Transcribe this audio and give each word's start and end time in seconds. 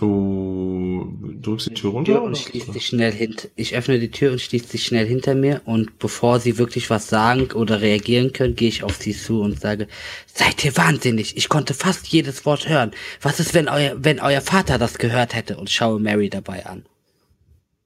Du 0.00 1.14
drückst 1.42 1.68
die 1.68 1.74
Tür 1.74 1.90
runter? 1.90 2.12
Tür 2.12 2.22
und 2.22 2.38
schließt 2.38 2.72
sich 2.72 2.86
schnell 2.86 3.12
hinter. 3.12 3.48
Ich 3.54 3.76
öffne 3.76 3.98
die 3.98 4.10
Tür 4.10 4.32
und 4.32 4.40
schließt 4.40 4.70
sich 4.70 4.86
schnell 4.86 5.06
hinter 5.06 5.34
mir 5.34 5.60
und 5.66 5.98
bevor 5.98 6.40
sie 6.40 6.56
wirklich 6.56 6.88
was 6.88 7.08
sagen 7.08 7.52
oder 7.52 7.82
reagieren 7.82 8.32
können, 8.32 8.56
gehe 8.56 8.70
ich 8.70 8.82
auf 8.82 8.96
sie 8.96 9.14
zu 9.14 9.42
und 9.42 9.60
sage, 9.60 9.88
seid 10.24 10.64
ihr 10.64 10.74
wahnsinnig? 10.78 11.36
Ich 11.36 11.50
konnte 11.50 11.74
fast 11.74 12.06
jedes 12.06 12.46
Wort 12.46 12.66
hören. 12.66 12.92
Was 13.20 13.40
ist, 13.40 13.52
wenn 13.52 13.68
euer, 13.68 13.94
wenn 13.98 14.20
euer 14.20 14.40
Vater 14.40 14.78
das 14.78 14.96
gehört 14.96 15.34
hätte? 15.34 15.58
Und 15.58 15.68
schaue 15.68 16.00
Mary 16.00 16.30
dabei 16.30 16.64
an. 16.64 16.86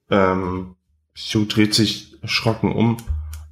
Ähm, 0.09 0.77
Sue 1.15 1.47
dreht 1.47 1.75
sich 1.75 2.15
erschrocken 2.23 2.71
um 2.71 2.97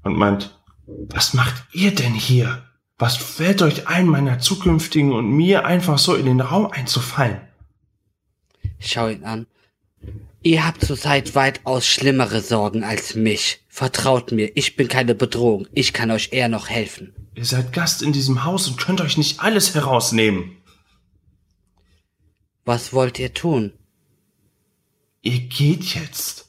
und 0.05 0.16
meint, 0.16 0.57
was 0.87 1.35
macht 1.35 1.65
ihr 1.73 1.93
denn 1.93 2.15
hier? 2.15 2.63
Was 2.97 3.16
fällt 3.16 3.60
euch 3.60 3.88
ein, 3.88 4.07
meiner 4.07 4.38
zukünftigen 4.38 5.13
und 5.13 5.29
mir 5.32 5.65
einfach 5.65 5.99
so 5.99 6.15
in 6.15 6.26
den 6.26 6.41
Raum 6.41 6.66
einzufallen? 6.71 7.41
Ich 8.83 8.91
schaue 8.91 9.13
ihn 9.13 9.23
an. 9.25 9.47
Ihr 10.43 10.66
habt 10.66 10.85
zurzeit 10.85 11.37
weitaus 11.37 11.87
schlimmere 11.87 12.41
Sorgen 12.41 12.83
als 12.83 13.15
mich. 13.15 13.61
Vertraut 13.69 14.33
mir, 14.33 14.51
ich 14.57 14.75
bin 14.75 14.88
keine 14.88 15.15
Bedrohung. 15.15 15.69
Ich 15.73 15.93
kann 15.93 16.11
euch 16.11 16.33
eher 16.33 16.49
noch 16.49 16.69
helfen. 16.69 17.15
Ihr 17.37 17.45
seid 17.45 17.73
Gast 17.73 18.03
in 18.03 18.13
diesem 18.13 18.43
Haus 18.43 18.66
und 18.66 18.79
könnt 18.79 19.01
euch 19.01 19.16
nicht 19.16 19.38
alles 19.38 19.73
herausnehmen. 19.77 20.57
Was 22.65 22.93
wollt 22.93 23.21
ihr 23.21 23.33
tun? 23.33 23.73
Ihr 25.23 25.38
geht 25.38 25.85
jetzt. 25.95 26.49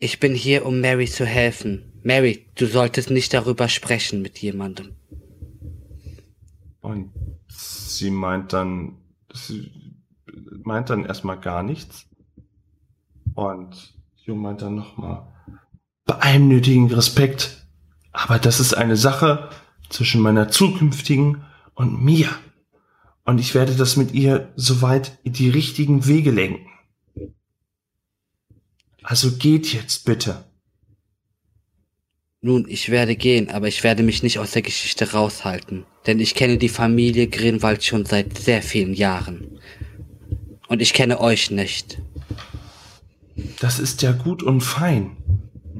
Ich 0.00 0.18
bin 0.18 0.34
hier, 0.34 0.66
um 0.66 0.80
Mary 0.80 1.06
zu 1.06 1.24
helfen. 1.24 1.92
Mary, 2.02 2.46
du 2.56 2.66
solltest 2.66 3.10
nicht 3.10 3.32
darüber 3.32 3.68
sprechen 3.68 4.22
mit 4.22 4.38
jemandem. 4.38 4.96
Und 6.80 7.12
sie 7.46 8.10
meint 8.10 8.52
dann, 8.52 8.96
sie 9.32 9.81
meint 10.62 10.90
dann 10.90 11.04
erstmal 11.04 11.38
gar 11.38 11.62
nichts. 11.62 12.06
Und 13.34 13.94
Jung 14.24 14.38
meint 14.38 14.62
dann 14.62 14.74
nochmal, 14.74 15.26
bei 16.04 16.14
allem 16.14 16.48
nötigen 16.48 16.92
Respekt, 16.92 17.66
aber 18.12 18.38
das 18.38 18.60
ist 18.60 18.74
eine 18.74 18.96
Sache 18.96 19.50
zwischen 19.88 20.20
meiner 20.20 20.48
zukünftigen 20.48 21.44
und 21.74 22.02
mir. 22.02 22.28
Und 23.24 23.38
ich 23.38 23.54
werde 23.54 23.74
das 23.74 23.96
mit 23.96 24.12
ihr 24.12 24.52
soweit 24.56 25.18
in 25.22 25.32
die 25.32 25.48
richtigen 25.48 26.06
Wege 26.06 26.30
lenken. 26.30 26.66
Also 29.02 29.36
geht 29.36 29.72
jetzt 29.72 30.04
bitte. 30.04 30.44
Nun, 32.40 32.66
ich 32.68 32.88
werde 32.88 33.14
gehen, 33.14 33.50
aber 33.50 33.68
ich 33.68 33.84
werde 33.84 34.02
mich 34.02 34.24
nicht 34.24 34.40
aus 34.40 34.50
der 34.50 34.62
Geschichte 34.62 35.12
raushalten, 35.12 35.84
denn 36.06 36.18
ich 36.18 36.34
kenne 36.34 36.58
die 36.58 36.68
Familie 36.68 37.28
Grinwald 37.28 37.84
schon 37.84 38.04
seit 38.04 38.36
sehr 38.36 38.62
vielen 38.62 38.94
Jahren. 38.94 39.60
Und 40.72 40.80
ich 40.80 40.94
kenne 40.94 41.20
euch 41.20 41.50
nicht. 41.50 41.98
Das 43.60 43.78
ist 43.78 44.00
ja 44.00 44.12
gut 44.12 44.42
und 44.42 44.62
fein. 44.62 45.18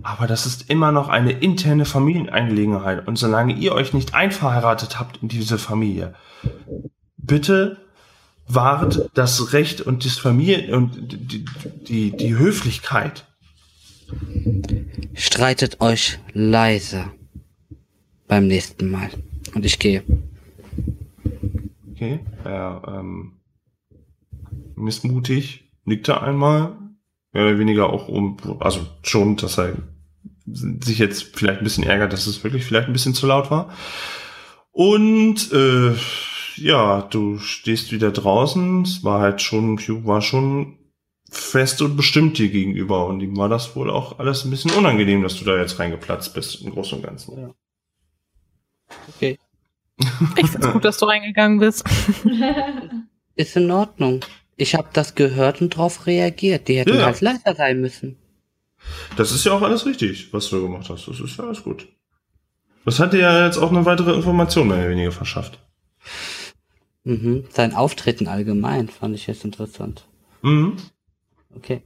Aber 0.02 0.26
das 0.26 0.44
ist 0.44 0.68
immer 0.68 0.92
noch 0.92 1.08
eine 1.08 1.32
interne 1.32 1.86
Familienangelegenheit. 1.86 3.08
Und 3.08 3.16
solange 3.16 3.54
ihr 3.54 3.72
euch 3.72 3.94
nicht 3.94 4.12
einverheiratet 4.12 5.00
habt 5.00 5.22
in 5.22 5.28
diese 5.28 5.56
Familie, 5.56 6.14
bitte 7.16 7.78
wahrt 8.46 9.08
das 9.14 9.54
Recht 9.54 9.80
und 9.80 10.04
das 10.04 10.18
Familien 10.18 10.74
und 10.74 11.10
die, 11.10 11.46
die, 11.88 12.14
die 12.14 12.36
Höflichkeit. 12.36 13.24
Streitet 15.14 15.80
euch 15.80 16.18
leise 16.34 17.06
beim 18.28 18.46
nächsten 18.46 18.90
Mal. 18.90 19.08
Und 19.54 19.64
ich 19.64 19.78
gehe. 19.78 20.02
Okay, 21.94 22.20
er 22.44 22.82
ähm, 22.86 23.38
missmutig 24.82 25.70
nickte 25.84 26.20
einmal, 26.20 26.76
mehr 27.32 27.44
oder 27.44 27.58
weniger 27.58 27.90
auch 27.90 28.08
um, 28.08 28.36
also 28.60 28.86
schon, 29.02 29.36
dass 29.36 29.58
er 29.58 29.76
sich 30.46 30.98
jetzt 30.98 31.36
vielleicht 31.36 31.58
ein 31.58 31.64
bisschen 31.64 31.84
ärgert, 31.84 32.12
dass 32.12 32.26
es 32.26 32.42
wirklich 32.44 32.64
vielleicht 32.64 32.88
ein 32.88 32.92
bisschen 32.92 33.14
zu 33.14 33.26
laut 33.26 33.50
war. 33.50 33.74
Und 34.72 35.52
äh, 35.52 35.94
ja, 36.56 37.02
du 37.02 37.38
stehst 37.38 37.92
wieder 37.92 38.10
draußen. 38.10 38.82
Es 38.82 39.04
war 39.04 39.20
halt 39.20 39.40
schon, 39.40 39.78
Hugh 39.78 40.06
war 40.06 40.20
schon 40.20 40.78
fest 41.30 41.80
und 41.80 41.96
bestimmt 41.96 42.38
dir 42.38 42.50
gegenüber 42.50 43.06
und 43.06 43.20
ihm 43.20 43.36
war 43.36 43.48
das 43.48 43.74
wohl 43.74 43.90
auch 43.90 44.18
alles 44.18 44.44
ein 44.44 44.50
bisschen 44.50 44.70
unangenehm, 44.72 45.22
dass 45.22 45.38
du 45.38 45.44
da 45.44 45.56
jetzt 45.56 45.78
reingeplatzt 45.78 46.34
bist 46.34 46.62
im 46.62 46.72
Großen 46.72 46.98
und 46.98 47.04
Ganzen. 47.04 47.38
Ja. 47.38 47.54
Okay. 49.16 49.38
Ich 50.36 50.46
find's 50.50 50.72
gut, 50.72 50.84
dass 50.84 50.98
du 50.98 51.06
reingegangen 51.06 51.58
bist. 51.58 51.84
Ist 53.34 53.56
in 53.56 53.70
Ordnung. 53.70 54.20
Ich 54.62 54.76
habe 54.76 54.88
das 54.92 55.16
gehört 55.16 55.60
und 55.60 55.70
drauf 55.70 56.06
reagiert. 56.06 56.68
Die 56.68 56.78
hätten 56.78 56.94
Ja. 56.96 57.06
halt 57.06 57.20
leiser 57.20 57.56
sein 57.56 57.80
müssen. 57.80 58.16
Das 59.16 59.32
ist 59.32 59.44
ja 59.44 59.52
auch 59.52 59.62
alles 59.62 59.86
richtig, 59.86 60.32
was 60.32 60.50
du 60.50 60.62
gemacht 60.62 60.88
hast. 60.88 61.08
Das 61.08 61.18
ist 61.18 61.36
ja 61.36 61.44
alles 61.44 61.64
gut. 61.64 61.88
Das 62.84 63.00
hat 63.00 63.12
dir 63.12 63.18
ja 63.20 63.44
jetzt 63.46 63.58
auch 63.58 63.70
eine 63.72 63.84
weitere 63.86 64.12
Information 64.14 64.68
mehr 64.68 64.78
oder 64.78 64.90
weniger 64.90 65.10
verschafft. 65.10 65.58
Mhm. 67.02 67.44
Sein 67.50 67.74
Auftreten 67.74 68.28
allgemein 68.28 68.88
fand 68.88 69.16
ich 69.16 69.26
jetzt 69.26 69.44
interessant. 69.44 70.06
Mhm. 70.42 70.76
Okay. 71.56 71.82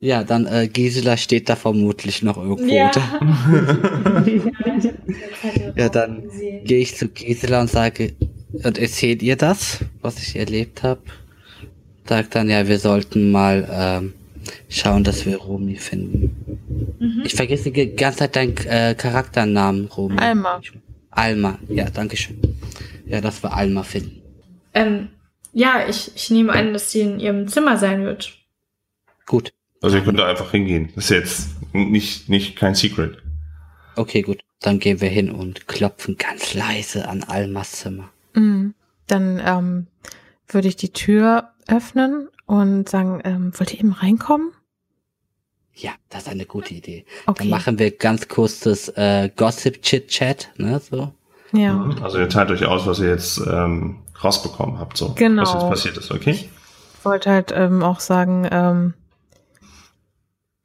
Ja, 0.00 0.24
dann 0.24 0.46
äh, 0.46 0.68
Gisela 0.68 1.18
steht 1.18 1.50
da 1.50 1.56
vermutlich 1.56 2.22
noch 2.22 2.38
irgendwo. 2.38 2.74
Ja. 2.74 2.90
Ja, 5.76 5.88
dann 5.88 6.28
gehe 6.64 6.80
ich 6.80 6.96
zu 6.96 7.08
Gisela 7.08 7.60
und 7.60 7.70
sage, 7.70 8.14
und 8.52 8.78
erzählt 8.78 9.22
ihr 9.22 9.36
das, 9.36 9.84
was 10.00 10.18
ich 10.18 10.36
erlebt 10.36 10.82
habe? 10.82 11.00
Sagt 12.06 12.34
dann, 12.34 12.48
ja, 12.48 12.66
wir 12.66 12.78
sollten 12.78 13.30
mal 13.30 13.68
ähm, 13.70 14.14
schauen, 14.68 15.04
dass 15.04 15.26
wir 15.26 15.36
Romy 15.36 15.76
finden. 15.76 16.96
Mhm. 16.98 17.22
Ich 17.24 17.34
vergesse 17.34 17.70
die 17.70 17.94
ganze 17.94 18.20
Zeit 18.20 18.36
deinen 18.36 18.56
äh, 18.66 18.94
Charakternamen, 18.96 19.86
Romy. 19.88 20.18
Alma. 20.18 20.60
Alma, 21.10 21.58
ja, 21.68 21.90
danke 21.90 22.16
schön. 22.16 22.40
Ja, 23.06 23.20
dass 23.20 23.42
wir 23.42 23.52
Alma 23.52 23.82
finden. 23.82 24.22
Ähm, 24.74 25.08
ja, 25.52 25.86
ich, 25.88 26.12
ich 26.14 26.30
nehme 26.30 26.52
an, 26.52 26.72
dass 26.72 26.92
sie 26.92 27.00
in 27.00 27.20
ihrem 27.20 27.48
Zimmer 27.48 27.76
sein 27.76 28.04
wird. 28.04 28.32
Gut, 29.26 29.52
Also 29.82 29.96
ihr 29.96 30.04
könnt 30.04 30.18
da 30.18 30.26
einfach 30.26 30.50
hingehen. 30.50 30.90
Das 30.94 31.04
ist 31.04 31.10
jetzt 31.10 31.48
nicht, 31.74 32.28
nicht 32.28 32.56
kein 32.56 32.74
Secret. 32.74 33.18
okay, 33.96 34.22
gut. 34.22 34.40
Dann 34.60 34.80
gehen 34.80 35.00
wir 35.00 35.08
hin 35.08 35.30
und 35.30 35.68
klopfen 35.68 36.16
ganz 36.16 36.54
leise 36.54 37.06
an 37.08 37.22
Almas 37.22 37.72
Zimmer. 37.72 38.10
Mhm. 38.38 38.74
Dann 39.06 39.40
ähm, 39.44 39.86
würde 40.48 40.68
ich 40.68 40.76
die 40.76 40.92
Tür 40.92 41.50
öffnen 41.66 42.28
und 42.46 42.88
sagen, 42.88 43.20
ähm, 43.24 43.52
wollt 43.58 43.72
ihr 43.72 43.80
eben 43.80 43.92
reinkommen? 43.92 44.52
Ja, 45.74 45.92
das 46.08 46.22
ist 46.22 46.28
eine 46.28 46.46
gute 46.46 46.74
Idee. 46.74 47.04
Okay. 47.26 47.44
Dann 47.44 47.50
machen 47.50 47.78
wir 47.78 47.96
ganz 47.96 48.28
kurz 48.28 48.60
das 48.60 48.88
äh, 48.96 49.30
Gossip-Chit-Chat, 49.34 50.52
ne, 50.56 50.80
so. 50.80 51.12
ja. 51.52 51.72
Mhm. 51.72 52.02
Also 52.02 52.18
ihr 52.18 52.28
teilt 52.28 52.50
euch 52.50 52.64
aus, 52.64 52.86
was 52.86 52.98
ihr 52.98 53.10
jetzt 53.10 53.38
ähm, 53.46 54.00
rausbekommen 54.22 54.78
habt, 54.78 54.96
so. 54.96 55.14
Genau. 55.14 55.42
Was 55.42 55.52
jetzt 55.52 55.68
passiert 55.68 55.96
ist, 55.98 56.10
okay? 56.10 56.32
Ich 56.32 57.04
wollte 57.04 57.30
halt 57.30 57.52
ähm, 57.54 57.82
auch 57.84 58.00
sagen, 58.00 58.48
ähm, 58.50 58.94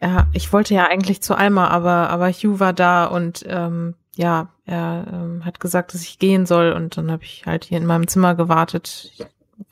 ja, 0.02 0.28
ich 0.34 0.52
wollte 0.52 0.74
ja 0.74 0.88
eigentlich 0.88 1.22
zu 1.22 1.36
Alma, 1.36 1.68
aber 1.68 2.10
aber 2.10 2.30
Hugh 2.30 2.60
war 2.60 2.74
da 2.74 3.06
und 3.06 3.46
ähm, 3.48 3.96
ja, 4.16 4.50
er 4.66 5.06
ähm, 5.12 5.46
hat 5.46 5.60
gesagt, 5.60 5.94
dass 5.94 6.02
ich 6.04 6.20
gehen 6.20 6.46
soll 6.46 6.72
und 6.72 6.96
dann 6.98 7.12
habe 7.12 7.24
ich 7.24 7.46
halt 7.46 7.66
hier 7.66 7.78
in 7.78 7.86
meinem 7.86 8.08
Zimmer 8.08 8.36
gewartet. 8.36 9.12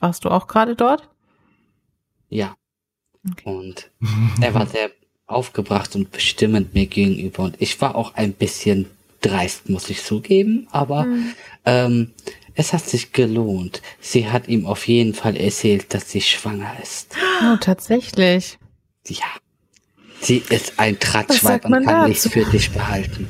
Warst 0.00 0.24
du 0.24 0.30
auch 0.30 0.46
gerade 0.46 0.76
dort? 0.76 1.08
Ja. 2.28 2.54
Okay. 3.30 3.48
Und 3.48 3.90
er 4.40 4.54
war 4.54 4.66
sehr 4.66 4.90
aufgebracht 5.26 5.94
und 5.96 6.10
bestimmend 6.12 6.74
mir 6.74 6.86
gegenüber. 6.86 7.44
Und 7.44 7.56
ich 7.60 7.80
war 7.80 7.94
auch 7.94 8.14
ein 8.14 8.32
bisschen 8.32 8.90
dreist, 9.22 9.68
muss 9.70 9.88
ich 9.90 10.02
zugeben. 10.02 10.66
Aber 10.72 11.04
Mhm. 11.04 11.34
ähm, 11.64 12.10
es 12.54 12.72
hat 12.74 12.84
sich 12.86 13.12
gelohnt. 13.12 13.80
Sie 14.00 14.28
hat 14.30 14.48
ihm 14.48 14.66
auf 14.66 14.86
jeden 14.88 15.14
Fall 15.14 15.36
erzählt, 15.36 15.94
dass 15.94 16.10
sie 16.10 16.20
schwanger 16.20 16.72
ist. 16.82 17.14
Oh, 17.42 17.56
tatsächlich. 17.60 18.58
Ja. 19.06 19.24
Sie 20.20 20.42
ist 20.50 20.78
ein 20.78 20.98
Tratschweib 21.00 21.64
und 21.64 21.72
kann 21.72 21.84
dazu? 21.84 22.08
nichts 22.08 22.28
für 22.28 22.44
dich 22.44 22.70
behalten. 22.72 23.28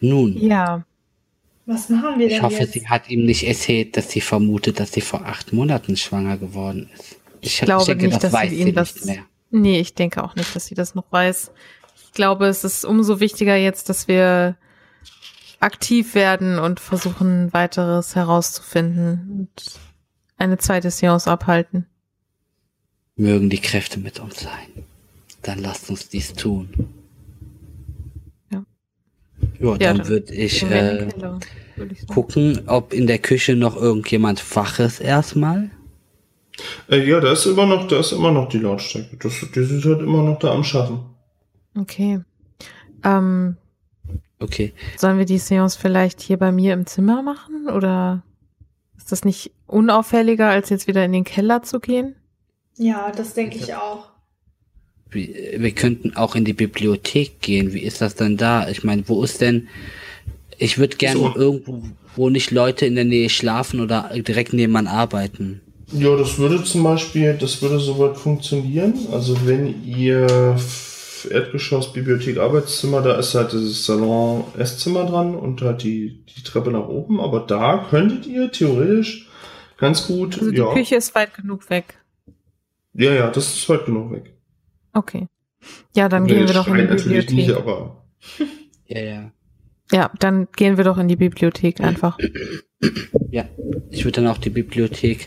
Nun, 0.00 0.36
Ja. 0.36 0.84
Was 1.68 1.88
machen 1.88 2.20
wir 2.20 2.28
denn 2.28 2.36
ich 2.36 2.42
hoffe, 2.42 2.60
jetzt? 2.60 2.74
sie 2.74 2.86
hat 2.88 3.08
ihm 3.10 3.24
nicht 3.26 3.42
erzählt, 3.44 3.96
dass 3.96 4.08
sie 4.10 4.20
vermutet, 4.20 4.78
dass 4.78 4.92
sie 4.92 5.00
vor 5.00 5.26
acht 5.26 5.52
Monaten 5.52 5.96
schwanger 5.96 6.36
geworden 6.38 6.88
ist. 6.94 7.16
Ich 7.40 7.58
glaube 7.60 7.96
nicht, 7.96 8.22
dass 8.22 8.32
sie 8.48 8.54
ihm 8.60 8.72
das- 8.72 8.94
nicht 8.94 9.06
mehr. 9.06 9.24
Nee, 9.50 9.80
ich 9.80 9.94
denke 9.94 10.22
auch 10.22 10.36
nicht, 10.36 10.54
dass 10.54 10.66
sie 10.66 10.76
das 10.76 10.94
noch 10.94 11.10
weiß. 11.10 11.50
Ich 12.04 12.12
glaube, 12.12 12.46
es 12.46 12.62
ist 12.62 12.84
umso 12.84 13.18
wichtiger 13.18 13.56
jetzt, 13.56 13.88
dass 13.88 14.06
wir 14.06 14.56
aktiv 15.58 16.14
werden 16.14 16.58
und 16.60 16.78
versuchen, 16.78 17.52
weiteres 17.52 18.14
herauszufinden 18.14 19.48
und 19.48 19.80
eine 20.36 20.58
zweite 20.58 20.90
Seance 20.92 21.28
abhalten. 21.28 21.86
Mögen 23.16 23.50
die 23.50 23.60
Kräfte 23.60 23.98
mit 23.98 24.20
uns 24.20 24.40
sein. 24.40 24.84
Dann 25.42 25.58
lasst 25.60 25.90
uns 25.90 26.08
dies 26.10 26.32
tun. 26.34 26.68
Ja. 29.60 29.68
Ja, 29.68 29.72
Ja, 29.72 29.76
dann 29.88 29.98
dann 29.98 30.08
würde 30.08 30.32
ich 30.32 30.62
äh, 30.62 31.08
würde 31.76 31.92
ich 31.92 32.06
gucken, 32.06 32.62
ob 32.66 32.92
in 32.92 33.06
der 33.06 33.18
Küche 33.18 33.54
noch 33.56 33.76
irgendjemand 33.76 34.42
wach 34.56 34.78
ist 34.78 35.00
erstmal. 35.00 35.70
Äh, 36.88 37.04
ja, 37.06 37.20
da 37.20 37.32
ist 37.32 37.44
immer 37.46 37.66
noch, 37.66 37.86
da 37.86 38.00
ist 38.00 38.12
immer 38.12 38.30
noch 38.32 38.48
die 38.48 38.58
Lautstärke. 38.58 39.16
Das, 39.18 39.44
die 39.54 39.64
sind 39.64 39.84
halt 39.84 40.00
immer 40.00 40.22
noch 40.22 40.38
da 40.38 40.52
am 40.52 40.64
Schaffen. 40.64 41.00
Okay. 41.78 42.20
Ähm, 43.04 43.56
Okay. 44.38 44.72
sollen 44.96 45.18
wir 45.18 45.24
die 45.24 45.38
Seance 45.38 45.78
vielleicht 45.78 46.20
hier 46.20 46.38
bei 46.38 46.52
mir 46.52 46.74
im 46.74 46.86
Zimmer 46.86 47.22
machen? 47.22 47.68
Oder 47.68 48.22
ist 48.96 49.10
das 49.12 49.24
nicht 49.24 49.52
unauffälliger, 49.66 50.48
als 50.48 50.68
jetzt 50.70 50.86
wieder 50.86 51.04
in 51.04 51.12
den 51.12 51.24
Keller 51.24 51.62
zu 51.62 51.80
gehen? 51.80 52.16
Ja, 52.76 53.10
das 53.12 53.32
denke 53.34 53.56
ich 53.56 53.74
auch. 53.74 54.10
Wir, 55.16 55.28
wir 55.60 55.70
könnten 55.72 56.14
auch 56.16 56.36
in 56.36 56.44
die 56.44 56.52
Bibliothek 56.52 57.40
gehen. 57.40 57.72
Wie 57.72 57.80
ist 57.80 58.00
das 58.00 58.14
denn 58.14 58.36
da? 58.36 58.68
Ich 58.68 58.84
meine, 58.84 59.02
wo 59.08 59.24
ist 59.24 59.40
denn. 59.40 59.68
Ich 60.58 60.78
würde 60.78 60.96
gerne 60.96 61.20
So. 61.20 61.34
irgendwo, 61.34 61.82
wo 62.14 62.30
nicht 62.30 62.50
Leute 62.52 62.86
in 62.86 62.94
der 62.94 63.04
Nähe 63.04 63.28
schlafen 63.28 63.80
oder 63.80 64.10
direkt 64.16 64.52
nebenan 64.52 64.86
arbeiten. 64.86 65.60
Ja, 65.92 66.16
das 66.16 66.38
würde 66.38 66.62
zum 66.64 66.82
Beispiel, 66.84 67.34
das 67.34 67.62
würde 67.62 67.78
soweit 67.78 68.16
funktionieren. 68.16 68.94
Also 69.12 69.36
wenn 69.46 69.84
ihr 69.84 70.56
Erdgeschoss, 71.30 71.92
Bibliothek, 71.92 72.38
Arbeitszimmer, 72.38 73.02
da 73.02 73.16
ist 73.18 73.34
halt 73.34 73.52
dieses 73.52 73.84
Salon, 73.86 74.44
Esszimmer 74.58 75.04
dran 75.06 75.34
und 75.34 75.60
halt 75.62 75.82
die, 75.82 76.24
die 76.36 76.42
Treppe 76.42 76.70
nach 76.70 76.88
oben. 76.88 77.20
Aber 77.20 77.40
da 77.40 77.86
könntet 77.90 78.26
ihr 78.26 78.50
theoretisch 78.50 79.28
ganz 79.78 80.06
gut, 80.06 80.38
Also 80.38 80.50
die 80.50 80.58
ja, 80.58 80.72
Küche 80.72 80.96
ist 80.96 81.14
weit 81.14 81.34
genug 81.34 81.68
weg. 81.70 81.98
ja, 82.94 83.12
ja, 83.12 83.30
das 83.30 83.54
ist 83.54 83.68
weit 83.68 83.84
genug 83.86 84.12
weg. 84.12 84.35
Okay. 84.96 85.26
Ja, 85.94 86.08
dann 86.08 86.24
Nee, 86.24 86.34
gehen 86.34 86.46
wir 86.48 86.54
doch 86.54 86.68
in 86.68 86.74
die 86.76 86.82
Bibliothek. 86.86 87.32
nicht, 87.32 87.50
aber 87.52 88.04
Ja, 88.86 89.00
ja. 89.00 89.32
Ja, 89.92 90.10
dann 90.18 90.48
gehen 90.56 90.76
wir 90.76 90.84
doch 90.84 90.98
in 90.98 91.06
die 91.08 91.16
Bibliothek 91.16 91.80
einfach. 91.80 92.18
Ja. 93.30 93.44
Ich 93.90 94.04
würde 94.04 94.20
dann 94.22 94.26
auch 94.28 94.38
die 94.38 94.50
Bibliothek 94.50 95.26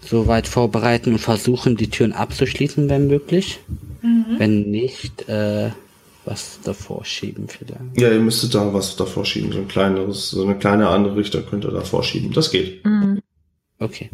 so 0.00 0.26
weit 0.26 0.46
vorbereiten 0.48 1.12
und 1.12 1.18
versuchen, 1.18 1.76
die 1.76 1.88
Türen 1.90 2.12
abzuschließen, 2.12 2.88
wenn 2.88 3.06
möglich. 3.06 3.60
Mhm. 4.02 4.24
Wenn 4.38 4.70
nicht, 4.70 5.28
äh, 5.28 5.70
was 6.24 6.58
davor 6.64 7.04
schieben 7.04 7.46
vielleicht. 7.48 7.80
ja, 8.00 8.10
ihr 8.10 8.18
müsstet 8.20 8.54
da 8.54 8.72
was 8.74 8.96
davor 8.96 9.24
schieben. 9.24 9.52
So 9.52 9.58
ein 9.58 9.68
kleineres, 9.68 10.30
so 10.30 10.42
eine 10.44 10.56
kleine 10.58 10.88
andere 10.88 11.16
Richter 11.16 11.42
könnt 11.42 11.64
ihr 11.64 11.70
davor 11.70 12.02
schieben. 12.02 12.32
Das 12.32 12.50
geht. 12.50 12.84
Mhm. 12.84 13.20
Okay, 13.78 14.10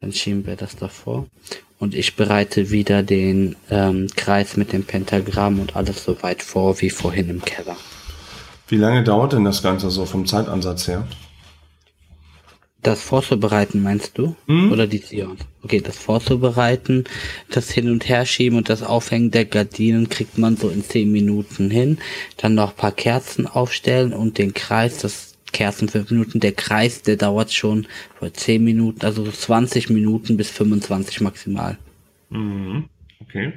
dann 0.00 0.12
schieben 0.12 0.46
wir 0.46 0.56
das 0.56 0.76
davor. 0.76 1.26
Und 1.78 1.94
ich 1.94 2.16
bereite 2.16 2.70
wieder 2.70 3.02
den 3.02 3.56
ähm, 3.70 4.08
Kreis 4.16 4.56
mit 4.56 4.72
dem 4.72 4.84
Pentagramm 4.84 5.60
und 5.60 5.76
alles 5.76 6.04
so 6.04 6.22
weit 6.22 6.42
vor 6.42 6.80
wie 6.80 6.90
vorhin 6.90 7.28
im 7.30 7.42
Keller. 7.42 7.76
Wie 8.66 8.76
lange 8.76 9.02
dauert 9.04 9.32
denn 9.32 9.44
das 9.44 9.62
Ganze 9.62 9.90
so 9.90 10.04
vom 10.04 10.26
Zeitansatz 10.26 10.88
her? 10.88 11.06
Das 12.82 13.02
vorzubereiten, 13.02 13.82
meinst 13.82 14.18
du? 14.18 14.36
Hm? 14.46 14.70
Oder 14.70 14.86
die 14.86 14.98
Sion? 14.98 15.36
Okay, 15.62 15.80
das 15.80 15.98
vorzubereiten, 15.98 17.04
das 17.50 17.70
Hin- 17.70 17.90
und 17.90 18.08
Herschieben 18.08 18.56
und 18.56 18.68
das 18.68 18.82
Aufhängen 18.82 19.32
der 19.32 19.46
Gardinen 19.46 20.08
kriegt 20.08 20.38
man 20.38 20.56
so 20.56 20.68
in 20.68 20.84
10 20.84 21.10
Minuten 21.10 21.70
hin. 21.70 21.98
Dann 22.36 22.54
noch 22.54 22.70
ein 22.70 22.76
paar 22.76 22.92
Kerzen 22.92 23.46
aufstellen 23.46 24.12
und 24.12 24.38
den 24.38 24.54
Kreis, 24.54 24.98
das 24.98 25.27
Kerzen 25.52 25.88
5 25.88 26.10
Minuten. 26.10 26.40
Der 26.40 26.52
Kreis, 26.52 27.02
der 27.02 27.16
dauert 27.16 27.52
schon 27.52 27.86
vor 28.18 28.32
10 28.32 28.62
Minuten, 28.62 29.04
also 29.04 29.24
so 29.24 29.30
20 29.30 29.90
Minuten 29.90 30.36
bis 30.36 30.50
25 30.50 31.20
maximal. 31.20 31.78
Mhm. 32.30 32.84
Okay. 33.20 33.52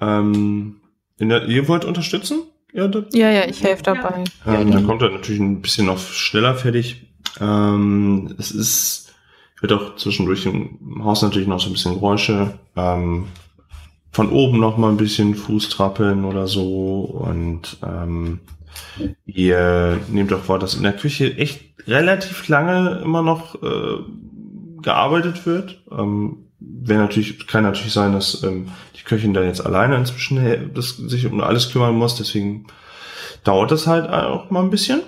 Ähm, 0.00 0.76
in 1.18 1.28
der, 1.28 1.46
ihr 1.48 1.68
wollt 1.68 1.84
unterstützen? 1.84 2.42
Ja, 2.72 2.86
da, 2.88 3.04
Ja, 3.12 3.30
ja, 3.30 3.46
ich 3.48 3.62
helfe 3.62 3.82
dabei. 3.82 4.24
ähm, 4.46 4.70
dann 4.70 4.86
kommt 4.86 5.02
er 5.02 5.10
natürlich 5.10 5.40
ein 5.40 5.62
bisschen 5.62 5.86
noch 5.86 5.98
schneller 5.98 6.54
fertig. 6.54 7.06
Ähm, 7.40 8.34
es 8.38 8.50
ist, 8.50 9.14
wird 9.60 9.72
auch 9.72 9.96
zwischendurch 9.96 10.46
im 10.46 11.02
Haus 11.04 11.22
natürlich 11.22 11.48
noch 11.48 11.60
so 11.60 11.68
ein 11.70 11.72
bisschen 11.72 11.94
Geräusche. 11.94 12.58
Ähm, 12.76 13.26
von 14.12 14.30
oben 14.30 14.58
noch 14.58 14.76
mal 14.78 14.90
ein 14.90 14.96
bisschen 14.96 15.34
Fußtrappeln 15.34 16.24
oder 16.24 16.46
so. 16.46 17.00
Und 17.00 17.78
ähm, 17.86 18.40
ihr 19.26 20.00
nehmt 20.08 20.32
auch 20.32 20.42
vor, 20.42 20.58
dass 20.58 20.74
in 20.74 20.82
der 20.82 20.92
Küche 20.92 21.36
echt 21.36 21.60
relativ 21.86 22.48
lange 22.48 23.00
immer 23.02 23.22
noch 23.22 23.62
äh, 23.62 24.02
gearbeitet 24.82 25.46
wird. 25.46 25.82
Ähm, 25.90 26.44
Wäre 26.60 27.02
natürlich, 27.02 27.46
kann 27.46 27.62
natürlich 27.62 27.92
sein, 27.92 28.12
dass 28.12 28.42
ähm, 28.42 28.68
die 28.98 29.04
Köchin 29.04 29.32
da 29.32 29.42
jetzt 29.42 29.64
alleine 29.64 29.96
inzwischen 29.96 30.74
das, 30.74 30.96
sich 30.96 31.24
um 31.26 31.40
alles 31.40 31.70
kümmern 31.70 31.94
muss, 31.94 32.16
deswegen 32.16 32.66
dauert 33.44 33.70
das 33.70 33.86
halt 33.86 34.10
auch 34.10 34.50
mal 34.50 34.64
ein 34.64 34.70
bisschen. 34.70 35.02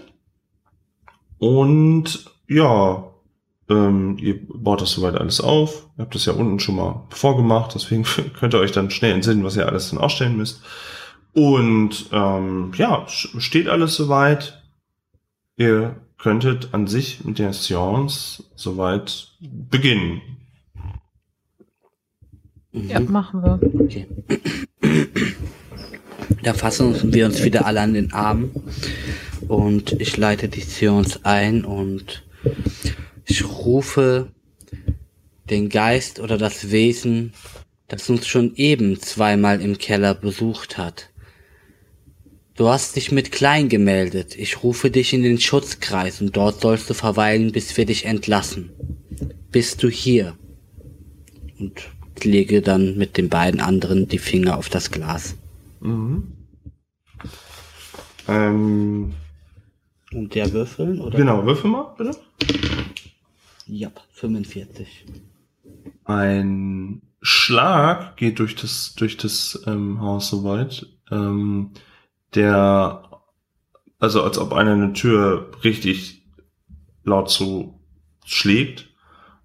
Und 1.38 2.24
ja, 2.46 3.04
ähm, 3.68 4.16
ihr 4.20 4.38
baut 4.46 4.82
das 4.82 4.92
soweit 4.92 5.14
alles 5.16 5.40
auf. 5.40 5.86
Ihr 5.96 6.02
habt 6.02 6.14
das 6.14 6.26
ja 6.26 6.34
unten 6.34 6.60
schon 6.60 6.76
mal 6.76 7.06
vorgemacht, 7.10 7.74
deswegen 7.74 8.04
könnt 8.38 8.54
ihr 8.54 8.60
euch 8.60 8.72
dann 8.72 8.90
schnell 8.90 9.12
entsinnen, 9.12 9.44
was 9.44 9.56
ihr 9.56 9.66
alles 9.66 9.90
dann 9.90 9.98
ausstellen 9.98 10.36
müsst. 10.36 10.62
Und 11.32 12.10
ähm, 12.12 12.72
ja, 12.76 13.06
steht 13.06 13.68
alles 13.68 13.94
soweit. 13.94 14.62
Ihr 15.56 15.96
könntet 16.18 16.72
an 16.72 16.86
sich 16.86 17.24
mit 17.24 17.38
der 17.38 17.52
Seance 17.52 18.44
soweit 18.56 19.28
beginnen. 19.40 20.22
Mhm. 22.72 22.88
Ja, 22.88 23.00
machen 23.00 23.42
wir. 23.42 23.60
Okay. 23.80 24.06
Da 26.42 26.54
fassen 26.54 27.12
wir 27.12 27.26
uns 27.26 27.44
wieder 27.44 27.66
alle 27.66 27.80
an 27.80 27.94
den 27.94 28.12
Arm 28.12 28.50
und 29.48 30.00
ich 30.00 30.16
leite 30.16 30.48
die 30.48 30.60
Seance 30.60 31.20
ein 31.24 31.64
und 31.64 32.22
ich 33.26 33.44
rufe 33.44 34.28
den 35.50 35.68
Geist 35.68 36.20
oder 36.20 36.38
das 36.38 36.70
Wesen, 36.70 37.32
das 37.88 38.08
uns 38.08 38.26
schon 38.26 38.54
eben 38.54 39.00
zweimal 39.00 39.60
im 39.60 39.76
Keller 39.78 40.14
besucht 40.14 40.78
hat. 40.78 41.09
Du 42.60 42.68
hast 42.68 42.96
dich 42.96 43.10
mit 43.10 43.32
klein 43.32 43.70
gemeldet. 43.70 44.36
Ich 44.36 44.62
rufe 44.62 44.90
dich 44.90 45.14
in 45.14 45.22
den 45.22 45.40
Schutzkreis 45.40 46.20
und 46.20 46.36
dort 46.36 46.60
sollst 46.60 46.90
du 46.90 46.92
verweilen, 46.92 47.52
bis 47.52 47.74
wir 47.78 47.86
dich 47.86 48.04
entlassen. 48.04 48.68
Bist 49.50 49.82
du 49.82 49.88
hier? 49.88 50.36
Und 51.58 51.88
lege 52.22 52.60
dann 52.60 52.98
mit 52.98 53.16
den 53.16 53.30
beiden 53.30 53.62
anderen 53.62 54.08
die 54.08 54.18
Finger 54.18 54.58
auf 54.58 54.68
das 54.68 54.90
Glas. 54.90 55.36
Mhm. 55.80 56.34
Ähm, 58.28 59.14
Und 60.12 60.34
der 60.34 60.52
würfeln, 60.52 61.00
oder? 61.00 61.16
genau, 61.16 61.46
würfel 61.46 61.70
mal, 61.70 61.94
bitte. 61.96 62.14
Ja, 63.68 63.90
45. 64.10 65.06
Ein 66.04 67.00
Schlag 67.22 68.18
geht 68.18 68.38
durch 68.38 68.54
das, 68.54 68.92
durch 68.98 69.16
das 69.16 69.62
ähm, 69.66 70.02
Haus 70.02 70.28
soweit, 70.28 70.84
ähm, 71.10 71.70
der, 72.34 73.08
also 73.98 74.22
als 74.22 74.38
ob 74.38 74.52
einer 74.52 74.72
eine 74.72 74.92
Tür 74.92 75.50
richtig 75.64 76.22
laut 77.04 77.30
zu 77.30 77.80
schlägt 78.24 78.88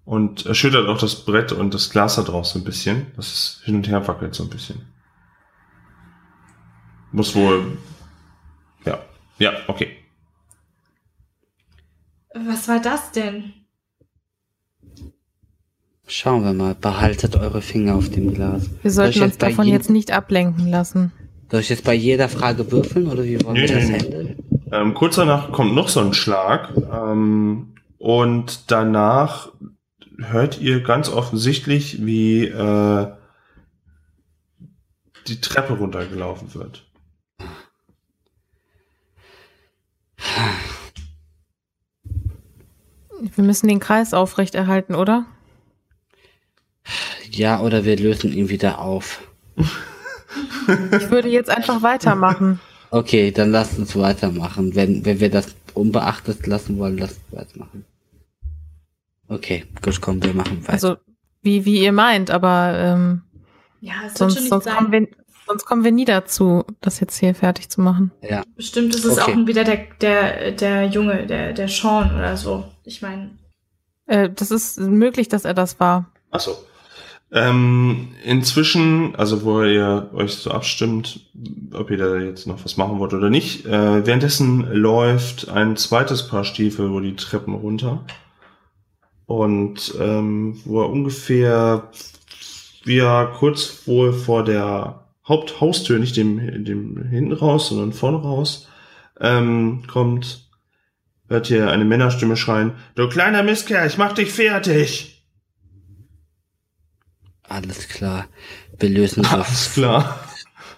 und 0.04 0.46
erschüttert 0.46 0.88
auch 0.88 0.98
das 0.98 1.24
Brett 1.24 1.52
und 1.52 1.74
das 1.74 1.90
Glas 1.90 2.16
da 2.16 2.22
drauf 2.22 2.46
so 2.46 2.58
ein 2.58 2.64
bisschen. 2.64 3.06
Das 3.16 3.32
ist 3.32 3.62
hin 3.64 3.76
und 3.76 3.88
her 3.88 4.06
wackelt 4.06 4.34
so 4.34 4.44
ein 4.44 4.50
bisschen. 4.50 4.86
Muss 7.12 7.34
wohl, 7.34 7.78
ja, 8.84 8.98
ja, 9.38 9.52
okay. 9.68 9.96
Was 12.34 12.68
war 12.68 12.80
das 12.80 13.12
denn? 13.12 13.52
Schauen 16.08 16.44
wir 16.44 16.52
mal, 16.52 16.74
behaltet 16.74 17.34
eure 17.34 17.62
Finger 17.62 17.96
auf 17.96 18.10
dem 18.10 18.32
Glas. 18.34 18.70
Wir 18.82 18.90
sollten 18.92 19.22
uns 19.22 19.38
davon 19.38 19.66
je- 19.66 19.72
jetzt 19.72 19.90
nicht 19.90 20.12
ablenken 20.12 20.68
lassen. 20.68 21.10
Soll 21.50 21.60
ich 21.60 21.68
jetzt 21.68 21.84
bei 21.84 21.94
jeder 21.94 22.28
Frage 22.28 22.70
würfeln 22.70 23.06
oder 23.06 23.24
wie 23.24 23.42
wollen 23.44 23.54
Nee, 23.54 23.68
wir 23.68 23.76
das 23.76 23.88
nee, 23.88 23.98
handeln? 23.98 24.36
Ähm, 24.72 24.94
kurz 24.94 25.16
danach 25.16 25.52
kommt 25.52 25.74
noch 25.74 25.88
so 25.88 26.00
ein 26.00 26.12
Schlag 26.12 26.72
ähm, 26.92 27.74
und 27.98 28.70
danach 28.70 29.52
hört 30.18 30.60
ihr 30.60 30.82
ganz 30.82 31.08
offensichtlich, 31.08 32.04
wie 32.04 32.46
äh, 32.46 33.06
die 35.28 35.40
Treppe 35.40 35.74
runtergelaufen 35.74 36.54
wird. 36.54 36.84
Wir 43.34 43.44
müssen 43.44 43.68
den 43.68 43.80
Kreis 43.80 44.14
aufrechterhalten, 44.14 44.94
oder? 44.94 45.26
Ja, 47.30 47.60
oder 47.60 47.84
wir 47.84 47.96
lösen 47.96 48.32
ihn 48.32 48.48
wieder 48.48 48.80
auf. 48.80 49.22
Ich 50.98 51.10
würde 51.10 51.28
jetzt 51.28 51.50
einfach 51.50 51.82
weitermachen. 51.82 52.60
Okay, 52.90 53.30
dann 53.32 53.50
lasst 53.50 53.78
uns 53.78 53.96
weitermachen. 53.96 54.74
Wenn, 54.74 55.04
wenn 55.04 55.20
wir 55.20 55.30
das 55.30 55.54
unbeachtet 55.74 56.46
lassen 56.46 56.78
wollen, 56.78 56.98
lasst 56.98 57.20
uns 57.30 57.40
weitermachen. 57.40 57.84
Okay, 59.28 59.64
gut, 59.82 60.00
komm, 60.00 60.22
wir 60.22 60.34
machen 60.34 60.62
weiter. 60.62 60.72
Also, 60.72 60.96
wie, 61.42 61.64
wie 61.64 61.82
ihr 61.82 61.92
meint, 61.92 62.30
aber 62.30 62.74
ähm, 62.76 63.22
Ja, 63.80 63.94
es 64.06 64.10
wird 64.10 64.16
sonst, 64.18 64.34
schon 64.34 64.42
nicht 64.44 64.50
sonst 64.50 64.64
sein. 64.64 64.74
kommen 64.76 64.92
wir, 64.92 65.08
Sonst 65.48 65.64
kommen 65.64 65.84
wir 65.84 65.92
nie 65.92 66.04
dazu, 66.04 66.64
das 66.80 66.98
jetzt 66.98 67.18
hier 67.18 67.32
fertig 67.32 67.68
zu 67.68 67.80
machen. 67.80 68.10
Ja. 68.20 68.42
Bestimmt 68.56 68.92
ist 68.96 69.04
es 69.04 69.16
Okay. 69.18 69.32
auch 69.32 69.46
wieder 69.46 69.62
der, 69.62 69.86
der, 70.00 70.50
der 70.52 70.86
Junge, 70.86 71.24
der, 71.26 71.52
der 71.52 71.68
Sean 71.68 72.12
oder 72.16 72.36
so. 72.36 72.64
Ich 72.84 73.00
meine, 73.00 73.30
Äh, 74.06 74.28
das 74.30 74.50
ist 74.50 74.78
möglich, 74.80 75.28
dass 75.28 75.44
er 75.44 75.54
das 75.54 75.78
war. 75.78 76.10
Ach 76.32 76.40
so. 76.40 76.56
Ähm, 77.32 78.08
inzwischen, 78.24 79.16
also 79.16 79.44
wo 79.44 79.62
ihr 79.62 80.10
euch 80.14 80.34
so 80.34 80.52
abstimmt, 80.52 81.20
ob 81.72 81.90
ihr 81.90 81.96
da 81.96 82.16
jetzt 82.16 82.46
noch 82.46 82.64
was 82.64 82.76
machen 82.76 82.98
wollt 82.98 83.14
oder 83.14 83.30
nicht, 83.30 83.66
äh, 83.66 84.06
währenddessen 84.06 84.72
läuft 84.72 85.48
ein 85.48 85.76
zweites 85.76 86.28
Paar 86.28 86.44
Stiefel 86.44 86.92
wo 86.92 87.00
die 87.00 87.16
Treppen 87.16 87.54
runter. 87.54 88.04
Und 89.26 89.94
ähm, 90.00 90.60
wo 90.64 90.82
er 90.82 90.88
ungefähr 90.88 91.90
wie 92.86 93.00
er 93.00 93.26
kurz 93.26 93.82
wohl 93.86 94.12
vor 94.12 94.44
der 94.44 95.06
Haupthaustür, 95.26 95.98
nicht 95.98 96.16
dem, 96.16 96.64
dem 96.64 97.04
hinten 97.10 97.32
raus, 97.32 97.68
sondern 97.68 97.92
vorne 97.92 98.18
raus, 98.18 98.68
ähm, 99.20 99.82
kommt, 99.88 100.48
hört 101.28 101.50
ihr 101.50 101.68
eine 101.68 101.84
Männerstimme 101.84 102.36
schreien, 102.36 102.74
du 102.94 103.08
kleiner 103.08 103.42
Mistkerl, 103.42 103.88
ich 103.88 103.98
mach 103.98 104.12
dich 104.12 104.30
fertig! 104.30 105.15
Alles 107.48 107.88
klar. 107.88 108.26
Wir 108.78 108.88
lösen 108.88 109.24
Alles 109.24 109.46
das 109.48 109.72
klar. 109.74 110.28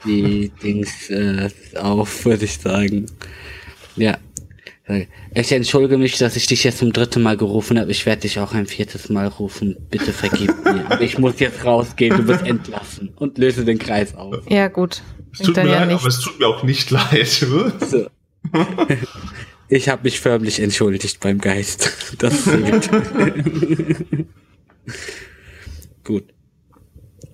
die 0.04 0.50
Dings 0.62 1.10
äh, 1.10 1.50
auf, 1.76 2.24
würde 2.24 2.44
ich 2.44 2.58
sagen. 2.58 3.06
Ja. 3.96 4.18
Ich 5.34 5.52
entschuldige 5.52 5.98
mich, 5.98 6.16
dass 6.16 6.34
ich 6.36 6.46
dich 6.46 6.64
jetzt 6.64 6.78
zum 6.78 6.94
dritten 6.94 7.20
Mal 7.22 7.36
gerufen 7.36 7.78
habe. 7.78 7.90
Ich 7.90 8.06
werde 8.06 8.22
dich 8.22 8.38
auch 8.38 8.54
ein 8.54 8.66
viertes 8.66 9.10
Mal 9.10 9.26
rufen. 9.26 9.76
Bitte 9.90 10.12
vergib 10.14 10.64
mir. 10.64 10.86
Ich 11.00 11.18
muss 11.18 11.38
jetzt 11.40 11.62
rausgehen. 11.64 12.16
Du 12.16 12.26
wirst 12.26 12.46
entlassen. 12.46 13.10
Und 13.16 13.36
löse 13.36 13.66
den 13.66 13.78
Kreis 13.78 14.14
auf. 14.14 14.36
Ja, 14.48 14.68
gut. 14.68 15.02
Es 15.32 15.40
tut 15.40 15.56
mir 15.56 15.66
ja 15.66 15.80
leid, 15.80 15.88
nicht. 15.88 15.98
aber 16.00 16.08
es 16.08 16.20
tut 16.20 16.38
mir 16.38 16.46
auch 16.48 16.62
nicht 16.62 16.90
leid. 16.90 17.28
So. 17.90 18.06
Ich 19.70 19.90
habe 19.90 20.04
mich 20.04 20.18
förmlich 20.18 20.60
entschuldigt 20.60 21.20
beim 21.20 21.38
Geist. 21.38 21.92
Das. 22.16 22.44
Gut. 26.04 26.24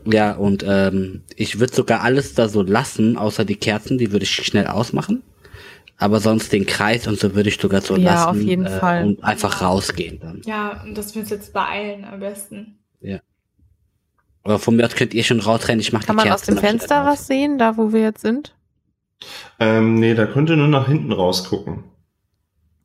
Ja, 0.06 0.32
und 0.34 0.64
ähm, 0.66 1.22
ich 1.36 1.58
würde 1.60 1.74
sogar 1.74 2.02
alles 2.02 2.34
da 2.34 2.48
so 2.48 2.62
lassen, 2.62 3.16
außer 3.16 3.44
die 3.44 3.56
Kerzen, 3.56 3.98
die 3.98 4.12
würde 4.12 4.24
ich 4.24 4.30
schnell 4.30 4.66
ausmachen. 4.66 5.22
Aber 5.96 6.20
sonst 6.20 6.52
den 6.52 6.66
Kreis 6.66 7.06
und 7.06 7.18
so 7.18 7.34
würde 7.34 7.48
ich 7.48 7.58
sogar 7.58 7.80
so 7.80 7.96
Ja, 7.96 8.14
lassen. 8.14 8.28
auf 8.28 8.36
jeden 8.40 8.66
äh, 8.66 8.78
Fall. 8.80 9.04
Und 9.06 9.24
einfach 9.24 9.62
rausgehen 9.62 10.18
dann. 10.20 10.42
ja, 10.44 10.82
und 10.84 10.98
dass 10.98 11.14
wir 11.14 11.22
uns 11.22 11.30
jetzt 11.30 11.52
beeilen 11.52 12.04
am 12.04 12.20
besten. 12.20 12.78
Aber 14.46 14.58
von 14.58 14.76
mir 14.76 14.84
aus 14.84 14.94
könnt 14.94 15.14
ihr 15.14 15.24
schon 15.24 15.40
rausrennen, 15.40 15.80
ich 15.80 15.90
mache 15.94 16.04
Kann 16.04 16.16
die 16.18 16.24
man 16.24 16.32
aus 16.32 16.40
Kerzen 16.42 16.50
dem 16.50 16.54
noch 16.56 16.60
Fenster 16.68 17.00
aus. 17.02 17.06
was 17.18 17.26
sehen, 17.26 17.56
da 17.56 17.78
wo 17.78 17.94
wir 17.94 18.02
jetzt 18.02 18.20
sind? 18.20 18.54
Ähm, 19.58 19.94
nee, 19.94 20.12
da 20.12 20.26
könnt 20.26 20.50
ihr 20.50 20.56
nur 20.56 20.68
nach 20.68 20.86
hinten 20.86 21.12
rausgucken. 21.12 21.84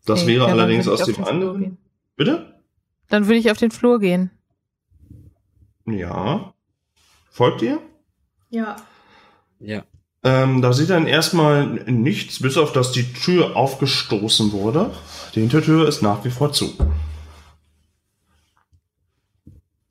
Das 0.05 0.21
Okay, 0.23 0.35
wäre 0.35 0.45
ja, 0.45 0.51
allerdings 0.53 0.87
aus 0.87 1.03
dem 1.03 1.21
anderen. 1.25 1.77
Bitte? 2.15 2.61
Dann 3.09 3.25
würde 3.25 3.39
ich 3.39 3.51
auf 3.51 3.57
den 3.57 3.71
Flur 3.71 3.99
gehen. 3.99 4.31
Ja. 5.85 6.53
Folgt 7.29 7.61
ihr? 7.61 7.79
Ja. 8.49 8.75
Ja. 9.59 9.83
Ähm, 10.23 10.61
da 10.61 10.73
sieht 10.73 10.89
dann 10.89 11.07
erstmal 11.07 11.65
nichts, 11.65 12.41
bis 12.41 12.57
auf 12.57 12.73
dass 12.73 12.91
die 12.91 13.13
Tür 13.13 13.55
aufgestoßen 13.55 14.51
wurde. 14.51 14.91
Die 15.35 15.41
Hintertür 15.41 15.87
ist 15.87 16.01
nach 16.01 16.25
wie 16.25 16.31
vor 16.31 16.51
zu. 16.51 16.73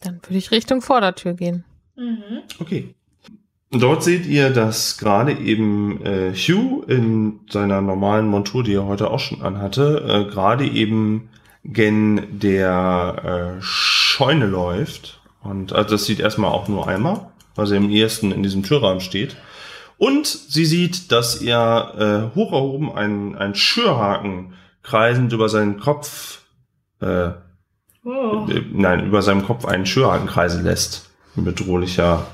Dann 0.01 0.21
würde 0.23 0.39
ich 0.39 0.51
Richtung 0.51 0.83
Vordertür 0.83 1.35
gehen. 1.35 1.65
Mhm. 1.97 2.43
Okay. 2.61 2.95
Dort 3.71 4.03
seht 4.03 4.25
ihr, 4.27 4.51
dass 4.51 4.97
gerade 4.97 5.33
eben 5.33 6.03
äh, 6.03 6.33
Hugh 6.35 6.85
in 6.87 7.41
seiner 7.51 7.83
normalen 7.83 8.27
Montur, 8.27 8.65
die 8.65 8.75
er 8.75 8.87
heute 8.87 9.11
auch 9.11 9.19
schon 9.21 9.43
anhatte, 9.43 10.27
äh, 10.29 10.31
gerade 10.31 10.67
eben 10.67 11.29
gen 11.65 12.39
der 12.39 13.59
äh, 13.59 13.63
Scheune 13.63 14.47
läuft. 14.47 15.18
Und 15.43 15.73
also 15.73 15.91
das 15.91 16.05
sieht 16.05 16.21
erstmal 16.21 16.51
auch 16.51 16.69
nur 16.69 16.89
einmal, 16.89 17.31
weil 17.55 17.67
sie 17.67 17.77
im 17.77 17.91
ersten 17.91 18.33
in 18.33 18.43
diesem 18.43 18.63
Türrahmen 18.63 19.01
steht. 19.01 19.37
Und 19.97 20.27
sie 20.27 20.65
sieht, 20.65 21.11
dass 21.13 21.43
er 21.43 22.31
äh, 22.33 22.35
hoch 22.37 22.53
erhoben 22.53 22.93
einen, 22.93 23.35
einen 23.37 23.55
Schürhaken 23.55 24.55
kreisend 24.83 25.33
über 25.33 25.49
seinen 25.49 25.81
Kopf, 25.81 26.43
äh, 27.01 27.31
Oh. 28.05 28.47
äh, 28.49 28.63
nein, 28.73 29.05
über 29.07 29.21
seinem 29.23 29.45
Kopf 29.45 29.65
einen 29.67 29.85
Schürhaken 29.85 30.29
kreisen 30.29 30.65
lässt. 30.65 31.11
In 31.37 31.45
bedrohlicher 31.45 32.27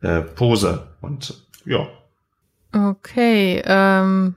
äh, 0.00 0.20
Pose. 0.20 0.86
Und 1.00 1.42
ja. 1.64 1.88
Okay, 2.72 3.62
ähm, 3.64 4.34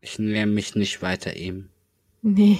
Ich 0.00 0.18
näher 0.18 0.46
mich 0.46 0.74
nicht 0.76 1.02
weiter 1.02 1.36
ihm. 1.36 1.68
nee. 2.22 2.58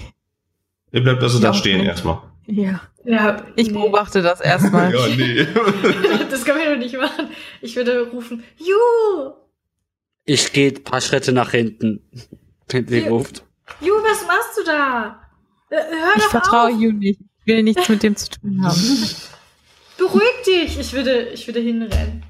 Ihr 0.93 1.03
bleibt 1.03 1.23
also 1.23 1.39
Ja, 1.39 1.49
da 1.49 1.55
stehen 1.55 1.85
erstmal. 1.85 2.19
Ja. 2.47 2.81
Ja, 3.05 3.43
Ich 3.57 3.69
nee. 3.69 3.73
beobachte 3.75 4.23
das 4.23 4.41
erstmal. 4.53 4.93
Ja, 4.95 5.07
nee. 5.17 5.47
das 6.31 6.45
können 6.45 6.59
wir 6.61 6.71
doch 6.73 6.79
nicht 6.79 6.97
machen. 6.97 7.29
Ich 7.61 7.77
würde 7.77 8.09
rufen, 8.11 8.43
Ju! 8.59 9.33
Ich 10.25 10.53
gehe 10.53 10.71
ein 10.73 10.83
paar 10.83 11.01
Schritte 11.01 11.33
nach 11.33 11.51
hinten, 11.53 12.01
wenn 12.69 12.87
sie 12.89 13.01
ruft. 13.01 13.45
Ju, 13.81 13.93
was 13.95 14.27
machst 14.27 14.59
du 14.59 14.65
da? 14.65 15.21
Äh, 15.71 15.77
Hör 15.77 16.17
Ich 16.17 16.23
doch 16.25 16.31
vertraue 16.31 16.73
auf. 16.75 16.81
Ju 16.81 16.93
nicht. 16.93 17.21
Ich 17.41 17.47
will 17.47 17.63
nichts 17.63 17.89
mit 17.89 18.03
dem 18.03 18.17
zu 18.17 18.29
tun 18.31 18.61
haben. 18.65 18.77
Beruhig 19.99 20.43
dich. 20.47 20.79
Ich 20.79 20.93
würde, 20.93 21.29
ich 21.29 21.47
würde 21.47 21.61
hinrennen. 21.61 22.25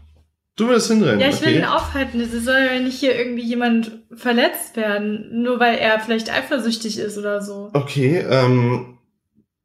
Du 0.56 0.68
willst 0.68 0.88
hinrennen, 0.88 1.20
Ja, 1.20 1.28
ich 1.28 1.40
will 1.42 1.48
okay? 1.48 1.58
ihn 1.58 1.64
aufhalten. 1.64 2.20
Es 2.20 2.32
soll 2.44 2.54
ja 2.72 2.78
nicht 2.80 2.98
hier 2.98 3.14
irgendwie 3.14 3.42
jemand 3.42 3.92
verletzt 4.14 4.76
werden, 4.76 5.42
nur 5.42 5.58
weil 5.60 5.76
er 5.78 6.00
vielleicht 6.00 6.30
eifersüchtig 6.32 6.98
ist 6.98 7.18
oder 7.18 7.42
so. 7.42 7.70
Okay, 7.74 8.18
ähm, 8.30 8.95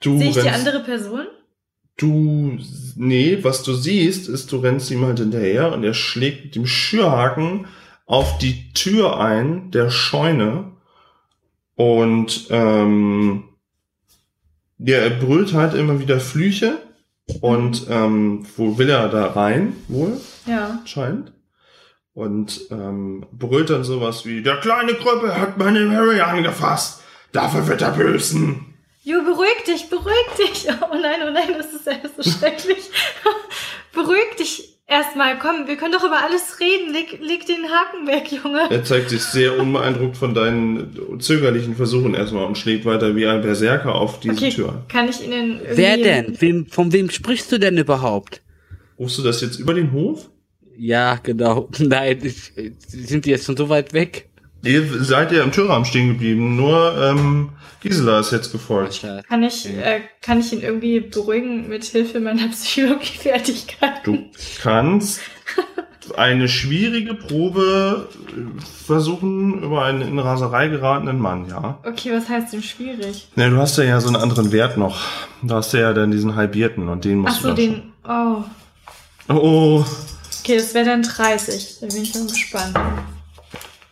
du 0.02 0.18
Sehe 0.18 0.28
ich 0.30 0.34
die 0.34 0.40
rennst- 0.42 0.68
andere 0.68 0.84
Person? 0.84 1.26
Du, 1.98 2.58
nee, 2.96 3.38
was 3.42 3.64
du 3.64 3.74
siehst, 3.74 4.28
ist, 4.28 4.52
du 4.52 4.58
rennst 4.58 4.90
ihm 4.92 5.06
halt 5.06 5.20
hinterher 5.20 5.72
und 5.72 5.84
er 5.84 5.94
schlägt 5.94 6.46
mit 6.46 6.56
dem 6.56 6.66
Schürhaken 6.66 7.68
auf 8.06 8.38
die 8.40 8.74
Tür 8.74 9.20
ein 9.20 9.70
der 9.72 9.90
Scheune 9.92 10.72
und 11.76 12.48
ähm, 12.50 13.44
ja, 14.80 14.98
er 14.98 15.12
brüllt 15.12 15.54
halt 15.54 15.74
immer 15.76 16.00
wieder 16.00 16.20
Flüche 16.20 16.80
und 17.42 17.86
ähm, 17.90 18.46
wo 18.58 18.78
will 18.78 18.90
er 18.90 19.08
da 19.10 19.28
rein 19.28 19.74
wohl 19.88 20.20
Ja. 20.48 20.78
anscheinend 20.82 21.34
und 22.14 22.62
ähm, 22.72 23.26
brüllt 23.32 23.70
dann 23.70 23.84
sowas 23.84 24.26
wie 24.26 24.42
der 24.42 24.58
kleine 24.58 24.94
Krüppel 24.96 25.38
hat 25.38 25.58
meine 25.58 25.82
Mary 25.86 26.20
angefasst, 26.20 27.02
dafür 27.32 27.68
wird 27.68 27.82
er 27.84 27.92
büßen. 27.92 28.66
Ju, 29.04 29.24
beruhig 29.24 29.64
dich, 29.68 29.90
beruhig 29.90 30.28
dich. 30.38 30.68
Oh 30.82 30.96
nein, 30.96 31.20
oh 31.28 31.32
nein, 31.32 31.56
das 31.58 31.74
ist 31.74 31.88
alles 31.88 32.12
so 32.18 32.24
schrecklich. 32.24 32.90
beruhig 33.94 34.36
dich 34.38 34.78
erstmal. 34.88 35.40
Komm, 35.40 35.68
wir 35.68 35.76
können 35.76 35.94
doch 35.94 36.04
über 36.04 36.22
alles 36.24 36.60
reden. 36.60 36.94
Leg, 36.94 37.20
leg 37.22 37.46
den 37.48 37.64
Haken 37.72 38.06
weg, 38.08 38.32
Junge. 38.32 38.70
Er 38.70 38.84
zeigt 38.84 39.10
sich 39.10 39.22
sehr 39.24 39.58
unbeeindruckt 39.58 40.18
von 40.18 40.34
deinen 40.36 41.20
zögerlichen 41.20 41.76
Versuchen 41.76 42.14
erstmal 42.14 42.46
und 42.46 42.58
schlägt 42.58 42.86
weiter 42.86 43.16
wie 43.16 43.26
ein 43.26 43.42
Berserker 43.42 43.96
auf 43.96 44.20
diese 44.20 44.36
Okay, 44.36 44.50
Tür. 44.52 44.86
kann 44.88 45.10
ich 45.10 45.24
Ihnen 45.24 45.60
irgendwie... 45.62 45.78
Wer 45.78 45.98
denn? 45.98 46.42
Wem, 46.42 46.66
von 46.68 46.92
wem 46.94 47.10
sprichst 47.10 47.52
du 47.52 47.58
denn 47.58 47.78
überhaupt? 47.78 48.42
Rufst 49.00 49.18
du 49.18 49.24
das 49.24 49.42
jetzt 49.42 49.60
über 49.60 49.74
den 49.74 49.92
Hof? 49.94 50.30
Ja, 50.78 51.16
genau. 51.24 51.70
Nein, 51.80 52.20
ich, 52.24 52.54
sind 52.88 53.26
die 53.26 53.32
jetzt 53.32 53.46
schon 53.46 53.58
so 53.58 53.70
weit 53.70 53.94
weg? 53.94 54.30
Ihr 54.64 55.04
seid 55.04 55.32
ja 55.32 55.44
im 55.44 55.52
Türrahmen 55.52 55.86
stehen 55.86 56.10
geblieben, 56.10 56.56
nur 56.56 56.96
ähm, 57.02 57.50
Gisela 57.82 58.20
ist 58.20 58.32
jetzt 58.32 58.52
gefolgt. 58.52 59.06
Kann 59.28 59.44
ich, 59.44 59.68
äh, 59.68 60.02
kann 60.22 60.40
ich 60.40 60.54
ihn 60.54 60.62
irgendwie 60.62 61.00
beruhigen 61.00 61.68
mit 61.68 61.84
Hilfe 61.84 62.20
meiner 62.20 62.48
Psychologiefertigkeiten? 62.52 64.04
Du 64.04 64.30
kannst 64.62 65.22
eine 66.16 66.48
schwierige 66.48 67.16
Probe 67.16 68.10
äh, 68.28 68.62
versuchen 68.86 69.64
über 69.64 69.86
einen 69.86 70.02
in 70.02 70.20
Raserei 70.20 70.68
geratenen 70.68 71.20
Mann, 71.20 71.48
ja. 71.48 71.80
Okay, 71.84 72.12
was 72.14 72.30
heißt 72.30 72.54
denn 72.54 72.62
schwierig? 72.62 73.30
Ne, 73.36 73.50
du 73.50 73.58
hast 73.58 73.78
ja, 73.78 73.86
ja 73.86 74.00
so 74.00 74.08
einen 74.08 74.18
anderen 74.18 74.52
Wert 74.52 74.78
noch. 74.78 75.00
Da 75.42 75.56
hast 75.56 75.74
du 75.74 75.80
ja 75.80 75.94
dann 75.94 76.12
diesen 76.12 76.36
halbierten 76.36 76.88
und 76.88 77.06
den 77.06 77.20
musst 77.20 77.38
Ach 77.38 77.42
du 77.42 77.48
so, 77.50 77.56
dann 77.56 77.56
den... 77.56 77.94
Oh. 78.04 78.44
schon. 79.28 79.38
Oh, 79.38 79.86
Okay, 80.44 80.58
das 80.58 80.74
wäre 80.74 80.86
dann 80.86 81.04
30. 81.04 81.78
Da 81.82 81.88
bin 81.88 82.02
ich 82.02 82.16
mal 82.16 82.26
gespannt. 82.26 82.76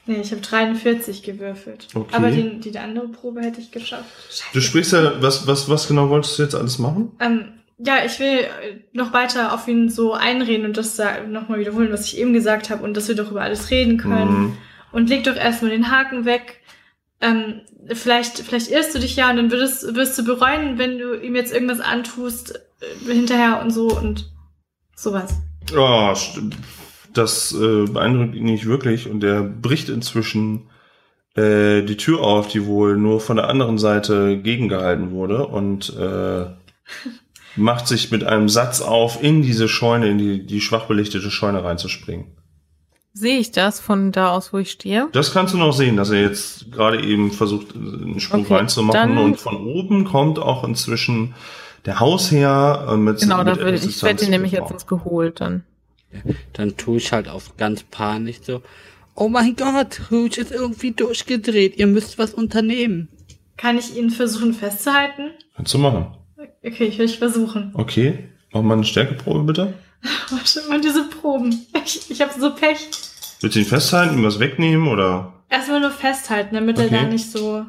Nee, 0.09 0.21
ich 0.21 0.31
habe 0.31 0.41
43 0.41 1.21
gewürfelt. 1.21 1.87
Okay. 1.93 2.15
Aber 2.15 2.31
die, 2.31 2.59
die 2.59 2.79
andere 2.79 3.07
Probe 3.09 3.41
hätte 3.41 3.61
ich 3.61 3.69
geschafft. 3.71 4.09
Scheiße. 4.29 4.43
du 4.53 4.59
sprichst 4.61 4.93
ja, 4.93 5.21
was, 5.21 5.45
was, 5.45 5.69
was 5.69 5.87
genau 5.87 6.09
wolltest 6.09 6.39
du 6.39 6.43
jetzt 6.43 6.55
alles 6.55 6.79
machen? 6.79 7.11
Ähm, 7.19 7.53
ja, 7.77 8.03
ich 8.03 8.19
will 8.19 8.39
äh, 8.39 8.47
noch 8.91 9.13
weiter 9.13 9.53
auf 9.53 9.67
ihn 9.67 9.87
so 9.89 10.13
einreden 10.13 10.65
und 10.65 10.77
das 10.77 10.99
nochmal 11.29 11.59
wiederholen, 11.59 11.91
was 11.91 12.05
ich 12.05 12.17
eben 12.17 12.33
gesagt 12.33 12.71
habe 12.71 12.83
und 12.83 12.97
dass 12.97 13.07
wir 13.07 13.15
doch 13.15 13.29
über 13.29 13.43
alles 13.43 13.69
reden 13.69 13.97
können. 13.99 14.39
Mhm. 14.41 14.57
Und 14.91 15.09
leg 15.09 15.23
doch 15.25 15.35
erstmal 15.35 15.69
den 15.69 15.91
Haken 15.91 16.25
weg. 16.25 16.59
Ähm, 17.21 17.61
vielleicht, 17.93 18.39
vielleicht 18.39 18.71
irrst 18.71 18.95
du 18.95 18.99
dich 18.99 19.15
ja 19.15 19.29
und 19.29 19.37
dann 19.37 19.51
würdest, 19.51 19.93
wirst 19.93 20.17
du 20.17 20.23
bereuen, 20.25 20.79
wenn 20.79 20.97
du 20.97 21.13
ihm 21.21 21.35
jetzt 21.35 21.53
irgendwas 21.53 21.81
antust 21.81 22.59
äh, 22.81 23.13
hinterher 23.13 23.61
und 23.61 23.69
so 23.69 23.89
und 23.95 24.31
sowas. 24.95 25.33
Ja, 25.71 26.13
st- 26.13 26.51
das 27.13 27.53
äh, 27.53 27.85
beeindruckt 27.85 28.35
ihn 28.35 28.45
nicht 28.45 28.65
wirklich 28.65 29.09
und 29.09 29.23
er 29.23 29.41
bricht 29.41 29.89
inzwischen 29.89 30.69
äh, 31.35 31.83
die 31.83 31.97
Tür 31.97 32.21
auf, 32.21 32.47
die 32.47 32.65
wohl 32.65 32.97
nur 32.97 33.19
von 33.19 33.37
der 33.37 33.49
anderen 33.49 33.77
Seite 33.77 34.37
gegengehalten 34.37 35.11
wurde 35.11 35.47
und 35.47 35.95
äh, 35.97 36.45
macht 37.55 37.87
sich 37.87 38.11
mit 38.11 38.23
einem 38.23 38.49
Satz 38.49 38.81
auf, 38.81 39.21
in 39.23 39.41
diese 39.41 39.67
Scheune, 39.67 40.09
in 40.09 40.17
die, 40.17 40.45
die 40.45 40.61
schwach 40.61 40.85
belichtete 40.85 41.31
Scheune 41.31 41.63
reinzuspringen. 41.63 42.27
Sehe 43.13 43.39
ich 43.39 43.51
das 43.51 43.79
von 43.79 44.11
da 44.11 44.29
aus, 44.29 44.53
wo 44.53 44.59
ich 44.59 44.71
stehe? 44.71 45.07
Das 45.11 45.33
kannst 45.33 45.53
du 45.53 45.57
noch 45.57 45.73
sehen, 45.73 45.97
dass 45.97 46.11
er 46.11 46.21
jetzt 46.21 46.71
gerade 46.71 47.03
eben 47.03 47.31
versucht, 47.31 47.75
einen 47.75 48.19
Sprung 48.19 48.41
Okay, 48.41 48.55
reinzumachen 48.55 49.17
und 49.17 49.39
von 49.39 49.57
oben 49.57 50.05
kommt 50.05 50.39
auch 50.39 50.63
inzwischen 50.63 51.33
der 51.85 51.99
Hausherr 51.99 52.87
äh, 52.89 52.97
mit 52.97 53.19
Genau, 53.19 53.39
mit 53.39 53.47
da 53.47 53.57
würde 53.57 53.77
etwas 53.77 53.85
ich 53.85 54.03
werde 54.03 54.25
ihn 54.25 54.31
nämlich 54.31 54.51
jetzt 54.51 54.71
ins 54.71 54.87
geholt 54.87 55.41
dann. 55.41 55.63
Dann 56.53 56.75
tue 56.77 56.97
ich 56.97 57.11
halt 57.11 57.27
auf 57.27 57.55
ganz 57.57 57.83
panisch 57.83 58.37
so. 58.41 58.61
Oh 59.15 59.27
mein 59.29 59.55
Gott, 59.55 59.99
Rouge 60.11 60.39
ist 60.41 60.51
irgendwie 60.51 60.91
durchgedreht. 60.91 61.77
Ihr 61.77 61.87
müsst 61.87 62.17
was 62.17 62.33
unternehmen. 62.33 63.09
Kann 63.57 63.77
ich 63.77 63.95
ihn 63.97 64.09
versuchen 64.09 64.53
festzuhalten? 64.53 65.31
Kannst 65.55 65.73
du 65.73 65.77
machen. 65.77 66.07
Okay, 66.65 66.85
ich 66.85 66.97
will 66.97 67.07
versuchen. 67.09 67.71
Okay, 67.73 68.29
mach 68.53 68.61
mal 68.61 68.75
eine 68.75 68.85
Stärkeprobe 68.85 69.43
bitte. 69.43 69.73
Warte 70.29 70.61
mal, 70.69 70.79
diese 70.79 71.09
Proben. 71.09 71.65
Ich, 71.85 72.09
ich 72.09 72.21
habe 72.21 72.31
so 72.39 72.55
Pech. 72.55 72.89
Willst 73.41 73.55
du 73.55 73.59
ihn 73.59 73.65
festhalten, 73.65 74.17
ihm 74.17 74.23
was 74.23 74.39
wegnehmen 74.39 74.87
oder? 74.87 75.33
Erstmal 75.49 75.81
nur 75.81 75.91
festhalten, 75.91 76.55
damit 76.55 76.77
er 76.79 76.85
Okay. 76.85 76.99
da 77.01 77.07
nicht 77.07 77.29
so. 77.31 77.65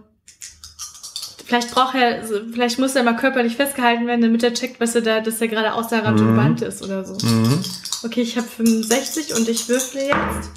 Vielleicht 1.44 1.72
braucht 1.72 1.96
er, 1.96 2.22
vielleicht 2.52 2.78
muss 2.78 2.94
er 2.94 3.02
mal 3.02 3.16
körperlich 3.16 3.56
festgehalten 3.56 4.06
werden, 4.06 4.20
damit 4.20 4.42
er 4.44 4.54
checkt, 4.54 4.78
was 4.80 4.94
er 4.94 5.00
da, 5.00 5.20
dass 5.20 5.40
er 5.40 5.48
gerade 5.48 5.72
außer 5.74 6.04
Rand 6.04 6.20
und 6.20 6.32
Mhm. 6.32 6.36
Band 6.36 6.62
ist 6.62 6.82
oder 6.82 7.04
so. 7.04 7.14
Mhm. 7.26 7.60
Okay, 8.04 8.22
ich 8.22 8.36
habe 8.36 8.46
65 8.46 9.34
und 9.34 9.48
ich 9.48 9.68
würfle 9.68 10.06
jetzt. 10.06 10.50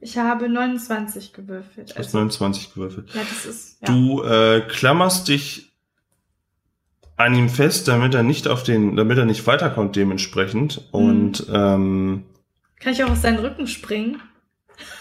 Ich 0.00 0.16
habe 0.18 0.48
29 0.48 1.32
gewürfelt. 1.32 1.90
Du 1.90 1.94
hast 1.94 2.06
Also, 2.06 2.18
29 2.18 2.74
gewürfelt. 2.74 3.10
ja, 3.14 3.20
das 3.28 3.44
ist. 3.46 3.80
Ja. 3.82 3.86
Du 3.92 4.22
äh, 4.22 4.60
klammerst 4.68 5.28
dich 5.28 5.72
an 7.16 7.34
ihm 7.34 7.48
fest, 7.48 7.88
damit 7.88 8.14
er 8.14 8.22
nicht 8.22 8.46
auf 8.46 8.62
den, 8.62 8.94
damit 8.96 9.18
er 9.18 9.24
nicht 9.24 9.46
weiterkommt 9.46 9.96
dementsprechend. 9.96 10.82
Und 10.92 11.46
ähm, 11.52 12.24
Kann 12.80 12.92
ich 12.92 13.02
auch 13.02 13.10
auf 13.10 13.18
seinen 13.18 13.40
Rücken 13.40 13.66
springen? 13.66 14.20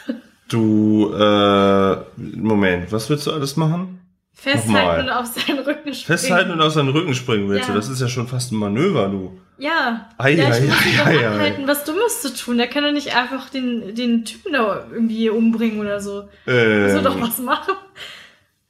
du, 0.49 1.13
äh, 1.13 1.97
Moment, 2.15 2.91
was 2.91 3.09
willst 3.09 3.27
du 3.27 3.31
alles 3.31 3.55
machen? 3.55 4.01
Festhalten 4.33 4.71
Nochmal. 4.73 4.99
und 5.03 5.09
auf 5.09 5.25
seinen 5.27 5.59
Rücken 5.59 5.93
springen. 5.93 6.05
Festhalten 6.19 6.51
und 6.51 6.61
aus 6.61 6.73
seinen 6.75 6.89
Rücken 6.89 7.13
springen 7.13 7.49
willst 7.49 7.67
Ja. 7.67 7.73
du? 7.73 7.79
Das 7.79 7.89
ist 7.89 8.01
ja 8.01 8.07
schon 8.07 8.27
fast 8.27 8.51
ein 8.51 8.55
Manöver, 8.57 9.09
du. 9.09 9.39
Ja. 9.59 10.09
Ei, 10.17 10.31
ja, 10.35 10.49
ei, 10.49 10.59
ich 10.59 10.67
muss 10.69 10.85
ihn 10.85 10.91
ei, 10.93 10.97
doch 10.97 11.05
ei, 11.07 11.17
ei. 11.19 11.27
abhalten, 11.27 11.67
was 11.67 11.83
Dummes 11.83 12.21
zu 12.21 12.33
tun. 12.35 12.57
Der 12.57 12.67
kann 12.67 12.83
doch 12.83 12.91
nicht 12.91 13.15
einfach 13.15 13.49
den, 13.49 13.95
den 13.95 14.23
Typen 14.25 14.53
da 14.53 14.85
irgendwie 14.91 15.29
umbringen 15.29 15.79
oder 15.79 15.99
so. 15.99 16.23
Muss 16.45 16.53
Ähm, 16.55 17.03
doch 17.03 17.19
was 17.19 17.39
machen. 17.39 17.73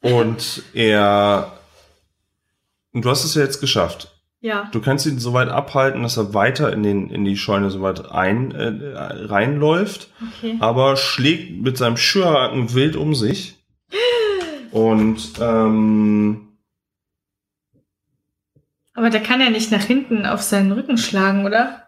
und 0.02 0.64
er, 0.74 1.52
und 2.94 3.04
du 3.04 3.10
hast 3.10 3.24
es 3.26 3.36
ja 3.36 3.42
jetzt 3.44 3.60
geschafft. 3.60 4.14
Ja. 4.40 4.70
Du 4.72 4.80
kannst 4.82 5.06
ihn 5.08 5.20
so 5.20 5.34
weit 5.34 5.50
abhalten, 5.50 6.04
dass 6.04 6.16
er 6.16 6.34
weiter 6.34 6.72
in, 6.72 6.84
den, 6.84 7.10
in 7.10 7.26
die 7.26 7.36
Scheune 7.38 7.72
so 7.72 7.82
weit 7.82 8.10
ein, 8.12 8.52
äh, 8.52 8.96
reinläuft, 9.26 10.10
Okay. 10.38 10.58
aber 10.60 10.96
schlägt 10.96 11.60
mit 11.62 11.78
seinem 11.78 11.98
Schürhaken 11.98 12.74
wild 12.76 12.96
um 12.96 13.16
sich. 13.16 13.56
Und 14.72 15.18
ähm, 15.42 16.47
Aber 18.98 19.12
der 19.12 19.22
kann 19.22 19.40
ja 19.40 19.50
nicht 19.52 19.72
nach 19.72 19.84
hinten 19.84 20.26
auf 20.26 20.42
seinen 20.42 20.72
Rücken 20.72 20.98
schlagen, 20.98 21.46
oder? 21.46 21.84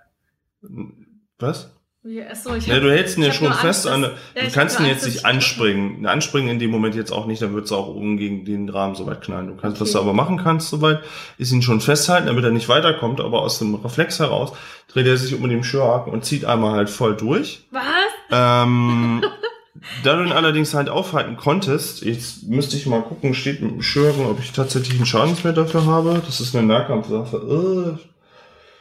was? 1.39 1.71
Wie- 2.03 2.21
Achso, 2.23 2.53
ich 2.55 2.67
Ja, 2.67 2.75
hab- 2.75 2.81
du 2.83 2.91
hältst 2.91 3.17
ihn 3.17 3.23
ja 3.23 3.31
schon 3.31 3.51
fest 3.51 3.87
Angst, 3.87 3.87
an. 3.87 4.01
ja, 4.35 4.41
Du 4.41 4.47
ich 4.47 4.53
kannst 4.53 4.79
ihn 4.79 4.85
jetzt 4.85 5.03
Angst, 5.03 5.15
nicht 5.15 5.25
anspringen. 5.25 6.05
Anspringen 6.05 6.49
in 6.51 6.59
dem 6.59 6.69
Moment 6.71 6.95
jetzt 6.95 7.11
auch 7.11 7.25
nicht, 7.25 7.41
dann 7.41 7.53
wird 7.53 7.65
es 7.65 7.71
auch 7.71 7.87
oben 7.87 8.17
gegen 8.17 8.45
den 8.45 8.69
Rahmen 8.69 8.95
so 8.95 9.05
weit 9.05 9.21
knallen. 9.21 9.47
Du 9.47 9.55
kannst, 9.55 9.81
was 9.81 9.89
Okay. 9.89 9.97
du 9.97 10.03
aber 10.09 10.13
machen 10.13 10.37
kannst, 10.37 10.69
soweit, 10.69 10.99
ist 11.37 11.51
ihn 11.51 11.61
schon 11.61 11.81
festhalten, 11.81 12.27
damit 12.27 12.43
er 12.45 12.51
nicht 12.51 12.69
weiterkommt, 12.69 13.19
aber 13.19 13.41
aus 13.41 13.59
dem 13.59 13.75
Reflex 13.75 14.19
heraus 14.19 14.53
dreht 14.87 15.07
er 15.07 15.17
sich 15.17 15.33
um 15.35 15.47
den 15.49 15.63
Schürhaken 15.63 16.13
und 16.13 16.23
zieht 16.25 16.45
einmal 16.45 16.73
halt 16.73 16.89
voll 16.89 17.15
durch. 17.17 17.67
Was? 17.71 17.83
Ähm, 18.31 19.23
da 20.03 20.15
du 20.15 20.23
ihn 20.23 20.31
allerdings 20.31 20.73
halt 20.73 20.89
aufhalten 20.89 21.37
konntest, 21.37 22.01
jetzt 22.01 22.43
müsste 22.47 22.75
ich 22.75 22.85
mal 22.85 23.01
gucken, 23.01 23.33
steht 23.33 23.61
im 23.61 23.81
Schürhaken, 23.81 24.25
ob 24.25 24.39
ich 24.39 24.51
tatsächlich 24.51 24.95
einen 24.95 25.05
Schadenswert 25.05 25.57
dafür 25.57 25.85
habe. 25.85 26.21
Das 26.25 26.39
ist 26.39 26.55
eine 26.55 26.67
Nahkampfsache. 26.67 27.97
Äh, 27.97 28.05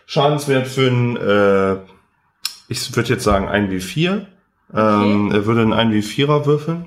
Schadenswert 0.06 0.66
für 0.66 0.88
ein, 0.88 1.16
äh, 1.16 1.76
ich 2.68 2.96
würde 2.96 3.10
jetzt 3.10 3.24
sagen 3.24 3.48
1W4. 3.48 4.26
Ähm, 4.74 5.30
er 5.32 5.46
würde 5.46 5.62
einen 5.62 5.72
1W4er 5.72 6.46
würfeln. 6.46 6.86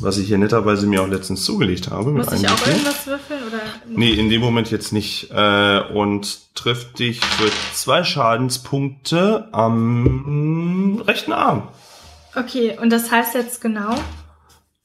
Was 0.00 0.18
ich 0.18 0.28
hier 0.28 0.38
netterweise 0.38 0.86
mir 0.86 1.02
auch 1.02 1.08
letztens 1.08 1.44
zugelegt 1.44 1.90
habe. 1.90 2.10
Muss 2.10 2.32
ich 2.32 2.48
auch 2.48 2.56
1W4. 2.56 2.70
irgendwas 2.70 3.06
würfeln? 3.06 3.40
Oder? 3.46 3.60
Nee, 3.88 4.12
in 4.12 4.30
dem 4.30 4.40
Moment 4.40 4.70
jetzt 4.70 4.92
nicht. 4.92 5.30
Äh, 5.32 5.80
und 5.92 6.54
trifft 6.54 6.98
dich 6.98 7.20
für 7.20 7.50
zwei 7.72 8.04
Schadenspunkte 8.04 9.48
am 9.52 11.02
rechten 11.06 11.32
Arm. 11.32 11.68
Okay, 12.36 12.76
und 12.80 12.90
das 12.90 13.10
heißt 13.10 13.34
jetzt 13.34 13.60
genau? 13.60 13.94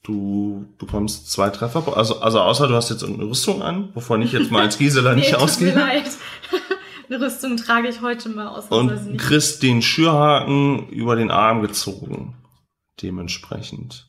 Du 0.02 0.66
bekommst 0.78 1.30
zwei 1.30 1.50
Treffer. 1.50 1.96
Also, 1.96 2.20
also 2.20 2.40
außer 2.40 2.68
du 2.68 2.74
hast 2.74 2.90
jetzt 2.90 3.04
eine 3.04 3.22
Rüstung 3.24 3.62
an, 3.62 3.90
wovon 3.94 4.22
ich 4.22 4.32
jetzt 4.32 4.50
mal 4.50 4.62
als 4.62 4.78
Gisela 4.78 5.14
nicht 5.14 5.30
tut 5.30 5.38
mir 5.38 5.44
ausgehe. 5.44 5.74
leid. 5.74 6.04
Eine 7.08 7.20
Rüstung 7.26 7.56
trage 7.56 7.88
ich 7.88 8.02
heute 8.02 8.28
mal 8.28 8.46
aus. 8.46 8.68
Und 8.68 9.18
kriegst 9.18 9.64
den 9.64 9.82
Schürhaken 9.82 10.88
über 10.90 11.16
den 11.16 11.32
Arm 11.32 11.60
gezogen. 11.60 12.34
Dementsprechend. 13.02 14.06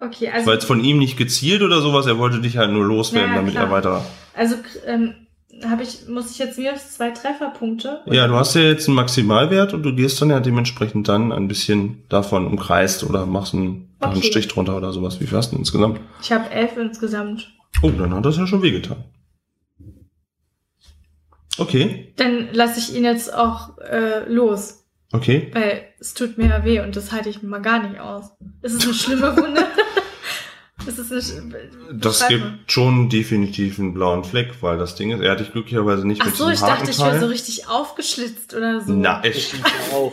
Okay, 0.00 0.28
also, 0.28 0.46
war 0.46 0.52
jetzt 0.54 0.66
von 0.66 0.84
ihm 0.84 0.98
nicht 0.98 1.16
gezielt 1.16 1.62
oder 1.62 1.80
sowas, 1.80 2.04
er 2.04 2.18
wollte 2.18 2.40
dich 2.42 2.58
halt 2.58 2.70
nur 2.72 2.84
loswerden, 2.84 3.30
Ja, 3.30 3.36
damit 3.36 3.52
klar. 3.52 3.64
er 3.64 3.70
weiter. 3.70 4.04
also 4.34 4.56
ähm, 4.86 5.14
habe 5.64 5.82
ich, 5.82 6.08
muss 6.08 6.30
ich 6.30 6.38
jetzt 6.38 6.58
minus 6.58 6.92
zwei 6.92 7.10
Trefferpunkte? 7.10 8.00
Ja, 8.06 8.26
du 8.26 8.34
hast 8.34 8.54
ja 8.54 8.62
jetzt 8.62 8.88
einen 8.88 8.96
Maximalwert 8.96 9.72
und 9.74 9.82
du 9.82 9.94
gehst 9.94 10.20
dann 10.20 10.30
ja 10.30 10.40
dementsprechend 10.40 11.08
dann 11.08 11.32
ein 11.32 11.48
bisschen 11.48 12.02
davon 12.08 12.46
umkreist 12.46 13.04
oder 13.04 13.26
machst 13.26 13.54
einen, 13.54 13.94
mach 14.00 14.08
einen 14.08 14.18
Okay. 14.18 14.26
Strich 14.28 14.48
drunter 14.48 14.76
oder 14.76 14.92
sowas. 14.92 15.20
Wie 15.20 15.26
viel 15.26 15.36
hast 15.36 15.48
du 15.48 15.56
denn 15.56 15.60
insgesamt? 15.60 16.00
Ich 16.22 16.32
habe 16.32 16.50
elf 16.50 16.76
insgesamt. 16.76 17.52
Oh, 17.82 17.90
dann 17.90 18.14
hat 18.14 18.24
das 18.24 18.36
ja 18.36 18.46
schon 18.46 18.62
wehgetan. 18.62 19.04
Okay, 21.56 22.12
Dann 22.16 22.48
lasse 22.52 22.80
ich 22.80 22.96
ihn 22.96 23.04
jetzt 23.04 23.32
auch 23.32 23.78
äh, 23.78 24.28
los, 24.28 24.84
okay. 25.12 25.50
weil 25.52 25.84
es 26.00 26.12
tut 26.14 26.36
mir 26.36 26.48
ja 26.48 26.64
weh 26.64 26.80
und 26.80 26.96
das 26.96 27.12
halte 27.12 27.28
ich 27.28 27.44
mal 27.44 27.62
gar 27.62 27.86
nicht 27.86 28.00
aus. 28.00 28.32
Ist 28.62 28.74
es 28.74 28.84
eine 28.84 28.94
schlimme 28.94 29.36
Wunde? 29.36 29.64
ist 30.86 31.10
es 31.10 31.42
Das 31.92 32.28
gibt 32.28 32.44
schon 32.70 33.08
definitiv 33.08 33.78
einen 33.78 33.94
blauen 33.94 34.24
Fleck, 34.24 34.50
weil 34.60 34.78
das 34.78 34.94
Ding 34.94 35.10
ist, 35.10 35.20
er 35.20 35.32
hat 35.32 35.40
dich 35.40 35.52
glücklicherweise 35.52 36.06
nicht 36.06 36.20
Ach 36.22 36.26
mit 36.26 36.36
so, 36.36 36.48
ich 36.50 36.60
dachte, 36.60 36.90
ich 36.90 36.98
wäre 36.98 37.18
so 37.20 37.26
richtig 37.26 37.68
aufgeschlitzt 37.68 38.54
oder 38.54 38.80
so. 38.80 38.92
Na, 38.92 39.20
echt. 39.24 39.54
Ich 39.54 39.94
auch. 39.94 40.12